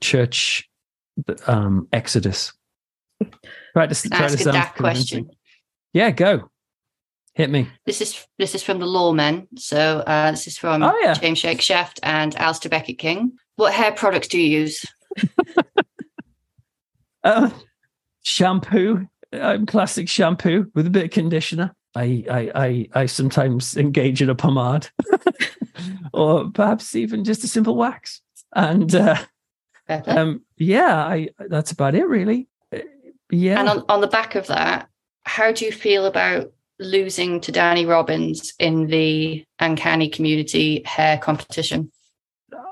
church 0.00 0.68
um, 1.46 1.88
exodus 1.92 2.52
Try 3.74 3.86
to, 3.86 4.08
try 4.08 4.18
Ask 4.24 4.38
to 4.38 4.48
a 4.48 4.52
daft 4.52 4.76
question. 4.76 5.30
Yeah, 5.92 6.10
go. 6.10 6.50
Hit 7.34 7.50
me. 7.50 7.68
This 7.86 8.00
is 8.00 8.26
this 8.38 8.56
is 8.56 8.64
from 8.64 8.80
the 8.80 8.86
Lawmen. 8.86 9.46
So 9.56 9.98
uh, 10.00 10.32
this 10.32 10.48
is 10.48 10.58
from 10.58 10.82
oh, 10.82 10.98
yeah. 11.00 11.14
James 11.14 11.40
Shakeshaft 11.40 12.00
and 12.02 12.34
Alasdair 12.34 12.70
Beckett 12.70 12.98
King. 12.98 13.32
What 13.54 13.72
hair 13.72 13.92
products 13.92 14.26
do 14.26 14.40
you 14.40 14.58
use? 14.60 14.84
uh, 17.24 17.50
shampoo. 18.24 19.06
I'm 19.32 19.66
classic 19.66 20.08
shampoo 20.08 20.70
with 20.74 20.88
a 20.88 20.90
bit 20.90 21.04
of 21.04 21.10
conditioner. 21.10 21.76
I 21.94 22.24
I 22.28 22.50
I, 22.54 22.88
I 23.02 23.06
sometimes 23.06 23.76
engage 23.76 24.20
in 24.20 24.30
a 24.30 24.34
pomade, 24.34 24.88
or 26.12 26.50
perhaps 26.50 26.96
even 26.96 27.22
just 27.22 27.44
a 27.44 27.48
simple 27.48 27.76
wax. 27.76 28.20
And 28.54 28.92
uh, 28.94 29.16
um, 29.88 30.42
yeah, 30.56 31.06
I 31.06 31.28
that's 31.48 31.70
about 31.70 31.94
it 31.94 32.08
really. 32.08 32.48
Yeah. 33.30 33.60
And 33.60 33.68
on, 33.68 33.84
on 33.88 34.00
the 34.00 34.06
back 34.06 34.34
of 34.34 34.46
that, 34.46 34.88
how 35.24 35.52
do 35.52 35.64
you 35.64 35.72
feel 35.72 36.06
about 36.06 36.52
losing 36.78 37.40
to 37.42 37.52
Danny 37.52 37.84
Robins 37.84 38.54
in 38.58 38.86
the 38.86 39.44
uncanny 39.58 40.08
community 40.08 40.82
hair 40.84 41.18
competition? 41.18 41.90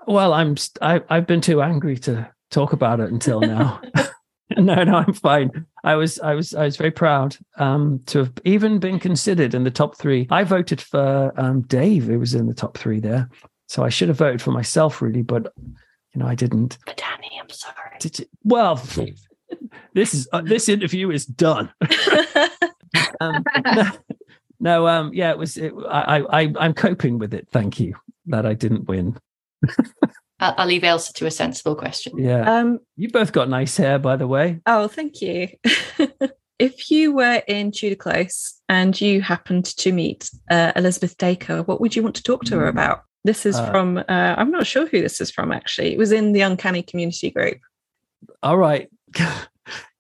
Well, 0.07 0.33
I'm 0.33 0.57
I, 0.81 1.03
I've 1.11 1.27
been 1.27 1.41
too 1.41 1.61
angry 1.61 1.99
to 1.99 2.31
talk 2.51 2.73
about 2.73 3.01
it 3.01 3.11
until 3.11 3.41
now. 3.41 3.81
no, 4.57 4.85
no, 4.85 4.95
I'm 4.97 5.13
fine. 5.13 5.67
I 5.83 5.97
was, 5.97 6.21
I 6.21 6.35
was, 6.35 6.55
I 6.55 6.65
was 6.65 6.77
very 6.77 6.93
proud 6.93 7.37
um, 7.59 8.01
to 8.07 8.19
have 8.19 8.33
even 8.45 8.79
been 8.79 9.01
considered 9.01 9.55
in 9.55 9.65
the 9.65 9.71
top 9.71 9.97
three. 9.97 10.29
I 10.31 10.45
voted 10.45 10.81
for 10.81 11.33
um, 11.37 11.63
Dave; 11.63 12.09
it 12.09 12.19
was 12.19 12.35
in 12.35 12.47
the 12.47 12.55
top 12.55 12.79
three 12.79 13.01
there, 13.01 13.29
so 13.67 13.83
I 13.83 13.89
should 13.89 14.09
have 14.09 14.19
voted 14.19 14.41
for 14.41 14.53
myself, 14.53 15.03
really, 15.03 15.23
but 15.23 15.53
you 16.15 16.21
know, 16.21 16.27
I 16.27 16.37
didn't. 16.37 16.79
For 16.87 16.95
Danny, 16.95 17.41
I'm 17.41 17.51
sorry. 17.51 17.99
You? 18.03 18.27
Well, 18.45 18.77
this 19.97 20.13
is 20.13 20.29
uh, 20.31 20.43
this 20.43 20.69
interview 20.69 21.11
is 21.11 21.25
done. 21.25 21.73
um, 23.21 23.43
no, 23.65 23.93
no, 24.61 24.87
um, 24.87 25.11
yeah, 25.15 25.31
it 25.31 25.39
was. 25.39 25.57
It, 25.57 25.73
I, 25.89 26.19
I, 26.19 26.53
I'm 26.61 26.75
coping 26.75 27.19
with 27.19 27.33
it. 27.33 27.49
Thank 27.51 27.81
you 27.81 27.95
that 28.27 28.45
I 28.45 28.53
didn't 28.53 28.87
win. 28.87 29.19
I'll, 30.39 30.55
I'll, 30.59 30.67
leave 30.67 30.83
Ailsa 30.83 31.15
to 31.15 31.27
a 31.27 31.31
sensible 31.31 31.75
question. 31.75 32.19
Yeah. 32.19 32.59
Um, 32.59 32.81
you 32.97 33.09
both 33.09 33.33
got 33.33 33.49
nice 33.49 33.79
hair, 33.79 33.99
by 33.99 34.17
the 34.17 34.27
way. 34.27 34.61
Oh, 34.67 34.87
thank 34.87 35.23
you. 35.23 35.49
if 36.59 36.91
you 36.91 37.15
were 37.15 37.43
in 37.49 37.73
Tudor 37.73 37.97
Close 37.97 38.61
and 38.69 39.01
you 39.01 39.23
happened 39.23 39.65
to 39.65 39.93
meet 39.93 40.31
uh, 40.51 40.73
Elizabeth 40.77 41.17
Dacre, 41.17 41.63
what 41.63 41.81
would 41.81 41.97
you 41.97 42.03
want 42.03 42.17
to 42.17 42.23
talk 42.23 42.45
to 42.45 42.59
her 42.59 42.71
hmm. 42.71 42.77
about? 42.77 43.05
This 43.25 43.47
is 43.47 43.57
uh, 43.57 43.71
from. 43.71 43.97
Uh, 43.97 44.35
I'm 44.37 44.51
not 44.51 44.67
sure 44.67 44.87
who 44.87 45.01
this 45.01 45.23
is 45.23 45.31
from. 45.31 45.53
Actually, 45.53 45.95
it 45.95 45.99
was 45.99 46.13
in 46.13 46.33
the 46.33 46.43
Uncanny 46.43 46.83
Community 46.83 47.31
group. 47.31 47.61
All 48.43 48.59
right. 48.59 48.91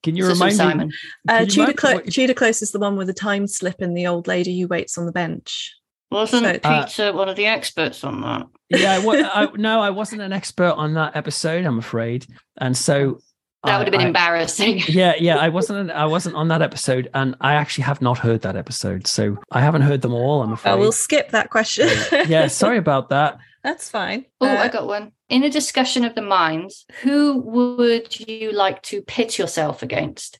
Can 0.06 0.14
you 0.14 0.24
remind 0.24 0.54
Simon? 0.54 0.88
me? 0.88 0.94
Uh, 1.28 1.44
Tudor, 1.44 1.72
Clo- 1.72 1.98
Tudor 1.98 2.32
Close 2.32 2.62
is 2.62 2.70
the 2.70 2.78
one 2.78 2.96
with 2.96 3.08
the 3.08 3.12
time 3.12 3.48
slip 3.48 3.80
and 3.80 3.96
the 3.96 4.06
old 4.06 4.28
lady 4.28 4.60
who 4.60 4.68
waits 4.68 4.96
on 4.96 5.04
the 5.04 5.10
bench. 5.10 5.74
Wasn't 6.12 6.44
so, 6.44 6.52
Peter 6.52 7.08
uh, 7.08 7.12
one 7.12 7.28
of 7.28 7.34
the 7.34 7.46
experts 7.46 8.04
on 8.04 8.20
that? 8.20 8.46
Yeah, 8.70 9.00
I, 9.04 9.30
I, 9.34 9.48
no, 9.56 9.80
I 9.80 9.90
wasn't 9.90 10.22
an 10.22 10.32
expert 10.32 10.74
on 10.76 10.94
that 10.94 11.16
episode, 11.16 11.64
I'm 11.64 11.80
afraid, 11.80 12.24
and 12.56 12.76
so 12.76 13.18
that 13.64 13.78
would 13.78 13.88
have 13.88 13.92
been 13.92 14.02
I, 14.02 14.06
embarrassing. 14.06 14.82
yeah, 14.88 15.14
yeah, 15.18 15.38
I 15.38 15.48
wasn't. 15.48 15.90
I 15.90 16.06
wasn't 16.06 16.36
on 16.36 16.46
that 16.48 16.62
episode, 16.62 17.10
and 17.14 17.34
I 17.40 17.54
actually 17.54 17.82
have 17.82 18.00
not 18.00 18.18
heard 18.18 18.42
that 18.42 18.54
episode, 18.54 19.08
so 19.08 19.38
I 19.50 19.60
haven't 19.60 19.82
heard 19.82 20.02
them 20.02 20.14
all. 20.14 20.42
I'm 20.42 20.52
afraid. 20.52 20.70
I 20.70 20.74
will 20.76 20.92
skip 20.92 21.30
that 21.30 21.50
question. 21.50 21.88
yeah, 22.28 22.46
sorry 22.46 22.78
about 22.78 23.08
that. 23.08 23.38
That's 23.66 23.88
fine. 23.88 24.26
Oh, 24.40 24.46
uh, 24.46 24.60
I 24.60 24.68
got 24.68 24.86
one. 24.86 25.10
In 25.28 25.42
a 25.42 25.50
discussion 25.50 26.04
of 26.04 26.14
the 26.14 26.22
minds, 26.22 26.86
who 27.02 27.38
would 27.38 28.20
you 28.20 28.52
like 28.52 28.80
to 28.82 29.02
pit 29.02 29.38
yourself 29.38 29.82
against? 29.82 30.38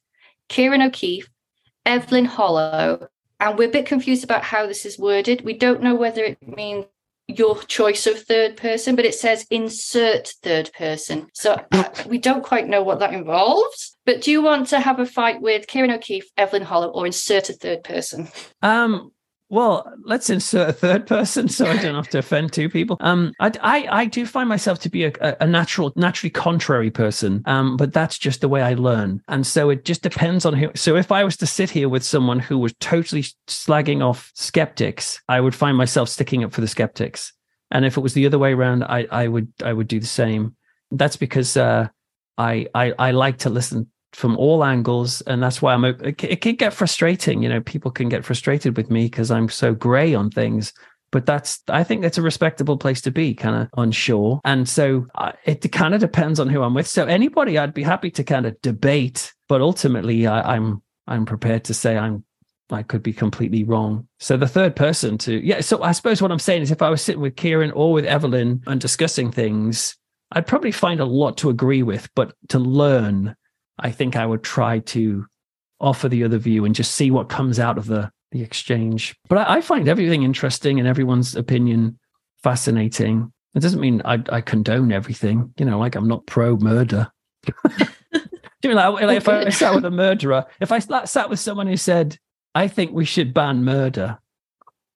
Ciarán 0.48 0.86
O'Keeffe, 0.86 1.28
Evelyn 1.84 2.26
Hollow, 2.26 3.08
and 3.40 3.58
we're 3.58 3.68
a 3.68 3.72
bit 3.72 3.84
confused 3.84 4.22
about 4.22 4.44
how 4.44 4.68
this 4.68 4.86
is 4.86 4.96
worded. 4.96 5.44
We 5.44 5.54
don't 5.54 5.82
know 5.82 5.96
whether 5.96 6.22
it 6.22 6.38
means 6.40 6.84
your 7.26 7.60
choice 7.64 8.06
of 8.06 8.22
third 8.22 8.56
person, 8.56 8.94
but 8.94 9.04
it 9.04 9.16
says 9.16 9.44
insert 9.50 10.28
third 10.44 10.70
person. 10.72 11.26
So 11.32 11.60
uh, 11.72 11.88
we 12.06 12.18
don't 12.18 12.44
quite 12.44 12.68
know 12.68 12.84
what 12.84 13.00
that 13.00 13.12
involves. 13.12 13.96
But 14.06 14.22
do 14.22 14.30
you 14.30 14.40
want 14.40 14.68
to 14.68 14.78
have 14.78 15.00
a 15.00 15.06
fight 15.06 15.42
with 15.42 15.66
Ciarán 15.66 15.92
O'Keeffe, 15.92 16.30
Evelyn 16.36 16.62
Hollow, 16.62 16.90
or 16.90 17.06
insert 17.06 17.50
a 17.50 17.54
third 17.54 17.82
person? 17.82 18.28
Um, 18.62 19.10
well, 19.48 19.92
let's 20.04 20.28
insert 20.28 20.68
a 20.68 20.72
third 20.72 21.06
person 21.06 21.48
so 21.48 21.66
I 21.66 21.76
don't 21.76 21.94
have 21.94 22.08
to 22.10 22.18
offend 22.18 22.52
two 22.52 22.68
people. 22.68 22.96
Um, 23.00 23.32
I, 23.40 23.52
I, 23.60 23.88
I 23.90 24.04
do 24.06 24.26
find 24.26 24.48
myself 24.48 24.80
to 24.80 24.88
be 24.88 25.04
a, 25.04 25.12
a 25.40 25.46
natural, 25.46 25.92
naturally 25.96 26.30
contrary 26.30 26.90
person. 26.90 27.42
Um, 27.46 27.76
but 27.76 27.92
that's 27.92 28.18
just 28.18 28.40
the 28.40 28.48
way 28.48 28.62
I 28.62 28.74
learn, 28.74 29.22
and 29.28 29.46
so 29.46 29.70
it 29.70 29.84
just 29.84 30.02
depends 30.02 30.44
on 30.44 30.54
who. 30.54 30.70
So 30.74 30.96
if 30.96 31.12
I 31.12 31.24
was 31.24 31.36
to 31.38 31.46
sit 31.46 31.70
here 31.70 31.88
with 31.88 32.04
someone 32.04 32.38
who 32.38 32.58
was 32.58 32.74
totally 32.80 33.24
slagging 33.46 34.04
off 34.04 34.32
skeptics, 34.34 35.20
I 35.28 35.40
would 35.40 35.54
find 35.54 35.76
myself 35.76 36.08
sticking 36.08 36.44
up 36.44 36.52
for 36.52 36.60
the 36.60 36.68
skeptics. 36.68 37.32
And 37.70 37.84
if 37.84 37.96
it 37.96 38.00
was 38.00 38.14
the 38.14 38.26
other 38.26 38.38
way 38.38 38.52
around, 38.52 38.84
I, 38.84 39.06
I 39.10 39.28
would, 39.28 39.52
I 39.62 39.72
would 39.72 39.88
do 39.88 39.98
the 39.98 40.06
same. 40.06 40.54
That's 40.92 41.16
because 41.16 41.56
uh, 41.56 41.88
I, 42.38 42.68
I, 42.74 42.94
I 42.98 43.10
like 43.10 43.38
to 43.38 43.50
listen 43.50 43.90
from 44.16 44.34
all 44.38 44.64
angles 44.64 45.20
and 45.22 45.42
that's 45.42 45.60
why 45.60 45.74
i'm 45.74 45.84
it, 45.84 46.24
it 46.24 46.40
can 46.40 46.54
get 46.54 46.72
frustrating 46.72 47.42
you 47.42 47.48
know 47.50 47.60
people 47.60 47.90
can 47.90 48.08
get 48.08 48.24
frustrated 48.24 48.74
with 48.74 48.90
me 48.90 49.04
because 49.04 49.30
i'm 49.30 49.46
so 49.46 49.74
gray 49.74 50.14
on 50.14 50.30
things 50.30 50.72
but 51.10 51.26
that's 51.26 51.62
i 51.68 51.84
think 51.84 52.00
that's 52.00 52.16
a 52.16 52.22
respectable 52.22 52.78
place 52.78 53.02
to 53.02 53.10
be 53.10 53.34
kind 53.34 53.54
of 53.54 53.68
unsure 53.76 54.40
and 54.46 54.66
so 54.66 55.06
uh, 55.16 55.32
it 55.44 55.70
kind 55.70 55.94
of 55.94 56.00
depends 56.00 56.40
on 56.40 56.48
who 56.48 56.62
i'm 56.62 56.72
with 56.72 56.86
so 56.86 57.04
anybody 57.04 57.58
i'd 57.58 57.74
be 57.74 57.82
happy 57.82 58.10
to 58.10 58.24
kind 58.24 58.46
of 58.46 58.58
debate 58.62 59.34
but 59.48 59.60
ultimately 59.60 60.26
I, 60.26 60.56
i'm 60.56 60.82
i'm 61.06 61.26
prepared 61.26 61.64
to 61.64 61.74
say 61.74 61.98
i'm 61.98 62.24
I 62.68 62.82
could 62.82 63.00
be 63.00 63.12
completely 63.12 63.62
wrong. 63.62 64.08
So 64.18 64.36
the 64.36 64.48
third 64.48 64.74
person 64.74 65.18
to 65.18 65.34
yeah. 65.34 65.60
So 65.60 65.84
I 65.84 65.92
suppose 65.92 66.20
what 66.20 66.32
I'm 66.32 66.40
saying 66.40 66.62
is 66.62 66.72
if 66.72 66.82
I 66.82 66.90
was 66.90 67.00
sitting 67.00 67.22
with 67.22 67.36
Ciarán 67.36 67.70
or 67.76 67.92
with 67.92 68.04
Evelyn 68.04 68.60
and 68.66 68.80
discussing 68.80 69.30
things, 69.30 69.96
I'd 70.32 70.48
probably 70.48 70.72
find 70.72 70.98
a 70.98 71.04
lot 71.04 71.36
to 71.38 71.48
agree 71.48 71.84
with, 71.84 72.12
but 72.16 72.34
to 72.48 72.58
learn 72.58 73.36
I 73.78 73.90
think 73.90 74.16
I 74.16 74.26
would 74.26 74.42
try 74.42 74.80
to 74.80 75.26
offer 75.80 76.08
the 76.08 76.24
other 76.24 76.38
view 76.38 76.64
and 76.64 76.74
just 76.74 76.94
see 76.94 77.10
what 77.10 77.28
comes 77.28 77.58
out 77.58 77.78
of 77.78 77.86
the 77.86 78.10
the 78.32 78.42
exchange. 78.42 79.14
But 79.28 79.38
I, 79.38 79.56
I 79.56 79.60
find 79.60 79.88
everything 79.88 80.22
interesting 80.22 80.78
and 80.78 80.88
everyone's 80.88 81.36
opinion 81.36 81.98
fascinating. 82.42 83.32
It 83.54 83.60
doesn't 83.60 83.80
mean 83.80 84.02
I, 84.04 84.22
I 84.30 84.40
condone 84.40 84.92
everything. 84.92 85.52
You 85.58 85.64
know, 85.64 85.78
like 85.78 85.94
I'm 85.94 86.08
not 86.08 86.26
pro 86.26 86.56
murder. 86.56 87.10
Do 87.44 87.52
you 88.64 88.74
know, 88.74 88.92
like, 88.92 89.04
like 89.04 89.16
if 89.16 89.28
I 89.28 89.48
sat 89.50 89.74
with 89.74 89.84
a 89.84 89.90
murderer, 89.90 90.44
if 90.60 90.72
I 90.72 90.78
sat 90.78 91.30
with 91.30 91.38
someone 91.38 91.66
who 91.66 91.76
said, 91.76 92.18
"I 92.54 92.68
think 92.68 92.92
we 92.92 93.04
should 93.04 93.32
ban 93.32 93.64
murder," 93.64 94.18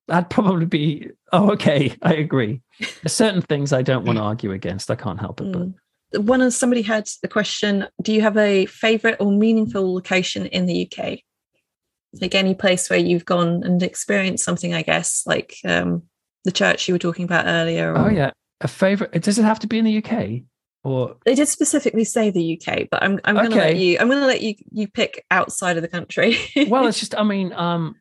I'd 0.08 0.28
probably 0.28 0.66
be, 0.66 1.10
"Oh, 1.32 1.52
okay, 1.52 1.94
I 2.02 2.14
agree." 2.14 2.62
There's 2.80 3.12
certain 3.12 3.42
things 3.42 3.72
I 3.72 3.82
don't 3.82 4.04
want 4.04 4.18
to 4.18 4.22
argue 4.32 4.52
against. 4.52 4.90
I 4.90 4.96
can't 4.96 5.20
help 5.20 5.40
it, 5.40 5.52
but 5.52 5.68
mm 5.68 5.74
one 6.14 6.40
of 6.40 6.52
somebody 6.52 6.82
had 6.82 7.08
the 7.22 7.28
question 7.28 7.86
do 8.02 8.12
you 8.12 8.20
have 8.20 8.36
a 8.36 8.66
favorite 8.66 9.16
or 9.20 9.30
meaningful 9.30 9.94
location 9.94 10.46
in 10.46 10.66
the 10.66 10.90
uk 10.90 11.18
like 12.20 12.34
any 12.34 12.54
place 12.54 12.90
where 12.90 12.98
you've 12.98 13.24
gone 13.24 13.62
and 13.62 13.82
experienced 13.82 14.44
something 14.44 14.74
i 14.74 14.82
guess 14.82 15.22
like 15.26 15.56
um, 15.64 16.02
the 16.44 16.52
church 16.52 16.88
you 16.88 16.94
were 16.94 16.98
talking 16.98 17.24
about 17.24 17.46
earlier 17.46 17.92
or... 17.92 17.98
oh 17.98 18.08
yeah. 18.08 18.30
A 18.62 18.68
favorite 18.68 19.22
does 19.22 19.38
it 19.38 19.44
have 19.44 19.60
to 19.60 19.66
be 19.66 19.78
in 19.78 19.86
the 19.86 20.04
uk 20.04 20.42
or 20.84 21.16
they 21.24 21.34
did 21.34 21.48
specifically 21.48 22.04
say 22.04 22.30
the 22.30 22.60
uk 22.60 22.88
but 22.90 23.02
i'm, 23.02 23.18
I'm 23.24 23.34
gonna 23.34 23.54
let 23.54 23.76
you 23.76 23.98
i'm 23.98 24.08
gonna 24.08 24.26
let 24.26 24.42
you 24.42 24.54
you 24.70 24.86
pick 24.86 25.24
outside 25.30 25.76
of 25.76 25.82
the 25.82 25.88
country. 25.88 26.36
Well 26.68 26.86
it's 26.86 27.00
just 27.00 27.18
i 27.18 27.22
mean 27.22 27.54
um 27.54 27.96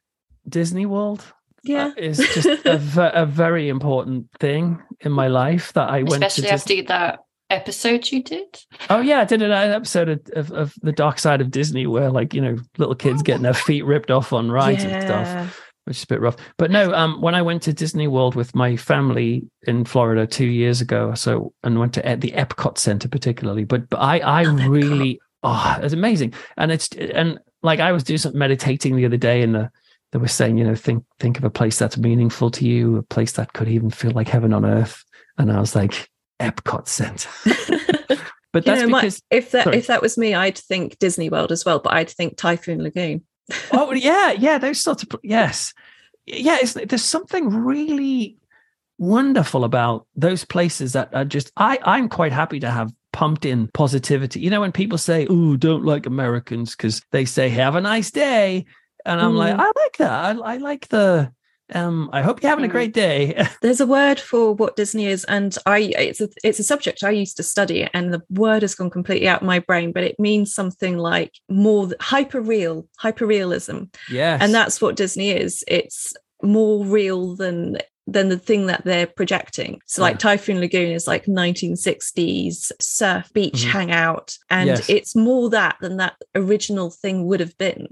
disney 0.48 0.86
world 0.86 1.24
yeah. 1.64 1.88
uh, 1.88 1.94
is 1.98 2.18
just 2.18 2.66
a, 2.66 3.12
a 3.22 3.26
very 3.26 3.70
important 3.70 4.28
thing 4.40 4.82
in 5.00 5.14
my 5.14 5.28
life 5.28 5.72
that 5.74 5.90
i 5.90 6.04
went 6.04 6.24
especially 6.24 6.44
to 6.44 6.54
after 6.54 6.84
that 6.84 7.20
episode 7.50 8.12
you 8.12 8.24
did? 8.24 8.62
Oh 8.90 9.02
yeah, 9.02 9.20
I 9.20 9.26
did 9.26 9.42
an 9.42 9.52
episode 9.52 10.10
of, 10.10 10.22
of, 10.34 10.52
of, 10.52 10.74
the 10.82 10.92
Dark 10.92 11.20
Side 11.20 11.42
of 11.42 11.52
Disney 11.52 11.88
where 11.88 12.10
like 12.10 12.34
you 12.34 12.42
know 12.42 12.58
little 12.78 12.96
kids 12.96 13.22
getting 13.22 13.44
their 13.44 13.54
feet 13.54 13.86
ripped 13.86 14.12
off 14.12 14.34
on 14.34 14.52
rides 14.52 14.84
yeah. 14.84 14.90
and 14.90 15.04
stuff, 15.04 15.62
which 15.86 15.98
is 15.98 16.04
a 16.04 16.08
bit 16.08 16.22
rough. 16.22 16.38
But 16.58 16.72
no, 16.72 16.94
um, 16.94 17.22
when 17.22 17.36
I 17.36 17.42
went 17.42 17.62
to 17.64 17.74
Disney 17.74 18.08
World 18.08 18.36
with 18.36 18.56
my 18.56 18.76
family 18.76 19.44
in 19.64 19.86
Florida 19.86 20.28
two 20.28 20.48
years 20.48 20.82
ago, 20.82 21.14
so 21.14 21.54
and 21.64 21.80
went 21.80 21.94
to 21.94 22.02
the 22.02 22.32
Epcot 22.32 22.78
Center 22.78 23.08
particularly, 23.08 23.64
but, 23.64 23.90
but 23.90 23.98
I 23.98 24.20
I 24.20 24.46
oh, 24.46 24.54
really 24.68 25.20
oh 25.44 25.80
it's 25.82 25.94
amazing, 25.94 26.34
and 26.58 26.72
it's 26.72 26.90
and 26.90 27.40
like 27.64 27.80
I 27.80 27.92
was 27.92 28.04
doing 28.04 28.20
some 28.20 28.38
meditating 28.38 28.96
the 28.96 29.06
other 29.06 29.18
day 29.18 29.42
and 29.42 29.56
the 29.56 29.72
they 30.12 30.20
were 30.20 30.28
saying, 30.28 30.58
you 30.58 30.64
know, 30.64 30.76
think 30.76 31.04
think 31.20 31.38
of 31.38 31.44
a 31.44 31.50
place 31.50 31.78
that's 31.78 31.98
meaningful 31.98 32.50
to 32.52 32.66
you, 32.66 32.98
a 32.98 33.04
place 33.04 33.34
that 33.34 33.54
could 33.54 33.68
even 33.68 33.90
feel 33.90 34.12
like 34.12 34.28
heaven 34.28 34.54
on 34.54 34.66
earth. 34.66 35.04
And 35.38 35.52
I 35.52 35.60
was 35.60 35.76
like, 35.76 36.10
Epcot 36.40 36.88
Center. 36.88 37.30
but 38.52 38.66
that's 38.66 38.82
you 38.82 38.88
know, 38.88 38.98
because 38.98 39.22
my, 39.32 39.38
if 39.38 39.52
that 39.52 39.66
sorry. 39.66 39.78
if 39.78 39.88
that 39.88 40.02
was 40.02 40.18
me, 40.18 40.34
I'd 40.34 40.58
think 40.58 40.98
Disney 41.00 41.30
World 41.30 41.52
as 41.52 41.66
well, 41.66 41.80
but 41.80 41.94
I'd 41.94 42.10
think 42.10 42.38
Typhoon 42.38 42.84
Lagoon. 42.84 43.24
oh 43.72 43.92
yeah, 43.94 44.32
yeah, 44.38 44.58
those 44.58 44.82
sorts 44.82 45.04
of 45.04 45.10
yes, 45.24 45.74
yeah. 46.26 46.60
there's 46.64 47.04
something 47.04 47.50
really 47.50 48.38
wonderful 48.98 49.64
about 49.64 50.06
those 50.16 50.46
places 50.46 50.94
that 50.94 51.14
are 51.14 51.26
just. 51.26 51.52
I 51.58 51.80
I'm 51.84 52.10
quite 52.10 52.32
happy 52.32 52.60
to 52.62 52.70
have 52.70 52.92
pumped 53.12 53.46
in 53.46 53.68
positivity. 53.74 54.40
You 54.40 54.50
know, 54.50 54.62
when 54.62 54.72
people 54.72 54.98
say, 54.98 55.28
"Oh, 55.30 55.56
don't 55.58 55.86
like 55.86 56.06
Americans," 56.06 56.76
because 56.76 57.02
they 57.12 57.26
say, 57.26 57.50
"Have 57.50 57.76
a 57.76 57.82
nice 57.82 58.12
day," 58.12 58.66
and 59.06 59.20
I'm 59.20 59.34
mm. 59.34 59.38
like, 59.38 59.56
I 59.56 59.66
like 59.66 59.98
that. 59.98 60.12
I, 60.12 60.54
I 60.54 60.58
like 60.58 60.88
the 60.90 61.32
um, 61.74 62.10
I 62.12 62.22
hope 62.22 62.42
you're 62.42 62.50
having 62.50 62.66
a 62.66 62.68
mm. 62.68 62.72
great 62.72 62.94
day. 62.94 63.46
There's 63.62 63.82
a 63.82 63.88
word 63.88 64.20
for 64.20 64.54
what 64.54 64.76
Disney 64.76 65.08
is, 65.08 65.24
and 65.26 65.58
I 65.66 65.94
it's 65.98 66.22
a 66.22 66.30
it's 66.44 66.60
a 66.60 66.64
subject 66.64 67.04
I 67.04 67.12
used 67.12 67.38
to 67.38 67.44
study, 67.44 67.88
and 67.94 68.14
the 68.14 68.22
word 68.30 68.62
has 68.62 68.76
gone 68.76 68.90
completely 68.90 69.28
out 69.28 69.42
of 69.42 69.48
my 69.48 69.60
brain, 69.60 69.92
but 69.92 70.04
it 70.04 70.20
means 70.20 70.54
something 70.54 70.98
like 70.98 71.34
more 71.50 71.90
hyper 72.00 72.42
real, 72.42 72.88
hyper 72.98 73.26
realism. 73.26 73.84
Yes, 74.10 74.42
and 74.42 74.54
that's 74.54 74.82
what 74.82 74.96
Disney 74.96 75.32
is. 75.32 75.64
It's 75.68 76.14
more 76.42 76.86
real 76.86 77.36
than 77.36 77.78
than 78.08 78.30
the 78.30 78.40
thing 78.40 78.66
that 78.66 78.84
they're 78.86 79.08
projecting. 79.08 79.82
So, 79.86 80.02
like. 80.02 80.20
Typhoon 80.20 80.60
Lagoon 80.60 80.92
is 80.92 81.08
like 81.08 81.26
1960s 81.26 82.72
surf 82.82 83.32
beach 83.34 83.54
mm-hmm. 83.54 83.70
hangout, 83.70 84.36
and 84.50 84.68
yes. 84.68 84.90
it's 84.90 85.16
more 85.16 85.50
that 85.52 85.78
than 85.82 85.98
that 85.98 86.16
original 86.36 86.90
thing 86.90 87.26
would 87.26 87.40
have 87.40 87.58
been. 87.58 87.88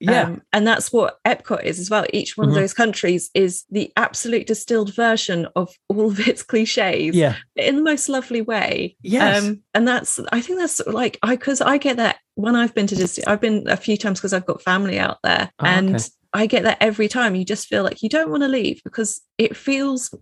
Yeah. 0.00 0.22
Um, 0.22 0.42
and 0.52 0.66
that's 0.66 0.90
what 0.92 1.22
Epcot 1.24 1.62
is 1.62 1.78
as 1.78 1.90
well. 1.90 2.06
Each 2.12 2.36
one 2.36 2.48
mm-hmm. 2.48 2.56
of 2.56 2.62
those 2.62 2.72
countries 2.72 3.30
is 3.34 3.64
the 3.70 3.92
absolute 3.96 4.46
distilled 4.46 4.94
version 4.94 5.46
of 5.54 5.74
all 5.88 6.10
of 6.10 6.26
its 6.26 6.42
cliches. 6.42 7.14
Yeah. 7.14 7.36
In 7.54 7.76
the 7.76 7.82
most 7.82 8.08
lovely 8.08 8.40
way. 8.40 8.96
Yes. 9.02 9.44
Um, 9.44 9.62
and 9.74 9.86
that's, 9.86 10.18
I 10.32 10.40
think 10.40 10.58
that's 10.58 10.80
like, 10.86 11.18
I, 11.22 11.36
cause 11.36 11.60
I 11.60 11.76
get 11.76 11.98
that 11.98 12.16
when 12.34 12.56
I've 12.56 12.74
been 12.74 12.86
to 12.86 12.96
Disney, 12.96 13.26
I've 13.26 13.42
been 13.42 13.68
a 13.68 13.76
few 13.76 13.98
times 13.98 14.18
because 14.18 14.32
I've 14.32 14.46
got 14.46 14.62
family 14.62 14.98
out 14.98 15.18
there. 15.22 15.50
Oh, 15.58 15.66
and 15.66 15.96
okay. 15.96 16.04
I 16.32 16.46
get 16.46 16.62
that 16.62 16.78
every 16.80 17.08
time. 17.08 17.34
You 17.34 17.44
just 17.44 17.68
feel 17.68 17.82
like 17.82 18.02
you 18.02 18.08
don't 18.08 18.30
want 18.30 18.42
to 18.42 18.48
leave 18.48 18.80
because 18.82 19.20
it 19.36 19.54
feels 19.54 20.14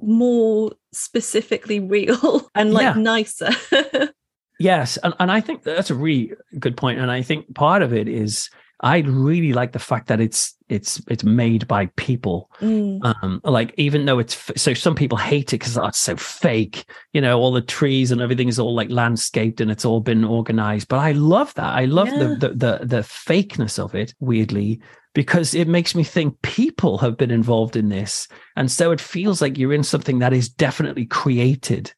more 0.00 0.72
specifically 0.92 1.80
real 1.80 2.48
and 2.54 2.72
like 2.72 2.84
yeah. 2.84 2.94
nicer. 2.94 3.50
yes. 4.58 4.96
And, 4.96 5.12
and 5.20 5.30
I 5.30 5.42
think 5.42 5.62
that's 5.62 5.90
a 5.90 5.94
really 5.94 6.32
good 6.58 6.78
point. 6.78 7.00
And 7.00 7.10
I 7.10 7.20
think 7.20 7.54
part 7.54 7.82
of 7.82 7.92
it 7.92 8.08
is, 8.08 8.48
I 8.80 8.98
really 8.98 9.52
like 9.54 9.72
the 9.72 9.78
fact 9.78 10.08
that 10.08 10.20
it's 10.20 10.54
it's 10.68 11.00
it's 11.08 11.24
made 11.24 11.66
by 11.66 11.86
people. 11.96 12.50
Mm. 12.60 13.00
Um, 13.02 13.40
like 13.44 13.72
even 13.78 14.04
though 14.04 14.18
it's 14.18 14.50
so, 14.60 14.74
some 14.74 14.94
people 14.94 15.16
hate 15.16 15.54
it 15.54 15.60
because 15.60 15.78
oh, 15.78 15.86
it's 15.86 15.98
so 15.98 16.16
fake. 16.16 16.84
You 17.12 17.20
know, 17.20 17.38
all 17.38 17.52
the 17.52 17.62
trees 17.62 18.10
and 18.10 18.20
everything 18.20 18.48
is 18.48 18.58
all 18.58 18.74
like 18.74 18.90
landscaped 18.90 19.60
and 19.60 19.70
it's 19.70 19.84
all 19.84 20.00
been 20.00 20.24
organized. 20.24 20.88
But 20.88 20.98
I 20.98 21.12
love 21.12 21.54
that. 21.54 21.72
I 21.72 21.86
love 21.86 22.08
yeah. 22.08 22.18
the, 22.18 22.28
the 22.28 22.48
the 22.48 22.78
the 22.84 23.02
fakeness 23.02 23.78
of 23.82 23.94
it. 23.94 24.14
Weirdly, 24.20 24.80
because 25.14 25.54
it 25.54 25.68
makes 25.68 25.94
me 25.94 26.04
think 26.04 26.40
people 26.42 26.98
have 26.98 27.16
been 27.16 27.30
involved 27.30 27.76
in 27.76 27.88
this, 27.88 28.28
and 28.56 28.70
so 28.70 28.90
it 28.90 29.00
feels 29.00 29.40
like 29.40 29.56
you're 29.56 29.72
in 29.72 29.84
something 29.84 30.18
that 30.18 30.34
is 30.34 30.50
definitely 30.50 31.06
created 31.06 31.94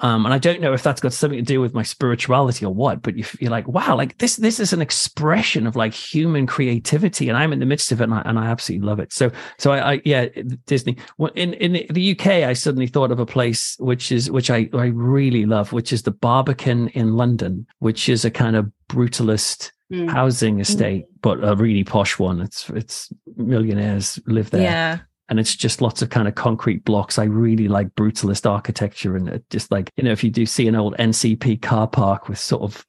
um, 0.00 0.26
and 0.26 0.34
I 0.34 0.38
don't 0.38 0.60
know 0.60 0.74
if 0.74 0.82
that's 0.82 1.00
got 1.00 1.14
something 1.14 1.38
to 1.38 1.44
do 1.44 1.60
with 1.60 1.72
my 1.72 1.82
spirituality 1.82 2.66
or 2.66 2.74
what, 2.74 3.00
but 3.00 3.16
you, 3.16 3.24
are 3.46 3.50
like, 3.50 3.66
wow, 3.66 3.96
like 3.96 4.18
this, 4.18 4.36
this 4.36 4.60
is 4.60 4.74
an 4.74 4.82
expression 4.82 5.66
of 5.66 5.74
like 5.74 5.94
human 5.94 6.46
creativity, 6.46 7.30
and 7.30 7.38
I'm 7.38 7.52
in 7.52 7.60
the 7.60 7.66
midst 7.66 7.90
of 7.92 8.02
it, 8.02 8.04
and 8.04 8.14
I, 8.14 8.22
and 8.26 8.38
I 8.38 8.46
absolutely 8.46 8.86
love 8.86 9.00
it. 9.00 9.10
So, 9.12 9.30
so 9.56 9.72
I, 9.72 9.92
I, 9.92 10.02
yeah, 10.04 10.26
Disney. 10.66 10.98
In 11.34 11.54
in 11.54 11.86
the 11.90 12.12
UK, 12.12 12.26
I 12.26 12.52
suddenly 12.52 12.86
thought 12.86 13.10
of 13.10 13.20
a 13.20 13.26
place 13.26 13.76
which 13.78 14.12
is 14.12 14.30
which 14.30 14.50
I 14.50 14.68
I 14.74 14.86
really 14.86 15.46
love, 15.46 15.72
which 15.72 15.94
is 15.94 16.02
the 16.02 16.10
Barbican 16.10 16.88
in 16.88 17.14
London, 17.14 17.66
which 17.78 18.10
is 18.10 18.26
a 18.26 18.30
kind 18.30 18.54
of 18.54 18.70
brutalist 18.90 19.72
mm. 19.90 20.10
housing 20.10 20.60
estate, 20.60 21.04
mm. 21.04 21.20
but 21.22 21.42
a 21.42 21.56
really 21.56 21.84
posh 21.84 22.18
one. 22.18 22.42
It's 22.42 22.68
it's 22.68 23.10
millionaires 23.36 24.18
live 24.26 24.50
there. 24.50 24.62
Yeah 24.62 24.98
and 25.28 25.40
it's 25.40 25.56
just 25.56 25.80
lots 25.80 26.02
of 26.02 26.10
kind 26.10 26.28
of 26.28 26.34
concrete 26.34 26.84
blocks. 26.84 27.18
I 27.18 27.24
really 27.24 27.68
like 27.68 27.94
brutalist 27.94 28.48
architecture, 28.48 29.16
and 29.16 29.42
just 29.50 29.70
like 29.72 29.90
you 29.96 30.04
know, 30.04 30.12
if 30.12 30.22
you 30.22 30.30
do 30.30 30.46
see 30.46 30.68
an 30.68 30.76
old 30.76 30.96
NCP 30.96 31.62
car 31.62 31.88
park 31.88 32.28
with 32.28 32.38
sort 32.38 32.62
of 32.62 32.84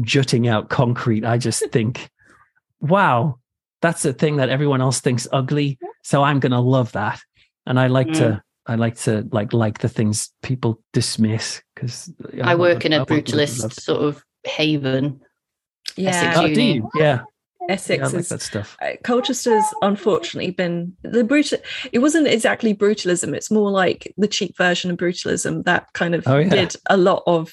jutting 0.00 0.48
out 0.48 0.68
concrete, 0.68 1.24
I 1.24 1.38
just 1.38 1.68
think, 1.72 2.10
wow, 2.80 3.38
that's 3.82 4.04
a 4.04 4.12
thing 4.12 4.36
that 4.36 4.50
everyone 4.50 4.80
else 4.80 5.00
thinks 5.00 5.26
ugly. 5.32 5.78
So 6.02 6.22
I'm 6.22 6.40
going 6.40 6.52
to 6.52 6.60
love 6.60 6.92
that, 6.92 7.20
and 7.66 7.78
I 7.78 7.88
like 7.88 8.08
mm. 8.08 8.18
to 8.18 8.42
I 8.66 8.76
like 8.76 8.96
to 9.00 9.26
like 9.32 9.52
like 9.52 9.78
the 9.78 9.88
things 9.88 10.30
people 10.42 10.80
dismiss 10.92 11.62
because 11.74 12.12
I 12.42 12.54
work 12.54 12.84
in 12.84 12.92
a 12.92 13.04
brutalist 13.04 13.72
sort 13.80 14.02
of 14.02 14.24
haven. 14.44 15.20
Yeah. 15.96 16.34
Oh, 16.36 16.46
do 16.46 16.62
you? 16.62 16.88
Yeah. 16.94 17.22
Essex 17.68 17.98
yeah, 18.00 18.06
I 18.06 18.10
like 18.10 18.20
is 18.20 18.28
that 18.28 18.42
stuff. 18.42 18.76
uh, 18.82 18.92
Colchester's 19.04 19.64
unfortunately 19.82 20.50
been 20.50 20.92
the 21.02 21.24
brutal. 21.24 21.58
It 21.92 22.00
wasn't 22.00 22.26
exactly 22.26 22.74
brutalism. 22.74 23.34
It's 23.34 23.50
more 23.50 23.70
like 23.70 24.12
the 24.16 24.28
cheap 24.28 24.56
version 24.56 24.90
of 24.90 24.96
brutalism 24.96 25.64
that 25.64 25.92
kind 25.94 26.14
of 26.14 26.26
Oh, 26.26 26.38
yeah. 26.38 26.48
did 26.50 26.76
a 26.90 26.96
lot 26.96 27.22
of 27.26 27.52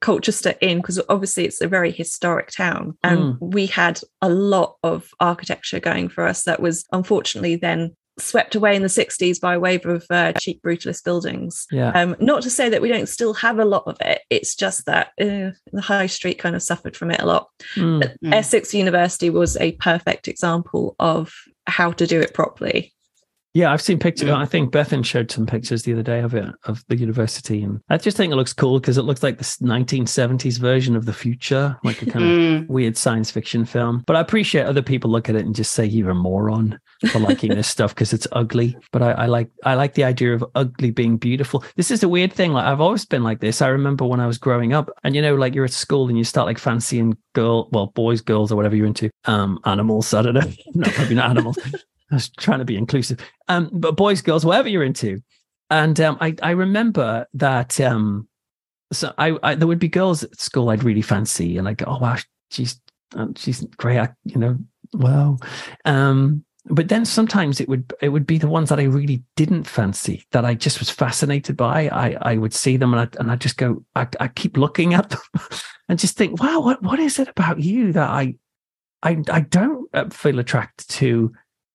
Colchester 0.00 0.54
in 0.60 0.78
because 0.78 1.00
obviously 1.08 1.44
it's 1.44 1.60
a 1.60 1.68
very 1.68 1.92
historic 1.92 2.50
town, 2.50 2.96
and 3.04 3.18
Mm. 3.18 3.38
we 3.40 3.66
had 3.66 4.00
a 4.20 4.28
lot 4.28 4.76
of 4.82 5.08
architecture 5.20 5.78
going 5.80 6.08
for 6.08 6.26
us 6.26 6.42
that 6.44 6.60
was 6.60 6.84
unfortunately 6.92 7.54
then 7.56 7.94
swept 8.18 8.54
away 8.54 8.76
in 8.76 8.82
the 8.82 8.88
60s 8.88 9.40
by 9.40 9.54
a 9.54 9.60
wave 9.60 9.86
of 9.86 10.04
uh, 10.10 10.32
cheap 10.32 10.62
brutalist 10.62 11.04
buildings. 11.04 11.66
Yeah. 11.70 11.90
Um, 11.90 12.16
not 12.20 12.42
to 12.42 12.50
say 12.50 12.68
that 12.68 12.82
we 12.82 12.88
don't 12.88 13.08
still 13.08 13.34
have 13.34 13.58
a 13.58 13.64
lot 13.64 13.84
of 13.86 13.96
it. 14.00 14.22
It's 14.30 14.54
just 14.54 14.86
that 14.86 15.08
uh, 15.20 15.56
the 15.72 15.80
high 15.80 16.06
street 16.06 16.38
kind 16.38 16.54
of 16.54 16.62
suffered 16.62 16.96
from 16.96 17.10
it 17.10 17.20
a 17.20 17.26
lot. 17.26 17.48
Mm. 17.74 18.02
Mm. 18.22 18.32
Essex 18.32 18.74
University 18.74 19.30
was 19.30 19.56
a 19.56 19.72
perfect 19.72 20.28
example 20.28 20.94
of 20.98 21.32
how 21.66 21.92
to 21.92 22.06
do 22.06 22.20
it 22.20 22.34
properly. 22.34 22.92
Yeah, 23.54 23.70
I've 23.70 23.82
seen 23.82 23.98
pictures. 23.98 24.30
Mm. 24.30 24.36
I 24.36 24.46
think 24.46 24.72
Bethan 24.72 25.04
showed 25.04 25.30
some 25.30 25.44
pictures 25.44 25.82
the 25.82 25.92
other 25.92 26.02
day 26.02 26.20
of 26.20 26.34
it 26.34 26.46
of 26.64 26.82
the 26.88 26.96
university, 26.96 27.62
and 27.62 27.80
I 27.90 27.98
just 27.98 28.16
think 28.16 28.32
it 28.32 28.36
looks 28.36 28.54
cool 28.54 28.80
because 28.80 28.96
it 28.96 29.02
looks 29.02 29.22
like 29.22 29.36
the 29.36 29.44
1970s 29.44 30.58
version 30.58 30.96
of 30.96 31.04
the 31.04 31.12
future, 31.12 31.76
like 31.84 32.00
a 32.00 32.06
kind 32.06 32.24
of 32.24 32.30
Mm. 32.30 32.68
weird 32.68 32.96
science 32.96 33.30
fiction 33.30 33.66
film. 33.66 34.04
But 34.06 34.16
I 34.16 34.20
appreciate 34.20 34.64
other 34.64 34.80
people 34.80 35.10
look 35.10 35.28
at 35.28 35.34
it 35.36 35.44
and 35.44 35.54
just 35.54 35.72
say 35.72 35.84
you're 35.84 36.08
a 36.10 36.14
moron 36.14 36.78
for 37.10 37.18
liking 37.18 37.50
this 37.54 37.68
stuff 37.76 37.94
because 37.94 38.14
it's 38.14 38.26
ugly. 38.32 38.74
But 38.90 39.02
I, 39.02 39.10
I 39.12 39.26
like 39.26 39.50
I 39.64 39.74
like 39.74 39.94
the 39.94 40.04
idea 40.04 40.34
of 40.34 40.42
ugly 40.54 40.90
being 40.90 41.18
beautiful. 41.18 41.62
This 41.76 41.90
is 41.90 42.02
a 42.02 42.08
weird 42.08 42.32
thing. 42.32 42.52
Like 42.54 42.64
I've 42.64 42.80
always 42.80 43.04
been 43.04 43.22
like 43.22 43.40
this. 43.40 43.60
I 43.60 43.68
remember 43.68 44.06
when 44.06 44.20
I 44.20 44.26
was 44.26 44.38
growing 44.38 44.72
up, 44.72 44.88
and 45.04 45.14
you 45.14 45.20
know, 45.20 45.34
like 45.34 45.54
you're 45.54 45.66
at 45.66 45.72
school 45.72 46.08
and 46.08 46.16
you 46.16 46.24
start 46.24 46.46
like 46.46 46.58
fancying 46.58 47.18
girl, 47.34 47.68
well, 47.72 47.88
boys, 47.88 48.22
girls, 48.22 48.50
or 48.50 48.56
whatever 48.56 48.76
you're 48.76 48.86
into. 48.86 49.10
Um, 49.26 49.58
animals. 49.66 50.14
I 50.14 50.22
don't 50.22 50.34
know. 50.34 50.40
no, 50.74 50.88
probably 50.90 51.16
not 51.16 51.28
animals. 51.30 51.58
I 52.12 52.16
was 52.16 52.28
trying 52.30 52.60
to 52.60 52.64
be 52.64 52.76
inclusive. 52.76 53.18
Um, 53.48 53.70
but 53.72 53.96
boys, 53.96 54.22
girls, 54.22 54.44
whatever 54.44 54.68
you're 54.68 54.84
into. 54.84 55.22
And 55.70 55.98
um, 56.00 56.18
I 56.20 56.36
I 56.42 56.50
remember 56.50 57.26
that 57.34 57.80
um, 57.80 58.28
so 58.92 59.12
I, 59.18 59.36
I 59.42 59.54
there 59.54 59.66
would 59.66 59.78
be 59.78 59.88
girls 59.88 60.22
at 60.22 60.38
school 60.38 60.68
I'd 60.68 60.84
really 60.84 61.02
fancy, 61.02 61.56
and 61.58 61.66
I 61.66 61.74
go, 61.74 61.86
oh 61.88 61.98
wow, 61.98 62.18
she's 62.50 62.80
um, 63.14 63.34
she's 63.34 63.64
great, 63.76 63.98
I, 63.98 64.10
you 64.24 64.38
know, 64.38 64.58
wow. 64.92 65.38
Um, 65.84 66.44
but 66.66 66.88
then 66.88 67.04
sometimes 67.04 67.60
it 67.60 67.68
would 67.68 67.92
it 68.00 68.10
would 68.10 68.26
be 68.26 68.38
the 68.38 68.48
ones 68.48 68.68
that 68.68 68.78
I 68.78 68.84
really 68.84 69.22
didn't 69.34 69.64
fancy 69.64 70.24
that 70.30 70.44
I 70.44 70.54
just 70.54 70.78
was 70.78 70.90
fascinated 70.90 71.56
by. 71.56 71.88
I 71.88 72.16
I 72.20 72.36
would 72.36 72.54
see 72.54 72.76
them 72.76 72.94
and 72.94 73.00
I 73.00 73.20
and 73.20 73.30
I 73.32 73.36
just 73.36 73.56
go, 73.56 73.84
I, 73.96 74.06
I 74.20 74.28
keep 74.28 74.56
looking 74.56 74.94
at 74.94 75.10
them 75.10 75.20
and 75.88 75.98
just 75.98 76.16
think, 76.16 76.40
wow, 76.40 76.60
what 76.60 76.82
what 76.82 77.00
is 77.00 77.18
it 77.18 77.28
about 77.28 77.60
you 77.60 77.92
that 77.92 78.08
I 78.08 78.36
I 79.02 79.22
I 79.30 79.40
don't 79.40 79.88
uh, 79.92 80.10
feel 80.10 80.38
attracted 80.38 80.88
to? 80.90 81.32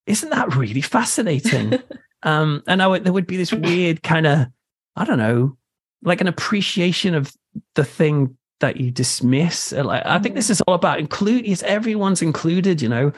Isn't 0.08 0.32
that 0.32 0.56
really 0.56 0.82
fascinating? 0.82 1.80
um, 2.24 2.64
and 2.68 2.82
I 2.82 2.88
would, 2.88 3.04
there 3.04 3.14
would 3.14 3.28
be 3.28 3.38
this 3.38 3.54
weird 3.54 4.02
kind 4.02 4.26
of 4.26 4.48
I 4.98 5.06
don't 5.06 5.20
know, 5.20 5.56
like 6.04 6.22
an 6.22 6.28
appreciation 6.28 7.14
of 7.14 7.32
the 7.76 7.86
thing 7.86 8.36
that 8.60 8.78
you 8.78 8.90
dismiss. 8.90 9.72
Uh, 9.72 9.84
Like, 9.84 10.04
I 10.06 10.18
think 10.20 10.36
this 10.36 10.50
is 10.50 10.60
all 10.62 10.74
about 10.74 11.00
include. 11.00 11.46
Yes, 11.46 11.62
everyone's 11.64 12.24
included. 12.24 12.82
You 12.82 12.90
know, 12.90 13.12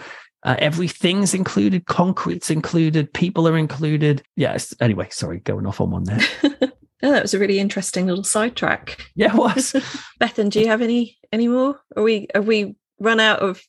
uh, 0.44 0.58
everything's 0.60 1.34
included. 1.34 1.86
Concrete's 1.86 2.52
included. 2.52 3.14
People 3.14 3.48
are 3.48 3.58
included. 3.58 4.22
Yes. 4.36 4.76
Anyway, 4.82 5.08
sorry, 5.10 5.40
going 5.40 5.66
off 5.66 5.82
on 5.82 5.92
one 5.92 6.04
there. 6.04 6.20
Oh, 7.02 7.14
that 7.14 7.22
was 7.22 7.34
a 7.34 7.40
really 7.40 7.60
interesting 7.60 8.08
little 8.08 8.26
sidetrack. 8.26 9.10
Yeah, 9.16 9.34
it 9.34 9.38
was. 9.38 9.72
Bethan, 10.20 10.50
do 10.50 10.60
you 10.60 10.68
have 10.68 10.82
any 10.82 11.18
any 11.32 11.48
more? 11.48 11.80
Are 11.96 12.04
we 12.04 12.28
have 12.36 12.46
we 12.46 12.76
run 13.00 13.22
out 13.22 13.40
of 13.40 13.64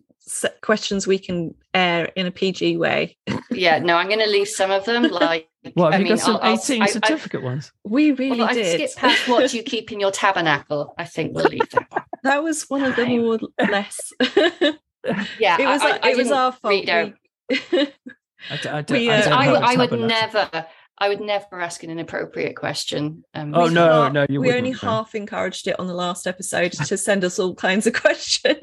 questions 0.63 1.07
we 1.07 1.19
can 1.19 1.55
air 1.75 2.07
in 2.17 2.27
a 2.27 2.31
PG 2.31 2.77
way? 2.77 3.17
Yeah, 3.53 3.81
no, 3.81 3.97
I'm 3.97 4.07
going 4.07 4.21
to 4.21 4.29
leave 4.31 4.47
some 4.49 4.71
of 4.71 4.85
them. 4.85 5.03
Like, 5.03 5.49
Well, 5.77 5.91
have 5.91 5.95
I 5.95 5.99
you 5.99 6.05
mean, 6.05 6.13
got 6.15 6.21
some 6.21 6.37
I'll- 6.37 6.53
I'll- 6.53 6.59
18 6.59 6.83
I- 6.83 6.85
I- 6.85 6.89
certificate 6.89 7.43
ones? 7.43 7.73
We 7.85 8.13
really 8.13 8.39
well, 8.39 8.49
I 8.49 8.55
did. 8.55 8.89
skip 8.91 8.97
past 8.97 9.29
what 9.29 9.51
do 9.51 9.57
you 9.57 9.63
keep 9.65 9.91
in 9.91 9.99
your 9.99 10.13
tabernacle. 10.13 10.95
I 10.97 11.05
think 11.05 11.35
we'll 11.35 11.47
leave 11.47 11.69
that. 11.71 11.87
one. 11.91 12.03
that 12.23 12.45
was 12.45 12.63
one 12.71 12.85
of 12.85 12.95
the 12.97 13.05
Fine. 13.05 13.21
more 13.21 13.39
less. 13.59 14.13
Yeah, 15.39 15.57
it 15.61 15.67
was 15.67 15.83
I, 15.83 15.91
I, 15.91 15.97
it 15.97 16.01
I 16.05 16.09
was 16.11 16.17
didn't 16.19 16.33
our 16.33 16.53
fault. 16.53 16.71
read 16.73 16.89
out. 16.91 17.13
We- 17.51 17.59
I, 18.51 18.57
d- 18.63 18.69
I, 18.69 18.83
d- 18.83 18.95
We, 18.95 19.11
I 19.11 19.19
uh, 19.19 19.23
don't 19.25 19.33
I, 19.33 19.51
would- 19.53 19.57
a 19.63 19.65
I 19.67 19.77
would 19.77 19.91
tabernacle. 19.91 20.07
never, 20.09 20.67
I 20.99 21.09
would 21.09 21.21
never 21.21 21.61
ask 21.61 21.83
an 21.83 21.91
inappropriate 21.91 22.57
question. 22.57 23.25
Um, 23.35 23.53
Oh, 23.55 23.67
we 23.67 23.75
no, 23.75 24.03
half- 24.05 24.13
no, 24.13 24.27
you 24.29 24.41
we 24.41 24.53
only 24.53 24.71
no. 24.73 24.79
half 24.79 25.15
encouraged 25.17 25.67
it 25.67 25.79
on 25.81 25.89
the 25.89 25.95
last 25.95 26.27
episode 26.29 26.73
to 26.73 26.97
send 26.97 27.25
us 27.25 27.39
all 27.41 27.55
kinds 27.55 27.87
of 27.89 27.95
questions. 27.95 28.57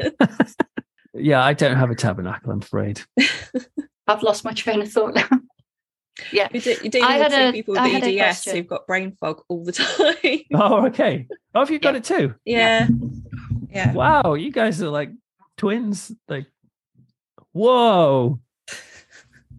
Yeah, 1.13 1.43
I 1.43 1.53
don't 1.53 1.75
have 1.77 1.89
a 1.91 1.95
tabernacle. 1.95 2.51
I'm 2.51 2.61
afraid. 2.61 3.01
I've 4.07 4.23
lost 4.23 4.43
my 4.45 4.53
train 4.53 4.81
of 4.81 4.91
thought 4.91 5.15
now. 5.15 5.27
yeah, 6.31 6.47
You 6.53 6.61
did, 6.61 6.81
you're 6.81 6.89
dealing 6.91 7.07
I 7.09 7.19
with 7.19 7.31
had 7.31 7.43
two 7.43 7.49
a- 7.49 7.51
people 7.51 7.71
with 7.73 7.81
I 7.81 7.87
had 7.89 8.03
EDS 8.03 8.17
question. 8.19 8.55
who've 8.55 8.67
got 8.67 8.87
brain 8.87 9.11
fog 9.19 9.41
all 9.49 9.63
the 9.63 9.71
time. 9.73 10.39
Oh, 10.53 10.85
okay. 10.87 11.27
Oh, 11.53 11.59
have 11.61 11.69
you 11.71 11.79
got 11.79 11.93
Yeah. 11.93 11.97
it 11.97 12.03
too? 12.03 12.35
yeah. 12.45 12.87
Yeah. 13.69 13.93
Wow, 13.93 14.33
you 14.35 14.51
guys 14.51 14.81
are 14.81 14.89
like 14.89 15.11
twins. 15.57 16.11
Like, 16.27 16.45
whoa. 17.51 18.39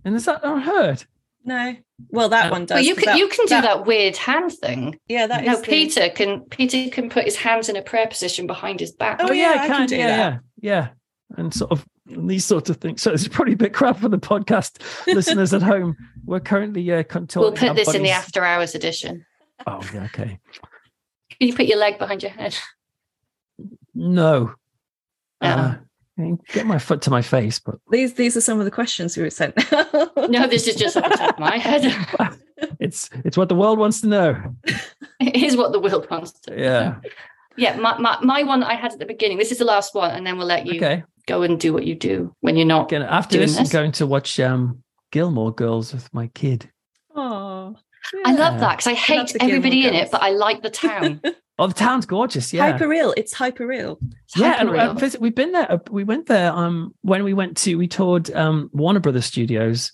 And 0.05 0.15
is 0.17 0.25
that 0.25 0.41
unheard? 0.43 1.05
No. 1.45 1.77
Well, 2.11 2.29
that 2.31 2.47
Uh, 2.47 2.51
one 2.51 2.67
does. 2.67 2.79
but 2.79 2.85
you 2.85 2.95
'cause 2.95 3.05
can 3.05 3.19
you 3.19 3.29
can 3.29 3.47
do 3.47 3.61
that, 3.61 3.87
weird 3.87 4.17
hand 4.17 4.53
thing. 4.53 4.99
Yeah, 5.09 5.27
that 5.27 5.45
no, 5.45 5.53
is 5.53 5.61
the- 5.61 5.67
Peter 5.67 6.09
can 6.11 6.43
Peter 6.49 6.89
can 6.91 7.11
put 7.11 7.25
his 7.25 7.37
hands 7.37 7.69
in 7.69 7.77
a 7.77 7.83
prayer 7.83 8.07
position 8.07 8.47
behind 8.47 8.81
his 8.81 8.93
back. 8.93 9.19
Oh, 9.21 9.33
yeah, 9.33 9.57
I 9.61 9.67
can 9.67 9.87
do 9.87 9.97
yeah, 9.97 10.07
that. 10.07 10.17
yeah, 10.17 10.39
yeah. 10.61 10.89
And 11.37 11.53
sort 11.53 11.71
of 11.71 11.87
these 12.07 12.45
sorts 12.45 12.71
of 12.71 12.79
things. 12.79 13.03
So 13.03 13.13
it's 13.13 13.29
probably 13.29 13.53
a 13.53 13.57
bit 13.57 13.75
crap 13.75 13.99
for 13.99 14.09
the 14.09 14.19
podcast 14.19 14.81
listeners 15.07 15.53
at 15.53 15.63
home. 15.63 15.97
We're 16.25 16.41
currently 16.41 16.91
uh, 16.91 17.03
contorting 17.03 17.53
we'll 17.53 17.53
put 17.53 17.69
our 17.69 17.75
this 17.75 17.95
in 17.95 18.03
the 18.03 18.11
after 18.11 18.45
hours 18.45 18.75
edition. 18.75 19.27
Oh, 19.67 19.81
yeah, 19.93 20.05
okay. 20.05 20.39
Can 21.31 21.49
you 21.49 21.55
put 21.55 21.67
your 21.67 21.79
leg 21.79 21.99
behind 21.99 22.23
your 22.23 22.33
head? 22.33 22.57
No. 23.95 24.55
Uh-uh. 25.41 25.77
Uh, 26.19 26.37
get 26.53 26.67
my 26.67 26.79
foot 26.79 27.03
to 27.03 27.11
my 27.11 27.23
face, 27.23 27.59
but 27.59 27.77
These 27.91 28.15
these 28.15 28.37
are 28.37 28.41
some 28.41 28.59
of 28.59 28.65
the 28.65 28.71
questions 28.71 29.17
we 29.17 29.23
were 29.23 29.31
sent. 29.31 29.55
No, 30.31 30.47
this 30.47 30.67
is 30.67 30.75
just 30.75 30.97
off 30.97 31.09
the 31.09 31.17
top 31.17 31.35
of 31.35 31.41
my 31.41 31.57
head. 31.57 31.91
it's 32.81 33.09
it's 33.25 33.37
what 33.37 33.49
the 33.49 33.55
world 33.55 33.79
wants 33.79 34.03
to 34.03 34.09
know. 34.09 34.57
it 35.21 35.37
is 35.37 35.57
what 35.57 35.73
the 35.73 35.81
world 35.81 36.07
wants 36.11 36.33
to. 36.33 36.55
Yeah. 36.55 36.97
Yeah, 37.57 37.77
my, 37.77 37.99
my, 37.99 38.19
my 38.23 38.43
one 38.43 38.63
I 38.63 38.75
had 38.75 38.93
at 38.93 38.99
the 38.99 39.07
beginning. 39.07 39.39
This 39.39 39.51
is 39.51 39.59
the 39.59 39.65
last 39.65 39.95
one, 39.95 40.11
and 40.11 40.27
then 40.27 40.39
we'll 40.39 40.47
let 40.47 40.67
you 40.67 40.77
Okay. 40.77 41.03
Go 41.29 41.43
and 41.43 41.61
do 41.61 41.73
what 41.73 41.87
you 41.87 41.95
do 41.95 42.35
when 42.41 42.57
you're 42.57 42.67
not. 42.67 42.87
Again, 42.87 43.03
after 43.03 43.37
Doing 43.37 43.49
this, 43.49 43.57
I'm 43.59 43.65
this? 43.65 43.73
going 43.73 43.93
to 43.93 44.07
watch 44.07 44.41
um, 44.41 44.83
Gilmore 45.13 45.53
Girls 45.55 45.93
with 45.93 46.13
my 46.13 46.27
kid. 46.29 46.71
Oh, 47.15 47.77
I 48.25 48.33
love 48.33 48.59
that 48.61 48.79
because 48.79 48.87
I 48.87 48.95
hate 48.95 49.29
the 49.29 49.39
Gilmore 49.39 49.57
everybody 49.57 49.87
in 49.87 49.93
Girls. 49.93 50.07
it, 50.07 50.11
but 50.11 50.23
I 50.23 50.31
like 50.31 50.63
the 50.63 50.71
town. 50.71 51.21
Oh, 51.61 51.67
the 51.67 51.75
town's 51.75 52.07
gorgeous. 52.07 52.53
Yeah. 52.53 52.71
hyper 52.71 52.87
real. 52.87 53.13
It's 53.17 53.33
hyper 53.35 53.67
real. 53.67 53.99
It's 54.27 54.37
yeah, 54.37 54.61
and 54.61 54.69
uh, 54.69 54.73
hyper-real. 54.75 54.95
visit, 54.95 55.21
we've 55.21 55.35
been 55.35 55.51
there. 55.51 55.73
uh, 55.73 55.79
We 55.91 56.05
went 56.05 56.27
there 56.27 56.53
um 56.53 56.95
when 57.01 57.25
we 57.25 57.35
went 57.35 57.57
to 57.57 57.75
we 57.75 57.89
toured 57.89 58.31
um 58.31 58.71
Warner 58.73 59.01
Brothers 59.01 59.27
Studios 59.27 59.91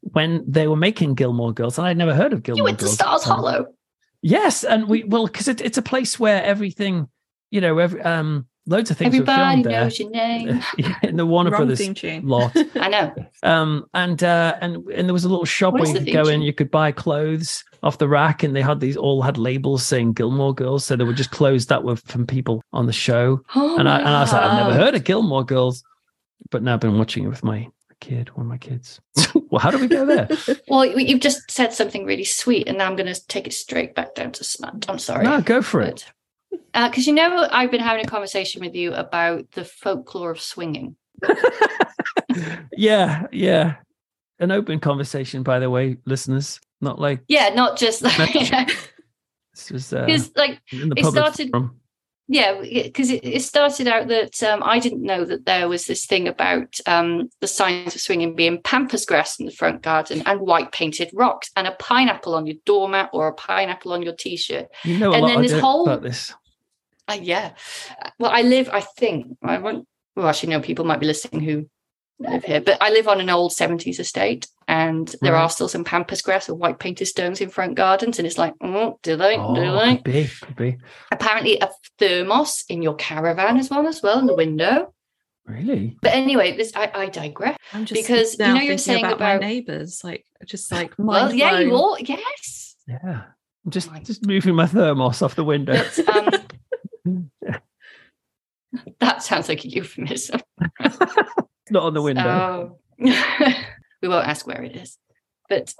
when 0.00 0.44
they 0.48 0.66
were 0.66 0.74
making 0.74 1.14
Gilmore 1.14 1.52
Girls, 1.52 1.78
and 1.78 1.86
I'd 1.86 1.96
never 1.96 2.14
heard 2.16 2.32
of 2.32 2.42
Gilmore 2.42 2.56
Girls. 2.56 2.58
you 2.58 2.64
went 2.64 2.80
to 2.80 2.88
Stars 2.88 3.22
Hollow. 3.22 3.66
Yes, 4.22 4.64
and 4.64 4.88
we 4.88 5.04
well 5.04 5.26
because 5.28 5.46
it, 5.46 5.60
it's 5.60 5.78
a 5.78 5.82
place 5.82 6.18
where 6.18 6.42
everything, 6.42 7.06
you 7.52 7.60
know, 7.60 7.78
every, 7.78 8.02
um, 8.02 8.48
loads 8.66 8.90
of 8.90 8.96
things 8.96 9.12
were 9.12 9.22
Everybody 9.22 9.62
filmed 9.62 9.64
there 9.66 9.80
knows 9.82 9.98
your 9.98 10.10
name. 10.10 10.60
Yeah, 10.78 10.94
in 11.02 11.16
the 11.16 11.26
Warner 11.26 11.50
Wrong 11.50 11.60
Brothers 11.60 11.78
theme 11.78 11.94
tune. 11.94 12.26
lot. 12.28 12.52
I 12.76 12.88
know. 12.88 13.14
Um, 13.42 13.84
and 13.94 14.22
uh, 14.22 14.56
and 14.60 14.86
and 14.88 15.08
there 15.08 15.12
was 15.12 15.24
a 15.24 15.28
little 15.28 15.44
shop 15.44 15.72
What 15.74 15.82
where 15.82 15.88
is 15.90 15.92
you 15.94 15.98
could 16.00 16.04
theme 16.06 16.14
go 16.24 16.28
in, 16.30 16.42
you 16.42 16.52
could 16.52 16.70
buy 16.70 16.92
clothes 16.92 17.62
off 17.82 17.98
the 17.98 18.08
rack, 18.08 18.42
and 18.42 18.56
they 18.56 18.62
had 18.62 18.80
these 18.80 18.96
all 18.96 19.20
had 19.22 19.36
labels 19.38 19.84
saying 19.84 20.14
Gilmore 20.14 20.54
Girls, 20.54 20.84
so 20.84 20.96
they 20.96 21.04
were 21.04 21.12
just 21.12 21.30
clothes 21.30 21.66
that 21.66 21.84
were 21.84 21.96
from 21.96 22.26
people 22.26 22.62
on 22.72 22.86
the 22.86 22.92
show. 22.92 23.42
Oh 23.54 23.78
and 23.78 23.88
I 23.88 23.98
and 23.98 24.08
I 24.08 24.20
was 24.20 24.32
like, 24.32 24.42
I've 24.42 24.66
never 24.66 24.74
heard 24.78 24.94
of 24.94 25.04
Gilmore 25.04 25.44
Girls, 25.44 25.82
but 26.50 26.62
now 26.62 26.74
I've 26.74 26.80
been 26.80 26.98
watching 26.98 27.24
it 27.24 27.28
with 27.28 27.44
my 27.44 27.68
kid, 28.00 28.28
one 28.36 28.46
of 28.46 28.50
my 28.50 28.58
kids. 28.58 29.00
well, 29.50 29.60
how 29.60 29.70
do 29.70 29.78
we 29.78 29.86
go 29.86 30.04
there? 30.04 30.28
Well, 30.68 30.84
you- 30.84 30.98
you've 30.98 31.20
just 31.20 31.50
said 31.50 31.72
something 31.72 32.04
really 32.04 32.24
sweet, 32.24 32.68
and 32.68 32.76
now 32.78 32.86
I'm 32.86 32.96
going 32.96 33.12
to 33.12 33.26
take 33.28 33.46
it 33.46 33.52
straight 33.54 33.94
back 33.94 34.14
down 34.14 34.32
to 34.32 34.44
smut. 34.44 34.84
I'm 34.88 34.98
sorry. 34.98 35.24
no, 35.24 35.40
go 35.40 35.62
for 35.62 35.80
it. 35.80 36.04
Because 36.72 37.06
you 37.06 37.12
know, 37.12 37.48
I've 37.50 37.70
been 37.70 37.80
having 37.80 38.04
a 38.04 38.08
conversation 38.08 38.60
with 38.60 38.74
you 38.74 38.92
about 38.94 39.50
the 39.52 39.64
folklore 39.64 40.30
of 40.32 40.40
swinging. 40.40 40.96
yeah, 42.76 43.26
yeah. 43.32 43.76
An 44.38 44.50
open 44.50 44.80
conversation, 44.80 45.42
by 45.42 45.58
the 45.60 45.70
way, 45.70 45.96
listeners. 46.04 46.60
Not 46.80 46.98
like 47.00 47.20
Yeah, 47.28 47.50
not 47.54 47.78
just 47.78 48.02
like 48.02 48.32
this 49.54 49.70
was 49.70 49.92
uh, 49.92 50.04
because 50.04 50.30
like 50.36 50.60
in 50.72 50.88
the 50.90 50.94
it 50.98 51.06
started- 51.06 51.50
forum. 51.50 51.80
yeah, 52.28 52.60
because 52.60 53.10
it, 53.10 53.24
it 53.24 53.42
started 53.42 53.86
out 53.86 54.08
that 54.08 54.42
um, 54.42 54.62
I 54.62 54.80
didn't 54.80 55.02
know 55.02 55.24
that 55.24 55.46
there 55.46 55.68
was 55.68 55.86
this 55.86 56.04
thing 56.04 56.26
about 56.28 56.76
um, 56.86 57.30
the 57.40 57.46
signs 57.46 57.94
of 57.94 58.00
swinging 58.02 58.34
being 58.34 58.60
pampas 58.60 59.06
grass 59.06 59.38
in 59.38 59.46
the 59.46 59.52
front 59.52 59.82
garden 59.82 60.22
and 60.26 60.40
white 60.40 60.72
painted 60.72 61.10
rocks 61.14 61.50
and 61.56 61.66
a 61.66 61.72
pineapple 61.78 62.34
on 62.34 62.46
your 62.46 62.56
doormat 62.66 63.10
or 63.14 63.28
a 63.28 63.32
pineapple 63.34 63.92
on 63.92 64.02
your 64.02 64.14
t-shirt. 64.14 64.66
You 64.82 64.98
know 64.98 65.12
And 65.14 65.26
then 65.26 65.40
this 65.42 65.58
whole- 65.58 65.86
this. 66.00 66.34
Uh, 67.08 67.18
yeah. 67.20 67.52
Well, 68.18 68.30
I 68.30 68.42
live, 68.42 68.68
I 68.72 68.80
think, 68.80 69.36
I 69.42 69.58
won't, 69.58 69.86
well, 70.16 70.28
actually, 70.28 70.50
no, 70.50 70.60
people 70.60 70.84
might 70.84 71.00
be 71.00 71.06
listening 71.06 71.42
who 71.42 71.68
live 72.18 72.44
here, 72.44 72.60
but 72.60 72.78
I 72.80 72.90
live 72.90 73.08
on 73.08 73.20
an 73.20 73.28
old 73.28 73.52
70s 73.52 73.98
estate 74.00 74.46
and 74.68 75.14
there 75.20 75.32
Right. 75.34 75.42
are 75.42 75.50
still 75.50 75.68
some 75.68 75.84
pampas 75.84 76.22
grass 76.22 76.48
or 76.48 76.54
white 76.54 76.78
painted 76.78 77.06
stones 77.06 77.40
in 77.40 77.50
front 77.50 77.74
gardens. 77.74 78.18
And 78.18 78.26
it's 78.26 78.38
like, 78.38 78.54
oh, 78.62 78.98
do 79.02 79.16
they? 79.16 79.36
Oh, 79.36 79.54
do 79.54 79.60
they? 79.72 79.96
could 79.96 80.04
be, 80.04 80.30
could 80.40 80.56
be. 80.56 80.76
Apparently, 81.12 81.58
a 81.60 81.68
thermos 81.98 82.64
in 82.68 82.80
your 82.80 82.94
caravan 82.94 83.58
as 83.58 83.68
well, 83.68 83.86
as 83.86 84.02
well, 84.02 84.18
in 84.20 84.26
the 84.26 84.34
window. 84.34 84.94
Really? 85.44 85.98
But 86.00 86.14
anyway, 86.14 86.56
this 86.56 86.72
I, 86.74 86.90
I 86.94 87.06
digress. 87.10 87.58
I'm 87.74 87.84
just 87.84 88.00
Because, 88.00 88.38
you 88.38 88.46
know, 88.46 88.54
you're 88.60 88.78
saying 88.78 89.04
about, 89.04 89.16
about- 89.16 89.40
my 89.42 89.46
neighbours, 89.46 90.02
like 90.02 90.24
just 90.46 90.72
like 90.72 90.94
Well, 90.98 91.34
yeah, 91.34 91.58
you 91.58 91.74
all, 91.74 91.98
yes. 92.00 92.76
Yeah. 92.88 93.24
I'm 93.66 93.70
just 93.70 93.90
My- 93.90 93.98
just 93.98 94.24
moving 94.24 94.54
my 94.54 94.66
thermos 94.66 95.20
off 95.20 95.34
the 95.34 95.44
window. 95.44 95.74
But, 95.96 96.08
um, 96.16 96.28
that 99.00 99.22
sounds 99.22 99.48
like 99.48 99.64
a 99.64 99.68
euphemism. 99.68 100.40
It's 100.80 100.98
not 101.70 101.82
on 101.84 101.94
the 101.94 102.02
window. 102.02 102.78
So 103.04 103.12
we 104.02 104.08
won't 104.08 104.26
ask 104.28 104.46
where 104.46 104.62
it 104.62 104.76
is. 104.76 104.98
But 105.48 105.74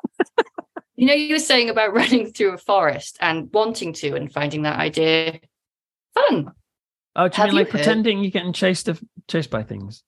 you 0.97 1.07
know, 1.07 1.15
you 1.15 1.35
were 1.35 1.39
saying 1.41 1.71
about 1.71 1.95
running 1.95 2.33
through 2.33 2.53
a 2.53 2.59
forest 2.59 3.17
and 3.21 3.51
wanting 3.53 3.93
to 3.95 4.15
and 4.15 4.33
finding 4.33 4.63
that 4.63 4.79
idea 4.79 5.41
fun. 6.15 6.53
oh, 7.17 7.29
do 7.29 7.37
you 7.37 7.43
have 7.43 7.47
mean 7.47 7.53
you 7.53 7.59
like 7.59 7.67
heard- 7.67 7.71
pretending 7.71 8.19
you're 8.21 8.31
getting 8.31 8.53
chased 8.53 8.89
of, 8.89 9.03
chased 9.29 9.51
by 9.51 9.63
things? 9.63 10.03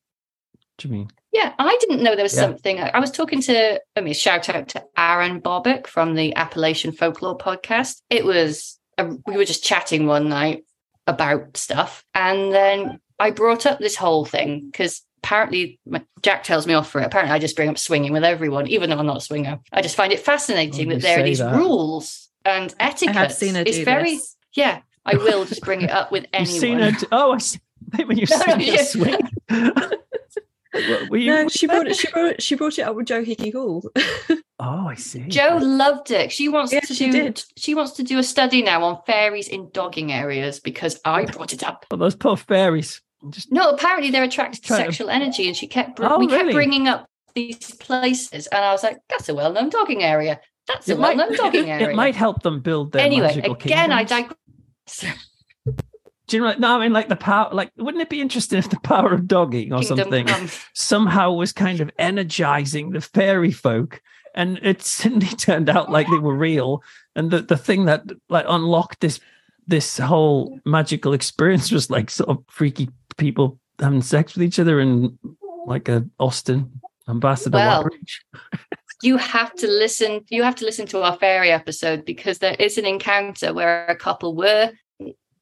Do 0.79 0.89
you 0.89 0.95
mean? 0.95 1.09
Yeah, 1.33 1.55
I 1.59 1.77
didn't 1.81 2.03
know 2.03 2.15
there 2.15 2.23
was 2.23 2.35
Yeah. 2.35 2.43
something. 2.43 2.79
I 2.79 2.99
was 3.01 3.11
talking 3.11 3.41
to, 3.43 3.81
I 3.97 4.01
mean, 4.03 4.13
shout 4.15 4.49
out 4.51 4.69
to 4.69 4.85
Aaron 4.97 5.41
Bobbick 5.41 5.87
from 5.87 6.15
the 6.15 6.35
Appalachian 6.37 6.93
Folklore 6.93 7.37
podcast. 7.39 8.03
It 8.11 8.25
was, 8.27 8.79
a, 8.99 9.07
we 9.27 9.37
were 9.39 9.45
just 9.47 9.65
chatting 9.65 10.07
one 10.07 10.29
night 10.29 10.65
about 11.07 11.57
stuff. 11.57 12.05
And 12.15 12.53
then 12.53 13.01
I 13.19 13.31
brought 13.31 13.67
up 13.67 13.79
this 13.79 13.97
whole 13.97 14.25
thing 14.25 14.67
because 14.71 15.03
apparently 15.23 15.79
Jack 16.23 16.43
tells 16.45 16.67
me 16.67 16.75
off 16.75 16.91
for 16.91 17.01
it. 17.01 17.07
Apparently, 17.07 17.35
I 17.35 17.39
just 17.39 17.57
bring 17.57 17.69
up 17.69 17.79
swinging 17.79 18.13
with 18.13 18.25
everyone, 18.25 18.67
even 18.69 18.91
though 18.91 18.99
I'm 18.99 19.07
not 19.07 19.17
a 19.19 19.21
swinger. 19.21 19.59
I 19.73 19.83
just 19.83 19.97
find 19.97 20.13
it 20.13 20.21
fascinating 20.21 20.89
Oh, 20.91 20.95
that 20.95 21.03
there 21.03 21.21
are 21.21 21.23
these 21.23 21.39
that. 21.39 21.55
rules 21.57 22.29
and 22.45 22.75
etiquette. 22.79 23.17
I 23.17 23.21
have 23.23 23.33
seen 23.33 23.55
her 23.55 23.63
it's 23.67 23.79
do 23.79 23.85
very, 23.85 24.15
this. 24.17 24.37
yeah, 24.55 24.81
I 25.05 25.17
will 25.17 25.45
just 25.53 25.63
bring 25.63 25.83
it 25.83 25.91
up 25.91 26.13
with 26.13 26.25
You've 26.25 26.31
anyone. 26.35 26.61
seen 26.61 26.79
her. 26.81 26.91
d- 26.93 27.07
oh, 27.13 27.33
I 27.33 27.39
see. 27.39 27.59
when 28.05 28.19
you've 28.19 28.31
No, 28.31 28.37
no, 28.47 28.57
yeah. 28.57 28.83
swing. 28.83 29.17
What, 30.73 31.11
were 31.11 31.17
you- 31.17 31.31
No, 31.31 31.49
she 31.49 31.67
brought 31.67 31.87
it. 31.87 31.97
She 31.97 32.09
brought 32.11 32.27
it. 32.33 32.43
She 32.43 32.55
brought 32.55 32.79
it 32.79 32.83
up 32.83 32.97
with 32.97 33.07
Jo 33.07 33.25
Hickey-Hall. 33.25 33.91
Oh, 34.59 34.87
I 34.89 34.95
see. 34.97 35.21
Jo 35.29 35.59
loved 35.61 36.11
it. 36.11 36.33
She 36.33 36.49
wants 36.49 36.73
Yeah, 36.73 36.81
to 36.81 36.95
she 36.95 37.07
do. 37.11 37.13
did. 37.13 37.43
She 37.57 37.75
wants 37.75 37.93
to 37.93 38.03
do 38.03 38.19
a 38.19 38.23
study 38.23 38.63
now 38.63 38.83
on 38.85 39.01
fairies 39.07 39.49
in 39.49 39.71
dogging 39.71 40.13
areas 40.13 40.61
because 40.61 41.01
I 41.05 41.25
brought 41.27 41.53
it 41.53 41.63
up. 41.63 41.87
Oh, 41.91 41.97
those 41.97 42.15
poor 42.17 42.37
fairies. 42.37 43.01
Just 43.31 43.51
No, 43.51 43.71
apparently 43.71 44.11
they're 44.11 44.25
attracted 44.25 44.63
to 44.63 44.69
Trying 44.69 44.81
to- 44.81 44.93
sexual 44.93 45.09
energy, 45.11 45.47
and 45.47 45.57
she 45.57 45.67
kept. 45.67 45.97
br- 45.97 46.07
Oh, 46.07 46.19
we 46.19 46.27
kept 46.27 46.53
bringing 46.53 46.87
up 46.89 47.07
these 47.35 47.75
places, 47.77 48.47
and 48.49 48.65
I 48.65 48.73
was 48.73 48.83
like, 48.83 48.99
"That's 49.09 49.29
a 49.29 49.35
well-known 49.35 49.69
dogging 49.71 50.03
area. 50.03 50.41
That's 50.67 50.89
a 50.89 50.93
it 50.93 50.99
might, 50.99 51.17
well-known 51.17 51.37
dogging 51.37 51.71
area." 51.71 51.91
it 51.91 51.97
might 51.97 52.15
help 52.17 52.43
them 52.43 52.61
build 52.61 52.93
their 52.93 53.03
anyway, 53.03 53.29
magical 53.29 53.55
again, 53.55 53.93
I 53.93 54.05
digress. 54.05 54.37
Do 56.27 56.37
you 56.37 56.43
know? 56.43 56.55
No, 56.59 56.77
I 56.77 56.81
mean, 56.81 56.93
like 56.93 57.09
the 57.09 57.17
power. 57.17 57.51
Like, 57.53 57.71
wouldn't 57.77 58.03
it 58.03 58.11
be 58.11 58.21
interesting 58.21 58.59
if 58.59 58.71
the 58.71 58.81
power 58.81 59.13
of 59.13 59.29
dogging 59.29 59.73
or 59.73 59.81
Kingdom 59.81 59.99
something 59.99 60.27
come. 60.27 60.49
somehow 60.73 61.33
was 61.33 61.53
kind 61.53 61.81
of 61.81 61.91
energizing 61.99 62.91
the 62.91 63.01
fairy 63.01 63.53
folk, 63.53 64.03
and 64.35 64.59
it 64.63 64.83
suddenly 64.85 65.29
turned 65.29 65.71
out 65.71 65.91
like 65.91 66.09
they 66.09 66.19
were 66.19 66.37
real, 66.37 66.83
and 67.15 67.31
the 67.31 67.43
the 67.43 67.57
thing 67.57 67.85
that 67.85 68.05
like 68.29 68.47
unlocked 68.49 69.01
this 69.01 69.21
this 69.67 69.99
whole 69.99 70.59
magical 70.65 71.13
experience 71.13 71.71
was 71.71 71.91
like 71.91 72.11
sort 72.11 72.31
of 72.31 72.43
freaky 72.49 72.89
people 73.17 73.59
having 73.81 74.03
sex 74.03 74.35
with 74.35 74.43
each 74.43 74.59
other 74.59 74.81
in 74.81 75.19
like 75.67 75.89
a 75.89 76.07
Austin 76.19 76.81
ambassador 77.09 77.57
Well, 77.57 77.89
you 79.03 79.17
have 79.17 79.55
to 79.55 79.67
listen 79.67 80.25
you 80.29 80.43
have 80.43 80.55
to 80.57 80.65
listen 80.65 80.87
to 80.87 81.03
our 81.03 81.17
fairy 81.17 81.51
episode 81.51 82.05
because 82.05 82.39
there 82.39 82.57
is 82.59 82.79
an 82.79 82.87
encounter 82.87 83.53
where 83.53 83.87
a 83.87 83.97
couple 83.97 84.35
were 84.35 84.73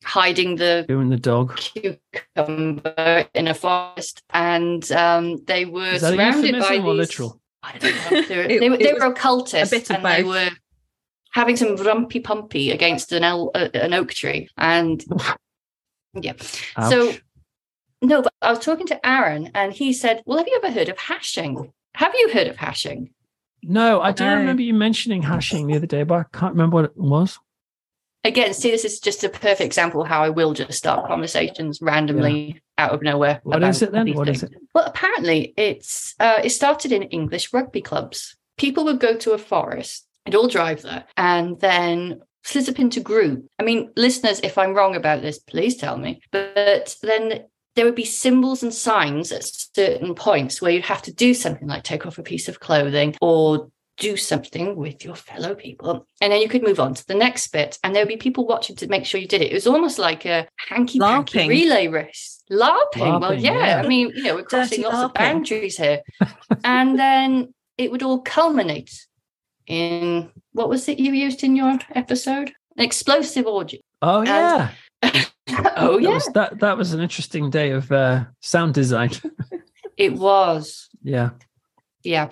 hiding 0.04 0.56
the 0.56 0.84
doing 0.88 1.08
the 1.10 1.16
dog. 1.16 1.56
cucumber 1.56 3.26
in 3.34 3.48
a 3.48 3.54
forest 3.54 4.22
and 4.30 4.90
um, 4.92 5.42
they 5.46 5.64
were 5.64 5.86
Is 5.92 6.02
that 6.02 6.14
a 6.14 6.16
surrounded 6.16 6.52
by 6.52 6.58
euphemism 6.58 6.86
or 6.86 6.92
these, 6.92 6.98
literal? 6.98 7.40
I 7.62 7.78
don't 7.78 7.94
know. 8.12 8.22
They 8.28 8.36
were, 8.36 8.42
It- 8.44 8.60
they 8.60 8.70
were, 8.70 8.76
they 8.76 8.92
were 8.92 9.06
occultists 9.06 9.72
a 9.72 9.76
bit 9.76 9.90
of 9.90 9.96
and 9.96 10.04
they 10.04 10.22
were 10.22 10.50
having 11.32 11.56
some 11.56 11.76
rumpy 11.76 12.22
pumpy 12.22 12.72
against 12.72 13.10
an, 13.12 13.24
el- 13.24 13.50
uh, 13.54 13.68
an 13.74 13.92
oak 13.94 14.12
tree 14.12 14.48
and 14.56 15.04
yeah 16.14 16.34
Ouch. 16.76 16.90
so 16.90 17.12
no 18.02 18.22
but 18.22 18.32
i 18.42 18.50
was 18.50 18.60
talking 18.60 18.86
to 18.86 19.04
aaron 19.06 19.50
and 19.54 19.72
he 19.72 19.92
said 19.92 20.22
well 20.26 20.38
have 20.38 20.46
you 20.46 20.60
ever 20.62 20.72
heard 20.72 20.88
of 20.88 20.96
hashing 20.98 21.72
have 21.96 22.14
you 22.14 22.30
heard 22.32 22.46
of 22.46 22.56
hashing 22.56 23.10
No, 23.62 24.00
I 24.02 24.12
do 24.12 24.24
No. 24.24 24.36
remember 24.36 24.62
you 24.62 24.74
mentioning 24.74 25.22
hashing 25.22 25.66
the 25.66 25.76
other 25.76 25.86
day, 25.86 26.02
but 26.04 26.18
I 26.20 26.24
can't 26.38 26.52
remember 26.52 26.74
what 26.76 26.84
it 26.84 26.96
was. 26.98 27.38
Again 28.24 28.52
see 28.54 28.70
this 28.70 28.84
is 28.84 28.98
just 29.00 29.22
a 29.24 29.28
perfect 29.28 29.60
example 29.60 30.02
of 30.02 30.08
how 30.08 30.22
i 30.22 30.28
will 30.28 30.52
just 30.52 30.72
start 30.72 31.06
conversations 31.06 31.78
randomly 31.80 32.60
out 32.78 32.92
of 32.92 33.02
nowhere 33.02 33.40
What 33.44 33.62
is 33.62 33.82
it 33.82 33.92
then? 33.92 34.12
What 34.14 34.28
is 34.28 34.40
things. 34.40 34.54
well 34.74 34.84
apparently 34.84 35.54
it's 35.56 36.14
uh, 36.18 36.40
it 36.42 36.50
started 36.50 36.90
in 36.92 37.02
english 37.04 37.52
rugby 37.52 37.82
clubs 37.82 38.36
people 38.58 38.84
would 38.84 39.00
go 39.00 39.16
to 39.16 39.32
a 39.32 39.38
forest 39.38 40.06
and 40.26 40.34
all 40.34 40.48
drive 40.48 40.82
there 40.82 41.04
and 41.16 41.60
then 41.60 42.20
split 42.42 42.68
up 42.68 42.78
into 42.78 43.00
group 43.00 43.44
i 43.58 43.62
mean 43.62 43.90
listeners 43.96 44.40
if 44.40 44.58
i'm 44.58 44.74
wrong 44.74 44.96
about 44.96 45.22
this 45.22 45.38
please 45.38 45.76
tell 45.76 45.96
me 45.96 46.20
but 46.32 46.96
then 47.02 47.44
there 47.76 47.84
would 47.84 47.94
be 47.96 48.04
symbols 48.04 48.62
and 48.62 48.72
signs 48.72 49.32
at 49.32 49.42
certain 49.44 50.14
points 50.14 50.62
where 50.62 50.70
you'd 50.70 50.84
have 50.84 51.02
to 51.02 51.12
do 51.12 51.34
something 51.34 51.66
like 51.66 51.82
take 51.82 52.06
off 52.06 52.18
a 52.18 52.22
piece 52.22 52.48
of 52.48 52.60
clothing 52.60 53.16
or 53.20 53.68
do 53.96 54.16
something 54.16 54.76
with 54.76 55.04
your 55.04 55.14
fellow 55.14 55.54
people. 55.54 56.06
And 56.20 56.32
then 56.32 56.40
you 56.40 56.48
could 56.48 56.62
move 56.62 56.80
on 56.80 56.94
to 56.94 57.06
the 57.06 57.14
next 57.14 57.48
bit. 57.48 57.78
And 57.84 57.94
there 57.94 58.02
would 58.02 58.08
be 58.08 58.16
people 58.16 58.46
watching 58.46 58.76
to 58.76 58.88
make 58.88 59.06
sure 59.06 59.20
you 59.20 59.28
did 59.28 59.40
it. 59.42 59.50
It 59.50 59.54
was 59.54 59.66
almost 59.66 59.98
like 59.98 60.26
a 60.26 60.48
hanky 60.68 60.98
panky 60.98 61.48
relay 61.48 61.88
race. 61.88 62.42
LARPing. 62.50 63.20
well, 63.20 63.34
yeah. 63.34 63.66
yeah. 63.66 63.82
I 63.82 63.86
mean, 63.86 64.12
you 64.14 64.24
know, 64.24 64.34
we're 64.34 64.42
crossing 64.42 64.82
Dirty 64.82 64.82
lots 64.82 65.04
of 65.04 65.14
boundaries 65.14 65.76
here. 65.76 66.02
and 66.64 66.98
then 66.98 67.54
it 67.78 67.90
would 67.90 68.02
all 68.02 68.20
culminate 68.20 69.06
in 69.66 70.30
what 70.52 70.68
was 70.68 70.88
it 70.88 70.98
you 70.98 71.12
used 71.12 71.42
in 71.42 71.56
your 71.56 71.78
episode? 71.94 72.52
An 72.76 72.84
explosive 72.84 73.46
orgy. 73.46 73.84
Oh 74.02 74.22
yeah. 74.22 74.70
oh, 75.02 75.10
That 75.46 76.02
yeah. 76.02 76.08
was, 76.10 76.26
that 76.34 76.58
that 76.60 76.76
was 76.76 76.92
an 76.92 77.00
interesting 77.00 77.50
day 77.50 77.70
of 77.70 77.90
uh, 77.92 78.24
sound 78.40 78.74
design. 78.74 79.10
It 79.96 80.14
was. 80.14 80.88
yeah. 81.04 81.30
Yeah. 82.02 82.30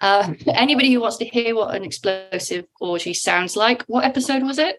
Uh, 0.00 0.32
anybody 0.54 0.92
who 0.92 1.00
wants 1.00 1.16
to 1.18 1.24
hear 1.26 1.54
what 1.54 1.74
an 1.74 1.84
explosive 1.84 2.64
orgy 2.80 3.12
sounds 3.14 3.56
like, 3.56 3.82
what 3.86 4.04
episode 4.04 4.42
was 4.42 4.58
it? 4.58 4.76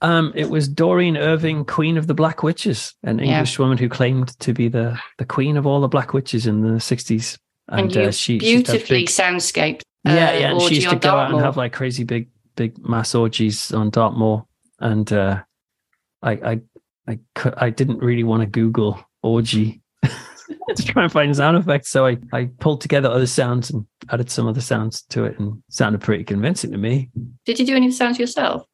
Um, 0.00 0.32
it 0.34 0.50
was 0.50 0.66
Doreen 0.68 1.16
Irvine, 1.16 1.64
Queen 1.64 1.96
of 1.96 2.06
the 2.08 2.14
Black 2.14 2.42
Witches, 2.42 2.94
an 3.04 3.18
Yeah. 3.18 3.24
English 3.26 3.58
woman 3.58 3.78
who 3.78 3.88
claimed 3.88 4.36
to 4.40 4.52
be 4.52 4.68
the 4.68 4.98
the 5.18 5.24
queen 5.24 5.56
of 5.56 5.66
all 5.66 5.80
the 5.80 5.88
Black 5.88 6.12
Witches 6.12 6.46
in 6.46 6.62
the 6.62 6.80
sixties. 6.80 7.38
And, 7.68 7.80
And, 7.82 7.94
you 7.94 8.02
uh, 8.02 8.10
she 8.10 8.38
she 8.40 8.52
used 8.52 8.66
to 8.66 8.72
have 8.72 8.80
beautifully 8.80 9.02
big, 9.02 9.08
soundscaped. 9.08 9.82
yeah, 10.04 10.12
uh, 10.12 10.16
yeah. 10.32 10.50
And 10.50 10.62
she 10.62 10.74
used 10.76 10.90
to 10.90 10.96
go 10.96 11.10
out 11.10 11.30
and 11.30 11.40
have 11.40 11.56
like 11.56 11.72
crazy 11.72 12.02
big 12.04 12.28
big 12.56 12.76
mass 12.84 13.14
orgies 13.14 13.72
on 13.72 13.90
Dartmoor, 13.90 14.44
and 14.80 15.12
uh, 15.12 15.42
I 16.22 16.32
I 16.32 16.60
I 17.06 17.18
I 17.56 17.70
didn't 17.70 17.98
really 17.98 18.24
want 18.24 18.40
to 18.42 18.46
Google 18.46 18.98
orgy 19.22 19.82
to 20.76 20.84
try 20.84 21.04
and 21.04 21.12
find 21.12 21.34
sound 21.36 21.56
effects, 21.56 21.88
so 21.90 22.06
I 22.06 22.18
I 22.32 22.50
pulled 22.58 22.80
together 22.80 23.08
other 23.08 23.26
sounds 23.26 23.70
and 23.70 23.86
added 24.10 24.30
some 24.30 24.46
other 24.46 24.60
sounds 24.60 25.02
to 25.10 25.24
it, 25.24 25.38
and 25.38 25.62
sounded 25.68 26.00
pretty 26.00 26.24
convincing 26.24 26.72
to 26.72 26.78
me. 26.78 27.10
Did 27.44 27.58
you 27.58 27.66
do 27.66 27.76
any 27.76 27.86
of 27.86 27.92
the 27.92 27.96
sounds 27.96 28.18
yourself? 28.18 28.66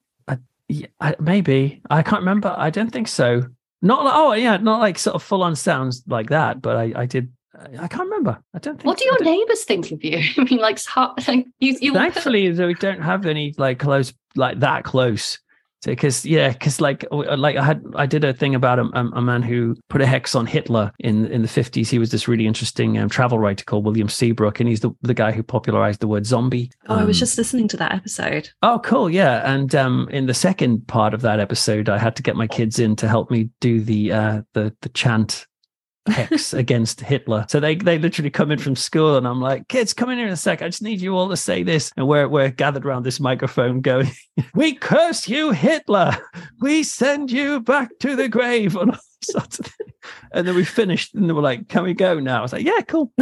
Yeah, 0.68 0.86
I, 1.00 1.16
maybe 1.18 1.80
I 1.88 2.02
can't 2.02 2.20
remember. 2.20 2.54
I 2.56 2.70
don't 2.70 2.90
think 2.90 3.08
so. 3.08 3.42
Not 3.80 4.04
like, 4.04 4.14
oh 4.14 4.32
yeah, 4.34 4.58
not 4.58 4.80
like 4.80 4.98
sort 4.98 5.14
of 5.14 5.22
full 5.22 5.42
on 5.42 5.56
sounds 5.56 6.02
like 6.06 6.28
that. 6.28 6.60
But 6.60 6.76
I, 6.76 6.92
I 6.94 7.06
did. 7.06 7.32
I, 7.58 7.84
I 7.84 7.88
can't 7.88 8.04
remember. 8.04 8.38
I 8.54 8.58
don't 8.58 8.76
think. 8.76 8.84
What 8.84 8.98
do 8.98 9.06
your 9.06 9.24
neighbours 9.24 9.64
think 9.64 9.90
of 9.92 10.04
you? 10.04 10.18
I 10.36 10.44
mean, 10.44 10.58
like, 10.58 10.78
like 11.26 11.46
you, 11.58 11.78
you 11.80 11.94
Thankfully, 11.94 12.50
we 12.50 12.74
don't 12.74 13.00
have 13.00 13.24
any 13.24 13.54
like 13.56 13.78
close, 13.78 14.12
like 14.36 14.60
that 14.60 14.84
close. 14.84 15.38
Because 15.84 16.24
yeah 16.26 16.50
because 16.50 16.80
like 16.80 17.04
like 17.12 17.56
i 17.56 17.64
had 17.64 17.82
i 17.94 18.06
did 18.06 18.24
a 18.24 18.32
thing 18.32 18.54
about 18.54 18.78
a, 18.78 18.84
a, 18.94 19.22
man 19.22 19.42
who 19.42 19.76
put 19.88 20.00
a 20.00 20.06
hex 20.06 20.34
on 20.34 20.46
hitler 20.46 20.90
in 20.98 21.26
in 21.26 21.42
the 21.42 21.48
50s 21.48 21.88
he 21.88 21.98
was 21.98 22.10
this 22.10 22.26
really 22.26 22.46
interesting 22.46 22.98
um, 22.98 23.08
travel 23.08 23.38
writer 23.38 23.64
called 23.64 23.84
william 23.84 24.08
seabrook 24.08 24.60
and 24.60 24.68
he's 24.68 24.80
the, 24.80 24.90
the 25.02 25.14
guy 25.14 25.30
who 25.32 25.42
popularized 25.42 26.00
the 26.00 26.08
word 26.08 26.26
zombie. 26.26 26.70
Oh, 26.88 26.96
I 26.96 27.04
was 27.04 27.16
Um, 27.16 27.20
just 27.20 27.38
listening 27.38 27.68
to 27.68 27.76
that 27.76 27.92
episode. 27.92 28.50
oh 28.62 28.80
cool 28.84 29.08
yeah. 29.10 29.52
And 29.52 29.74
um 29.74 30.08
in 30.10 30.26
the 30.26 30.34
second 30.34 30.86
part 30.88 31.14
of 31.14 31.20
that 31.22 31.40
episode 31.40 31.88
i 31.88 31.98
had 31.98 32.16
to 32.16 32.22
get 32.22 32.36
my 32.36 32.46
kids 32.46 32.78
in 32.78 32.96
to 32.96 33.08
help 33.08 33.30
me 33.30 33.50
do 33.60 33.80
the 33.80 34.12
uh 34.12 34.42
the 34.54 34.74
the 34.82 34.88
chant 34.90 35.46
hex 36.08 36.52
against 36.54 37.00
Hitler. 37.00 37.46
So 37.48 37.60
they 37.60 37.74
they 37.76 37.98
literally 37.98 38.30
come 38.30 38.50
in 38.50 38.58
from 38.58 38.76
school 38.76 39.16
and 39.16 39.26
I'm 39.26 39.40
like, 39.40 39.68
kids, 39.68 39.92
come 39.92 40.10
in 40.10 40.18
here 40.18 40.26
in 40.26 40.32
a 40.32 40.36
sec. 40.36 40.62
I 40.62 40.68
just 40.68 40.82
need 40.82 41.00
you 41.00 41.16
all 41.16 41.28
to 41.28 41.36
say 41.36 41.62
this. 41.62 41.92
And 41.96 42.06
we're 42.08 42.28
we're 42.28 42.50
gathered 42.50 42.86
around 42.86 43.04
this 43.04 43.20
microphone 43.20 43.80
going, 43.80 44.10
We 44.54 44.74
curse 44.74 45.28
you, 45.28 45.52
Hitler. 45.52 46.16
We 46.60 46.82
send 46.82 47.30
you 47.30 47.60
back 47.60 47.90
to 48.00 48.16
the 48.16 48.28
grave. 48.28 48.76
And, 48.76 48.92
all 48.92 48.98
sorts 49.22 49.58
of 49.58 49.66
things. 49.66 49.92
and 50.32 50.46
then 50.46 50.54
we 50.54 50.64
finished 50.64 51.14
and 51.14 51.28
they 51.28 51.32
were 51.32 51.42
like, 51.42 51.68
Can 51.68 51.84
we 51.84 51.94
go 51.94 52.18
now? 52.20 52.38
I 52.38 52.42
was 52.42 52.52
like, 52.52 52.64
Yeah, 52.64 52.80
cool. 52.86 53.12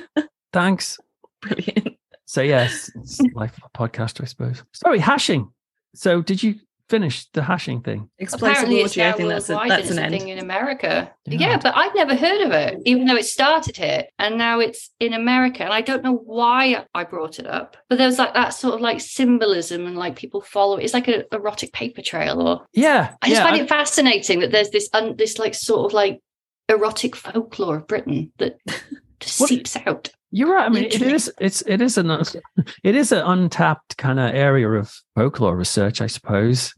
Thanks. 0.52 0.98
Brilliant. 1.42 1.96
So 2.26 2.42
yes, 2.42 2.90
it's 2.96 3.20
life 3.34 3.56
of 3.56 3.64
a 3.72 3.78
podcast, 3.78 4.20
I 4.20 4.24
suppose. 4.24 4.62
Sorry, 4.72 4.98
hashing. 4.98 5.50
So 5.94 6.20
did 6.20 6.42
you 6.42 6.56
finish 6.88 7.26
the 7.32 7.42
hashing 7.42 7.80
thing? 7.82 8.08
Apparently, 8.20 8.80
it's 8.80 8.92
orgy. 8.92 9.02
I 9.02 9.10
now 9.10 9.16
think 9.16 9.28
that's 9.28 9.48
a, 9.50 9.54
worldwide. 9.56 9.70
that's 9.70 9.90
an 9.90 9.98
end. 9.98 10.12
thing 10.18 10.28
in 10.28 10.38
America. 10.38 11.12
Yeah. 11.26 11.38
Yeah. 11.38 11.58
but 11.62 11.76
I'd 11.76 11.94
never 11.94 12.14
heard 12.14 12.40
of 12.42 12.52
it, 12.52 12.80
even 12.84 13.06
though 13.06 13.16
it 13.16 13.24
started 13.26 13.76
here, 13.76 14.04
and 14.18 14.38
now 14.38 14.60
it's 14.60 14.90
in 15.00 15.12
America. 15.12 15.64
And 15.64 15.72
I 15.72 15.80
don't 15.80 16.02
know 16.04 16.14
why 16.14 16.84
I 16.94 17.04
brought 17.04 17.38
it 17.38 17.46
up, 17.46 17.76
but 17.88 17.98
there 17.98 18.06
was 18.06 18.18
like 18.18 18.34
that 18.34 18.50
sort 18.50 18.74
of 18.74 18.80
like 18.80 19.00
symbolism 19.00 19.86
and 19.86 19.96
like 19.96 20.16
people 20.16 20.40
follow 20.40 20.76
it. 20.76 20.84
It's 20.84 20.94
like 20.94 21.08
an 21.08 21.24
erotic 21.32 21.72
paper 21.72 22.02
trail, 22.02 22.40
or 22.40 22.66
Yeah. 22.72 23.14
I 23.22 23.28
just 23.28 23.40
yeah, 23.40 23.48
find 23.50 23.60
it 23.62 23.68
fascinating 23.68 24.40
that 24.40 24.52
there's 24.52 24.70
this 24.70 24.88
un, 24.92 25.16
this 25.16 25.38
like 25.38 25.54
sort 25.54 25.86
of 25.86 25.92
like 25.92 26.20
erotic 26.68 27.14
folklore 27.16 27.76
of 27.76 27.86
Britain 27.86 28.32
that 28.38 28.58
just 29.20 29.40
What- 29.40 29.48
seeps 29.48 29.76
out. 29.86 30.10
You're 30.32 30.52
right. 30.52 30.66
I 30.66 30.68
mean, 30.68 30.84
it 30.84 30.92
Literally. 30.94 31.14
is. 31.14 31.32
It's 31.40 31.62
it 31.62 31.80
is 31.80 31.96
an 31.96 32.10
it 32.84 32.94
is 32.96 33.12
an 33.12 33.22
untapped 33.24 33.96
kind 33.96 34.18
of 34.18 34.34
area 34.34 34.68
of 34.68 34.92
folklore 35.16 35.56
research, 35.56 36.00
I 36.00 36.06
suppose. 36.06 36.74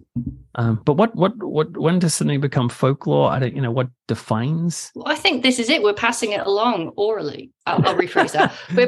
Um, 0.54 0.80
but 0.84 0.94
what 0.94 1.14
what 1.14 1.34
what 1.42 1.76
when 1.76 1.98
does 1.98 2.14
something 2.14 2.40
become 2.40 2.68
folklore? 2.68 3.30
I 3.30 3.38
don't. 3.38 3.54
You 3.54 3.62
know 3.62 3.70
what 3.70 3.88
defines. 4.06 4.90
Well, 4.94 5.06
I 5.08 5.14
think 5.16 5.42
this 5.42 5.58
is 5.58 5.68
it. 5.68 5.82
We're 5.82 5.92
passing 5.92 6.32
it 6.32 6.40
along 6.46 6.92
orally. 6.96 7.50
I'll, 7.66 7.86
I'll 7.86 7.94
rephrase 7.94 8.32
that. 8.32 8.54
We're, 8.74 8.86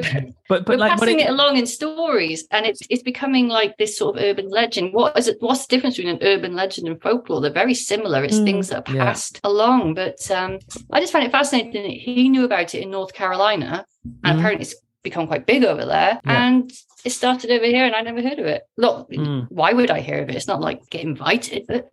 But 0.48 0.64
but 0.64 0.68
we're 0.68 0.76
like 0.78 0.90
what 0.92 1.00
passing 1.00 1.20
it, 1.20 1.26
it, 1.26 1.30
along 1.30 1.58
in 1.58 1.66
stories, 1.66 2.46
and 2.50 2.64
it's 2.64 2.80
it's 2.88 3.02
becoming 3.02 3.48
like 3.48 3.76
this 3.76 3.98
sort 3.98 4.16
of 4.16 4.22
urban 4.22 4.48
legend. 4.48 4.94
What 4.94 5.18
is 5.18 5.28
it? 5.28 5.36
What's 5.40 5.66
the 5.66 5.76
difference 5.76 5.96
between 5.96 6.14
an 6.16 6.22
urban 6.22 6.54
legend 6.54 6.88
and 6.88 7.00
folklore? 7.02 7.40
They're 7.40 7.52
very 7.52 7.74
similar. 7.74 8.24
It's 8.24 8.38
Mm, 8.38 8.44
things 8.44 8.68
that 8.70 8.88
are 8.88 8.94
yeah. 8.94 9.04
passed 9.04 9.40
along. 9.44 9.94
But 9.94 10.28
um, 10.30 10.58
I 10.92 11.00
just 11.00 11.12
find 11.12 11.24
it 11.26 11.32
fascinating. 11.32 11.72
that 11.82 11.90
He 11.90 12.28
knew 12.28 12.44
about 12.44 12.74
it 12.74 12.82
in 12.82 12.90
North 12.90 13.12
Carolina, 13.12 13.84
and 14.24 14.36
Mhm. 14.36 14.38
apparently 14.38 14.62
it's 14.62 14.74
become 15.02 15.26
quite 15.26 15.46
big 15.46 15.64
over 15.64 15.84
there. 15.84 16.20
Yeah. 16.24 16.46
And 16.46 16.72
it 17.04 17.10
started 17.10 17.50
over 17.50 17.64
here, 17.64 17.84
and 17.84 17.94
I 17.94 18.02
never 18.02 18.22
heard 18.22 18.38
of 18.38 18.46
it. 18.46 18.62
Look, 18.76 19.10
Mm. 19.10 19.46
why 19.50 19.72
would 19.72 19.90
I 19.90 20.00
hear 20.00 20.22
of 20.22 20.28
it? 20.28 20.34
It's 20.36 20.46
not 20.48 20.60
like 20.60 20.88
get 20.90 21.02
invited. 21.02 21.66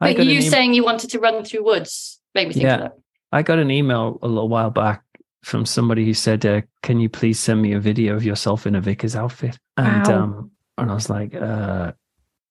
But, 0.00 0.10
you 0.10 0.16
but 0.16 0.26
you 0.26 0.36
em- 0.36 0.42
saying 0.42 0.74
you 0.74 0.84
wanted 0.84 1.10
to 1.10 1.18
run 1.18 1.44
through 1.44 1.64
woods 1.64 2.20
made 2.34 2.46
me 2.48 2.54
think 2.54 2.64
Yeah. 2.64 2.74
of 2.74 2.80
that. 2.80 2.92
I 3.32 3.42
got 3.42 3.58
an 3.58 3.70
email 3.70 4.18
a 4.22 4.28
little 4.28 4.48
while 4.48 4.70
back 4.70 5.02
from 5.42 5.66
somebody 5.66 6.04
who 6.04 6.14
said, 6.14 6.46
uh, 6.46 6.60
"Can 6.82 7.00
you 7.00 7.08
please 7.08 7.40
send 7.40 7.60
me 7.62 7.72
a 7.72 7.80
video 7.80 8.14
of 8.14 8.24
yourself 8.24 8.64
in 8.66 8.76
a 8.76 8.80
vicar's 8.80 9.16
outfit?" 9.16 9.58
And 9.76 10.06
Wow. 10.06 10.22
um, 10.22 10.50
and 10.76 10.90
I 10.90 10.94
was 10.94 11.10
like, 11.10 11.34
uh, 11.34 11.92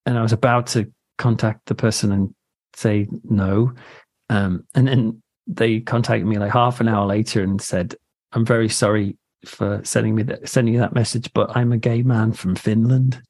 and 0.06 0.18
I 0.18 0.22
was 0.22 0.34
about 0.34 0.68
to 0.68 0.92
contact 1.18 1.68
the 1.68 1.76
person 1.76 2.12
and 2.12 2.34
say 2.76 3.08
no, 3.24 3.72
um, 4.30 4.66
and 4.76 4.88
then 4.88 5.22
they 5.48 5.80
contacted 5.80 6.28
me 6.28 6.38
like 6.38 6.52
half 6.52 6.82
an 6.82 6.90
hour 6.90 7.06
later 7.06 7.42
and 7.44 7.62
said, 7.62 7.96
"I'm 8.34 8.46
very 8.46 8.68
sorry 8.70 9.16
for 9.46 9.82
sending 9.84 10.16
me 10.16 10.24
that 10.24 10.48
sending 10.50 10.74
you 10.74 10.80
that 10.80 10.94
message, 10.96 11.32
but 11.34 11.56
I'm 11.56 11.72
a 11.72 11.78
gay 11.78 12.02
man 12.04 12.32
from 12.34 12.56
Finland." 12.56 13.22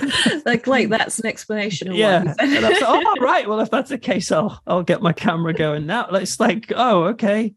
like, 0.46 0.66
like 0.66 0.88
that's 0.88 1.18
an 1.18 1.26
explanation. 1.26 1.88
Of 1.88 1.96
yeah, 1.96 2.34
and 2.38 2.64
I 2.64 2.70
was 2.70 2.80
like, 2.80 2.88
"Oh, 2.88 3.04
all 3.06 3.16
right. 3.24 3.48
Well, 3.48 3.60
if 3.60 3.70
that's 3.70 3.90
the 3.90 3.98
case, 3.98 4.32
I'll 4.32 4.60
I'll 4.66 4.82
get 4.82 5.02
my 5.02 5.12
camera 5.12 5.52
going 5.52 5.86
now." 5.86 6.06
It's 6.10 6.40
like, 6.40 6.72
oh, 6.74 7.04
okay. 7.04 7.54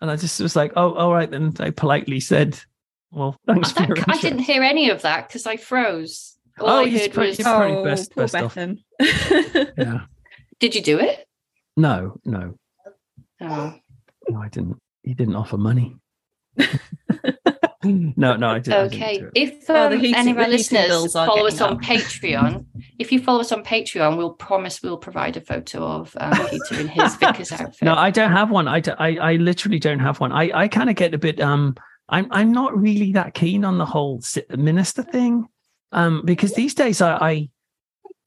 And 0.00 0.10
I 0.10 0.16
just 0.16 0.38
was 0.40 0.54
like, 0.56 0.72
oh, 0.76 0.92
all 0.94 1.12
right. 1.12 1.30
Then 1.30 1.54
I 1.60 1.70
politely 1.70 2.20
said, 2.20 2.58
well, 3.10 3.38
thanks 3.46 3.72
for 3.72 3.80
That- 3.80 3.88
your 3.88 3.96
I 4.08 4.18
didn't 4.18 4.40
hear 4.40 4.62
any 4.62 4.90
of 4.90 5.00
that 5.02 5.28
because 5.28 5.46
I 5.46 5.56
froze. 5.56 6.36
All 6.60 6.68
Oh, 6.68 6.78
I 6.80 6.88
he's 6.88 7.00
heard 7.02 7.12
pretty- 7.14 7.28
was, 7.30 7.36
he's 7.38 7.46
probably 7.46 7.76
oh, 7.76 7.84
best- 7.84 8.12
poor 8.14 8.24
best 8.24 8.34
off. 8.34 8.56
Yeah. 9.78 10.00
"Did 10.60 10.74
you 10.74 10.82
do 10.82 10.98
it?" 10.98 11.26
No, 11.76 12.18
no, 12.24 12.54
Oh. 13.40 13.74
no, 14.28 14.38
I 14.42 14.48
didn't. 14.48 14.76
He 15.02 15.14
didn't 15.14 15.36
offer 15.36 15.56
money. 15.58 15.96
no, 17.84 18.36
no, 18.36 18.48
I 18.48 18.58
didn't. 18.58 18.72
I 18.74 18.88
didn't 18.88 19.02
Okay. 19.02 19.18
do 19.18 19.26
it. 19.26 19.32
If 19.34 19.68
Well, 19.68 19.90
the 19.90 19.96
um, 19.96 20.00
heating- 20.00 20.14
any 20.16 20.30
of 20.30 20.38
our 20.38 20.48
listeners 20.48 21.12
follow 21.12 21.46
us 21.46 21.58
getting 21.58 21.76
on. 21.76 21.82
Patreon, 21.82 22.64
if 22.98 23.12
you 23.12 23.20
follow 23.22 23.40
us 23.40 23.52
on 23.52 23.62
Patreon, 23.64 24.16
we'll 24.16 24.32
promise 24.32 24.82
we'll 24.82 24.96
provide 24.96 25.36
a 25.36 25.40
photo 25.40 25.82
of 25.84 26.16
um, 26.18 26.32
Peter 26.48 26.80
in 26.80 26.88
his 26.88 27.14
vicar's 27.16 27.52
outfit. 27.60 27.82
No, 27.82 27.94
I 27.94 28.10
don't 28.10 28.32
have 28.32 28.50
one. 28.50 28.68
I, 28.68 28.82
I, 28.98 29.16
I 29.16 29.36
literally 29.36 29.78
don't 29.78 29.98
have 30.00 30.20
one. 30.20 30.32
I, 30.32 30.50
I 30.54 30.68
kind 30.68 30.88
of 30.88 30.96
get 30.96 31.12
a 31.14 31.18
bit. 31.18 31.40
Um, 31.40 31.76
I'm, 32.08 32.26
I'm 32.30 32.52
not 32.52 32.76
really 32.78 33.12
that 33.12 33.34
keen 33.34 33.64
on 33.64 33.78
the 33.78 33.86
whole 33.86 34.22
minister 34.56 35.02
thing, 35.02 35.46
um, 35.92 36.22
because 36.24 36.52
these 36.54 36.74
days 36.74 37.00
I, 37.00 37.16
I, 37.16 37.48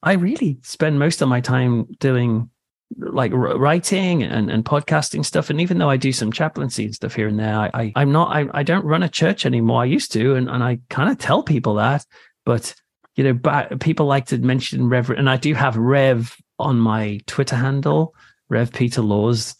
I 0.02 0.12
really 0.14 0.58
spend 0.62 0.98
most 0.98 1.22
of 1.22 1.28
my 1.28 1.40
time 1.40 1.86
doing 1.98 2.50
like 2.96 3.32
writing 3.34 4.22
and, 4.22 4.50
and 4.50 4.64
podcasting 4.64 5.24
stuff. 5.24 5.50
And 5.50 5.60
even 5.60 5.78
though 5.78 5.90
I 5.90 5.96
do 5.96 6.12
some 6.12 6.32
chaplaincy 6.32 6.84
and 6.84 6.94
stuff 6.94 7.14
here 7.14 7.28
and 7.28 7.38
there, 7.38 7.54
I, 7.54 7.70
I 7.74 7.92
I'm 7.96 8.12
not. 8.12 8.34
I, 8.34 8.46
I 8.52 8.62
don't 8.62 8.84
run 8.84 9.02
a 9.02 9.08
church 9.08 9.44
anymore. 9.44 9.82
I 9.82 9.86
used 9.86 10.12
to, 10.12 10.34
and, 10.34 10.48
and 10.48 10.62
I 10.62 10.78
kind 10.88 11.10
of 11.10 11.18
tell 11.18 11.42
people 11.42 11.74
that, 11.74 12.04
but 12.44 12.74
you 13.16 13.24
know, 13.24 13.32
but 13.32 13.80
people 13.80 14.06
like 14.06 14.26
to 14.26 14.38
mention 14.38 14.88
Reverend, 14.88 15.18
and 15.18 15.30
I 15.30 15.36
do 15.36 15.54
have 15.54 15.76
Rev 15.76 16.34
on 16.58 16.78
my 16.78 17.20
Twitter 17.26 17.56
handle. 17.56 18.14
Rev 18.48 18.72
Peter 18.72 19.02
Laws, 19.02 19.54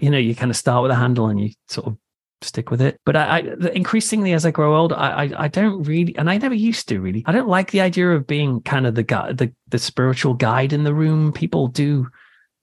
you 0.00 0.08
know, 0.08 0.16
you 0.16 0.34
kind 0.34 0.50
of 0.50 0.56
start 0.56 0.82
with 0.82 0.90
a 0.90 0.94
handle 0.94 1.26
and 1.26 1.38
you 1.38 1.50
sort 1.68 1.88
of 1.88 1.98
stick 2.40 2.70
with 2.70 2.80
it. 2.80 2.98
But 3.04 3.16
I, 3.16 3.38
I 3.38 3.68
increasingly 3.74 4.32
as 4.32 4.46
I 4.46 4.50
grow 4.50 4.76
older, 4.76 4.96
I, 4.96 5.24
I, 5.24 5.44
I 5.44 5.48
don't 5.48 5.82
really, 5.82 6.16
and 6.16 6.30
I 6.30 6.38
never 6.38 6.54
used 6.54 6.88
to 6.88 7.00
really. 7.00 7.22
I 7.26 7.32
don't 7.32 7.48
like 7.48 7.70
the 7.70 7.82
idea 7.82 8.10
of 8.12 8.26
being 8.26 8.62
kind 8.62 8.86
of 8.86 8.94
the 8.94 9.02
guy, 9.02 9.32
the 9.32 9.52
the 9.68 9.78
spiritual 9.78 10.34
guide 10.34 10.72
in 10.72 10.84
the 10.84 10.94
room. 10.94 11.32
People 11.32 11.68
do 11.68 12.08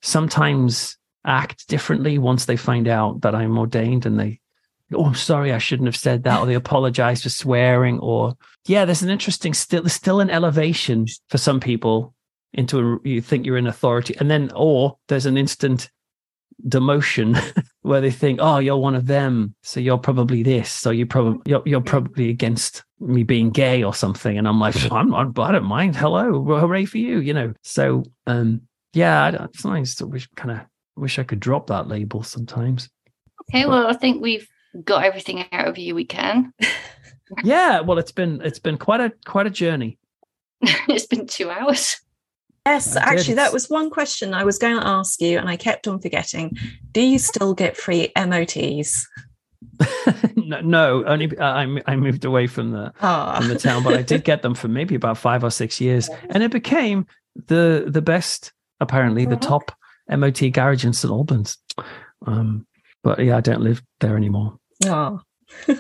sometimes 0.02 0.98
act 1.26 1.68
differently 1.68 2.18
once 2.18 2.46
they 2.46 2.58
find 2.58 2.88
out 2.88 3.22
that 3.22 3.36
I'm 3.36 3.58
ordained, 3.58 4.06
and 4.06 4.20
they, 4.20 4.40
oh, 4.94 5.06
I'm 5.06 5.16
sorry, 5.16 5.52
I 5.52 5.58
shouldn't 5.58 5.88
have 5.88 5.96
said 5.96 6.24
that, 6.24 6.40
or 6.40 6.46
they 6.46 6.54
apologize 6.56 7.24
for 7.24 7.30
swearing, 7.30 8.00
or 8.00 8.36
yeah, 8.66 8.86
there's 8.86 9.04
an 9.04 9.10
interesting 9.10 9.54
still, 9.54 9.84
there's 9.84 9.94
still 9.94 10.20
an 10.20 10.30
elevation 10.30 11.06
for 11.30 11.38
some 11.38 11.60
people 11.60 12.14
into 12.54 12.80
a, 12.80 13.08
you 13.08 13.22
think 13.22 13.46
you're 13.46 13.58
in 13.58 13.68
authority. 13.68 14.16
And 14.20 14.30
then 14.30 14.52
or 14.56 14.98
there's 15.08 15.26
an 15.26 15.38
instant 15.38 15.90
demotion 16.68 17.40
where 17.82 18.02
they 18.02 18.10
think 18.10 18.40
oh 18.42 18.58
you're 18.58 18.78
one 18.78 18.96
of 18.96 19.06
them 19.06 19.54
so 19.62 19.80
you're 19.80 20.00
probably 20.00 20.42
this 20.42 20.72
so 20.72 20.90
you 20.90 21.06
probably 21.06 21.40
you're, 21.46 21.62
you're 21.68 21.82
probably 21.82 22.32
against 22.32 22.84
me 23.00 23.24
being 23.24 23.52
gay 23.52 23.84
or 23.84 23.94
something. 23.94 24.38
And 24.38 24.48
i'm 24.48 24.60
like 24.60 24.76
i'm 24.92 25.10
not 25.10 25.38
i 25.40 25.52
don't 25.52 25.66
mind. 25.66 25.96
Hello 25.96 26.44
hooray 26.44 26.86
for 26.86 26.98
you 26.98 27.20
you 27.20 27.34
know? 27.34 27.54
So 27.62 28.04
um 28.26 28.62
yeah 28.98 29.24
i 29.24 29.32
don't 29.32 29.58
sometimes 29.58 30.02
I 30.02 30.06
wish 30.06 30.28
kind 30.36 30.52
of 30.52 30.60
wish 30.96 31.20
i 31.20 31.24
could 31.24 31.40
drop 31.40 31.68
that 31.68 31.88
label 31.88 32.24
sometimes 32.24 32.90
Okay, 33.50 33.66
well, 33.66 33.88
I 33.88 33.94
think 33.94 34.22
we've 34.22 34.46
got 34.84 35.06
everything 35.06 35.46
out 35.54 35.70
of 35.70 35.78
you 35.78 35.96
we 35.96 36.04
can. 36.04 36.52
yeah 37.44 37.80
well 37.82 37.98
it's 37.98 38.12
been 38.12 38.42
it's 38.44 38.60
been 38.60 38.78
quite 38.78 39.00
a 39.00 39.12
quite 39.26 39.48
a 39.48 39.50
journey 39.50 39.98
it's 40.62 41.06
been 41.06 41.28
two 41.28 41.50
hours. 41.50 41.98
Yes, 42.66 42.98
I 42.98 43.12
did. 43.12 43.20
actually, 43.20 43.34
that 43.36 43.54
was 43.54 43.70
one 43.70 43.90
question 43.90 44.34
I 44.34 44.44
was 44.44 44.58
going 44.58 44.78
to 44.78 44.86
ask 44.86 45.22
you, 45.22 45.38
and 45.38 45.48
I 45.48 45.56
kept 45.56 45.88
on 45.88 46.02
forgetting. 46.02 46.58
Do 46.92 47.02
you 47.02 47.18
still 47.18 47.54
get 47.54 47.78
free 47.78 48.12
MOTs? 48.18 49.08
no, 50.36 50.60
no 50.62 51.06
only 51.06 51.38
uh, 51.38 51.46
I, 51.46 51.82
I 51.86 51.96
moved 51.96 52.26
away 52.26 52.48
from 52.48 52.72
the 52.72 52.92
Ah, 53.02 53.42
in 53.42 53.48
the 53.48 53.58
town, 53.58 53.84
but 53.84 53.94
I 53.94 54.02
did 54.02 54.24
get 54.24 54.42
them 54.42 54.54
for 54.54 54.68
maybe 54.68 54.96
about 54.96 55.18
five 55.18 55.44
or 55.44 55.52
six 55.52 55.80
years, 55.80 56.10
and 56.30 56.44
it 56.44 56.52
became 56.52 57.06
the 57.48 57.86
the 57.88 58.02
best, 58.02 58.52
apparently, 58.80 59.26
the 59.26 59.36
Mhm. 59.38 59.42
top 59.42 59.72
MOT 60.10 60.50
garage 60.52 60.86
in 60.86 60.94
St 60.94 61.12
Albans. 61.12 61.58
Um, 62.26 62.66
but 63.04 63.20
yeah, 63.20 63.38
I 63.38 63.42
don't 63.42 63.62
live 63.62 63.82
there 64.00 64.16
anymore. 64.18 64.58
Ah. 64.86 65.20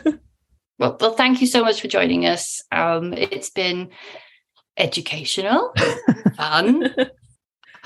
Well, 0.79 0.95
well, 1.01 1.13
thank 1.13 1.41
you 1.41 1.47
so 1.47 1.63
much 1.63 1.81
for 1.81 1.87
joining 1.87 2.27
us. 2.27 2.61
Um, 2.71 3.11
it's 3.11 3.49
been 3.49 3.89
educational, 4.77 5.73
fun. 6.35 6.93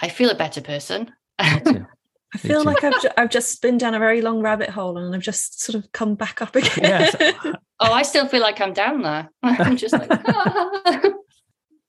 I 0.02 0.10
feel 0.10 0.30
a 0.30 0.36
better 0.36 0.60
person. 0.60 1.10
I 1.40 2.38
feel 2.38 2.66
like 2.66 2.84
I've, 2.84 3.02
ju- 3.02 3.10
I've 3.18 3.30
just 3.30 3.62
been 3.62 3.78
down 3.78 3.94
a 3.94 4.00
very 4.00 4.22
long 4.22 4.42
rabbit 4.42 4.70
hole, 4.70 4.98
and 4.98 5.16
I've 5.16 5.22
just 5.22 5.62
sort 5.62 5.82
of 5.82 5.90
come 5.94 6.16
back 6.16 6.42
up 6.42 6.54
again. 6.54 6.80
Yes. 6.82 7.16
Oh, 7.80 7.94
I 7.94 8.02
still 8.04 8.28
feel 8.28 8.42
like 8.42 8.60
I'm 8.60 8.74
down 8.74 9.02
there. 9.04 9.30
I'm 9.42 9.78
just 9.78 9.94
like, 9.94 10.10
ah. 10.12 11.00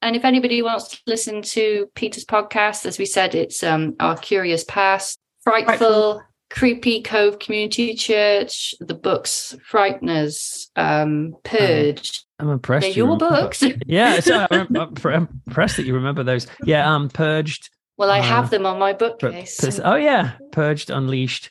And 0.03 0.17
if 0.17 0.25
anybody 0.25 0.63
wants 0.63 0.89
to 0.89 0.99
listen 1.07 1.43
to 1.43 1.89
Peter's 1.95 2.25
podcast, 2.25 2.85
as 2.87 2.99
we 2.99 3.07
said, 3.07 3.35
it's 3.35 3.63
um, 3.63 3.95
Our 4.01 4.17
Curious 4.17 4.65
Past, 4.65 5.19
Frightful, 5.45 5.77
Frightful. 5.79 6.23
Creepy 6.51 7.03
Cove 7.03 7.39
Community 7.39 7.95
Church, 7.95 8.75
the 8.81 8.95
books 8.95 9.55
Frighteners, 9.71 10.67
um, 10.77 11.35
Purge. 11.45 12.25
I'm 12.41 12.51
impressed. 12.51 12.83
They're 12.83 12.91
you 12.91 12.97
your 13.07 13.13
remember- 13.15 13.43
books. 13.43 13.63
Yeah, 13.87 14.19
so 14.21 14.47
I'm, 14.51 14.77
I'm 14.77 15.29
impressed 15.47 15.77
that 15.77 15.87
you 15.87 15.95
remember 15.95 16.25
those. 16.25 16.47
Yeah, 16.65 16.93
um, 16.93 17.09
Purged. 17.09 17.71
well, 17.97 18.11
I 18.11 18.19
Uh, 18.19 18.23
have 18.23 18.51
them 18.51 18.67
on 18.67 18.79
my 18.81 18.93
Pur- 18.93 19.11
bookcase. 19.19 19.81
oh 19.85 19.95
yeah, 19.95 20.33
Purged, 20.51 20.91
Unleashed, 20.91 21.51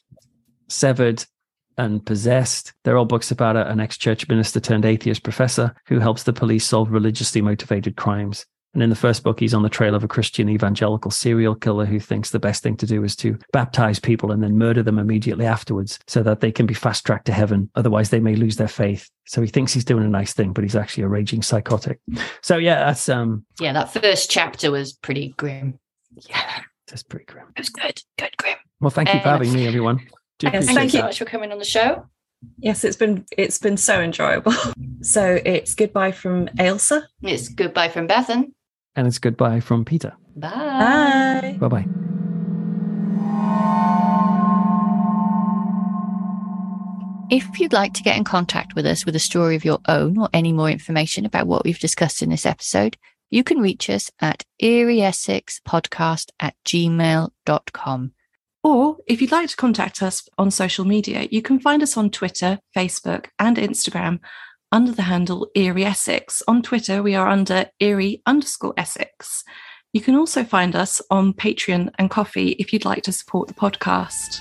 Severed, 0.67 1.25
and 1.77 2.05
Possessed. 2.05 2.73
They're 2.83 2.97
all 2.97 3.05
books 3.05 3.31
about 3.31 3.55
a- 3.55 3.69
an 3.69 3.79
ex-church 3.79 4.27
minister 4.27 4.59
turned 4.59 4.85
atheist 4.85 5.23
professor 5.23 5.73
who 5.87 5.99
helps 5.99 6.23
the 6.23 6.33
police 6.33 6.65
solve 6.65 6.91
religiously 6.91 7.41
motivated 7.41 7.95
crimes. 7.97 8.45
And 8.73 8.81
in 8.81 8.89
the 8.89 8.95
first 8.95 9.23
book, 9.23 9.41
he's 9.41 9.53
on 9.53 9.63
the 9.63 9.69
trail 9.69 9.95
of 9.95 10.03
a 10.03 10.07
Christian 10.07 10.47
evangelical 10.47 11.11
serial 11.11 11.55
killer 11.55 11.85
who 11.85 11.99
thinks 11.99 12.29
the 12.29 12.39
best 12.39 12.63
thing 12.63 12.77
to 12.77 12.85
do 12.85 13.03
is 13.03 13.17
to 13.17 13.37
baptize 13.51 13.99
people 13.99 14.31
and 14.31 14.41
then 14.41 14.57
murder 14.57 14.81
them 14.81 14.97
immediately 14.97 15.45
afterwards 15.45 15.99
so 16.07 16.23
that 16.23 16.39
they 16.39 16.53
can 16.53 16.65
be 16.65 16.73
fast 16.73 17.05
tracked 17.05 17.25
to 17.25 17.33
heaven. 17.33 17.69
Otherwise, 17.75 18.11
they 18.11 18.21
may 18.21 18.33
lose 18.35 18.55
their 18.55 18.69
faith. 18.69 19.09
So 19.27 19.41
he 19.41 19.49
thinks 19.49 19.73
he's 19.73 19.83
doing 19.83 20.05
a 20.05 20.09
nice 20.09 20.31
thing, 20.33 20.53
but 20.53 20.63
he's 20.63 20.75
actually 20.77 21.03
a 21.03 21.09
raging 21.09 21.41
psychotic. 21.41 21.99
So 22.41 22.55
yeah, 22.55 22.85
that's 22.85 23.09
um, 23.09 23.45
yeah, 23.59 23.73
that 23.73 23.91
first 23.91 24.31
chapter 24.31 24.71
was 24.71 24.93
pretty 24.93 25.33
grim. 25.35 25.77
yeah, 26.29 26.61
that's 26.87 27.03
pretty 27.03 27.25
grim. 27.25 27.47
It 27.57 27.59
was 27.59 27.69
good, 27.69 28.01
good, 28.17 28.37
grim. 28.37 28.55
Well, 28.79 28.89
thank 28.89 29.13
you 29.13 29.19
for 29.19 29.27
Uh, 29.27 29.31
having 29.33 29.51
me, 29.51 29.67
everyone. 29.67 29.99
Do 30.41 30.49
yes, 30.51 30.65
Thank 30.65 30.81
you 30.85 30.89
so 30.89 30.97
that. 30.97 31.03
much 31.05 31.19
for 31.19 31.25
coming 31.25 31.51
on 31.51 31.59
the 31.59 31.65
show. 31.65 32.07
Yes, 32.57 32.83
it's 32.83 32.97
been 32.97 33.25
it's 33.37 33.59
been 33.59 33.77
so 33.77 34.01
enjoyable. 34.01 34.53
So 35.03 35.39
it's 35.43 35.73
goodbye 35.73 36.11
from 36.11 36.47
Ailsa. 36.59 37.01
It's 37.23 37.49
goodbye 37.49 37.89
from 37.89 38.07
Bethan. 38.07 38.51
And 38.95 39.07
it's 39.07 39.17
goodbye 39.17 39.59
from 39.59 39.83
Peter. 39.83 40.13
Bye. 40.35 40.51
Bye. 40.51 41.57
Bye 41.59 41.67
bye. 41.67 41.85
If 47.31 47.59
you'd 47.59 47.73
like 47.73 47.93
to 47.93 48.03
get 48.03 48.17
in 48.17 48.23
contact 48.25 48.75
with 48.75 48.85
us 48.85 49.05
with 49.05 49.15
a 49.15 49.19
story 49.19 49.55
of 49.55 49.65
your 49.65 49.79
own 49.87 50.19
or 50.19 50.29
any 50.33 50.51
more 50.53 50.69
information 50.69 51.25
about 51.25 51.47
what 51.47 51.63
we've 51.63 51.79
discussed 51.79 52.21
in 52.21 52.29
this 52.29 52.45
episode, 52.45 52.95
you 53.31 53.43
can 53.43 53.59
reach 53.59 53.89
us 53.89 54.11
at 54.19 54.43
eerieessexpodcast 54.61 56.29
at 56.41 56.55
gmail.com. 56.65 58.11
Or 58.63 58.97
if 59.07 59.21
you'd 59.21 59.31
like 59.31 59.49
to 59.49 59.55
contact 59.55 60.03
us 60.03 60.27
on 60.37 60.51
social 60.51 60.85
media, 60.85 61.27
you 61.31 61.41
can 61.41 61.59
find 61.59 61.81
us 61.81 61.97
on 61.97 62.11
Twitter, 62.11 62.59
Facebook, 62.75 63.27
and 63.39 63.57
Instagram 63.57 64.19
under 64.71 64.91
the 64.91 65.01
handle 65.01 65.49
Eerie 65.55 65.85
Essex. 65.85 66.43
On 66.47 66.61
Twitter, 66.61 67.01
we 67.01 67.15
are 67.15 67.27
under 67.27 67.65
Eerie 67.79 68.21
underscore 68.25 68.73
Essex. 68.77 69.43
You 69.93 70.01
can 70.01 70.15
also 70.15 70.43
find 70.43 70.75
us 70.75 71.01
on 71.09 71.33
Patreon 71.33 71.91
and 71.97 72.09
Ko-fi 72.09 72.55
if 72.59 72.71
you'd 72.71 72.85
like 72.85 73.03
to 73.03 73.11
support 73.11 73.47
the 73.47 73.53
podcast. 73.53 74.39